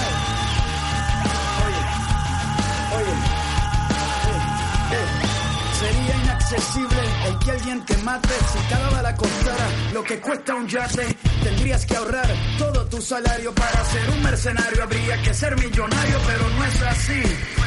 Sería 5.79 6.15
inaccesible 6.23 7.01
el 7.27 7.39
que 7.39 7.51
alguien 7.51 7.85
te 7.85 7.97
mate 7.97 8.35
si 8.53 8.59
cada 8.69 8.89
bala 8.89 9.15
costara 9.15 9.67
lo 9.93 10.03
que 10.03 10.19
cuesta 10.19 10.55
un 10.55 10.67
yate. 10.67 11.34
Tendrías 11.45 11.85
que 11.85 11.95
ahorrar 11.95 12.27
todo 12.57 12.85
tu 12.87 12.99
salario 12.99 13.53
para 13.53 13.85
ser 13.85 14.09
un 14.09 14.23
mercenario. 14.23 14.81
Habría 14.81 15.21
que 15.21 15.31
ser 15.31 15.55
millonario, 15.55 16.17
pero 16.25 16.49
no 16.49 16.63
es 16.65 16.81
así. 16.81 17.21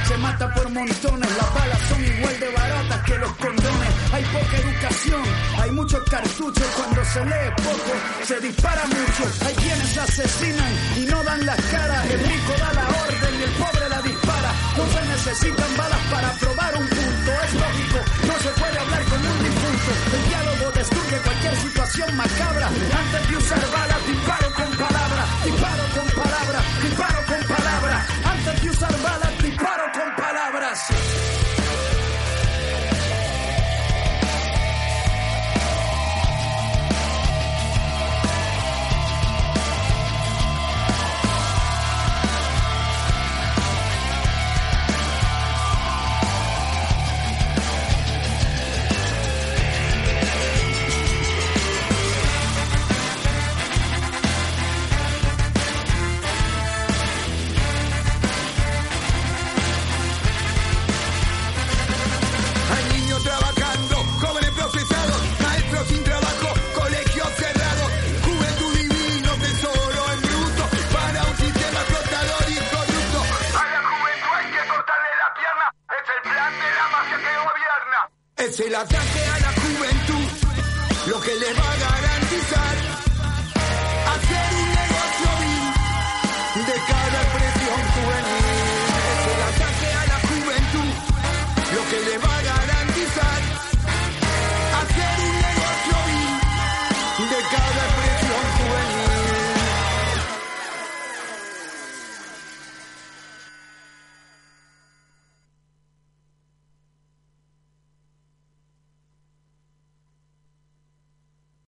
Se 0.09 0.17
mata 0.19 0.53
por 0.53 0.69
montones, 0.69 1.31
las 1.37 1.55
balas 1.55 1.79
son 1.89 2.05
igual 2.05 2.41
de 2.41 2.49
baratas 2.49 3.05
que 3.05 3.19
los 3.19 3.33
condones. 3.37 3.89
Hay 4.13 4.25
poca 4.25 4.57
educación, 4.57 5.23
hay 5.63 5.71
muchos 5.71 6.03
cartuchos. 6.11 6.67
Cuando 6.77 7.05
se 7.05 7.25
lee 7.25 7.51
poco, 7.57 7.93
se 8.25 8.41
dispara 8.41 8.85
mucho. 8.87 9.47
Hay 9.47 9.55
quienes 9.55 9.97
asesinan 9.97 10.73
y 10.97 11.01
no 11.07 11.23
dan 11.23 11.47
las 11.47 11.61
caras. 11.67 12.11
El 12.11 12.19
rico 12.19 12.53
da 12.59 12.73
la 12.73 12.89
orden 12.89 13.35
y 13.39 13.43
el 13.45 13.51
pobre 13.53 13.78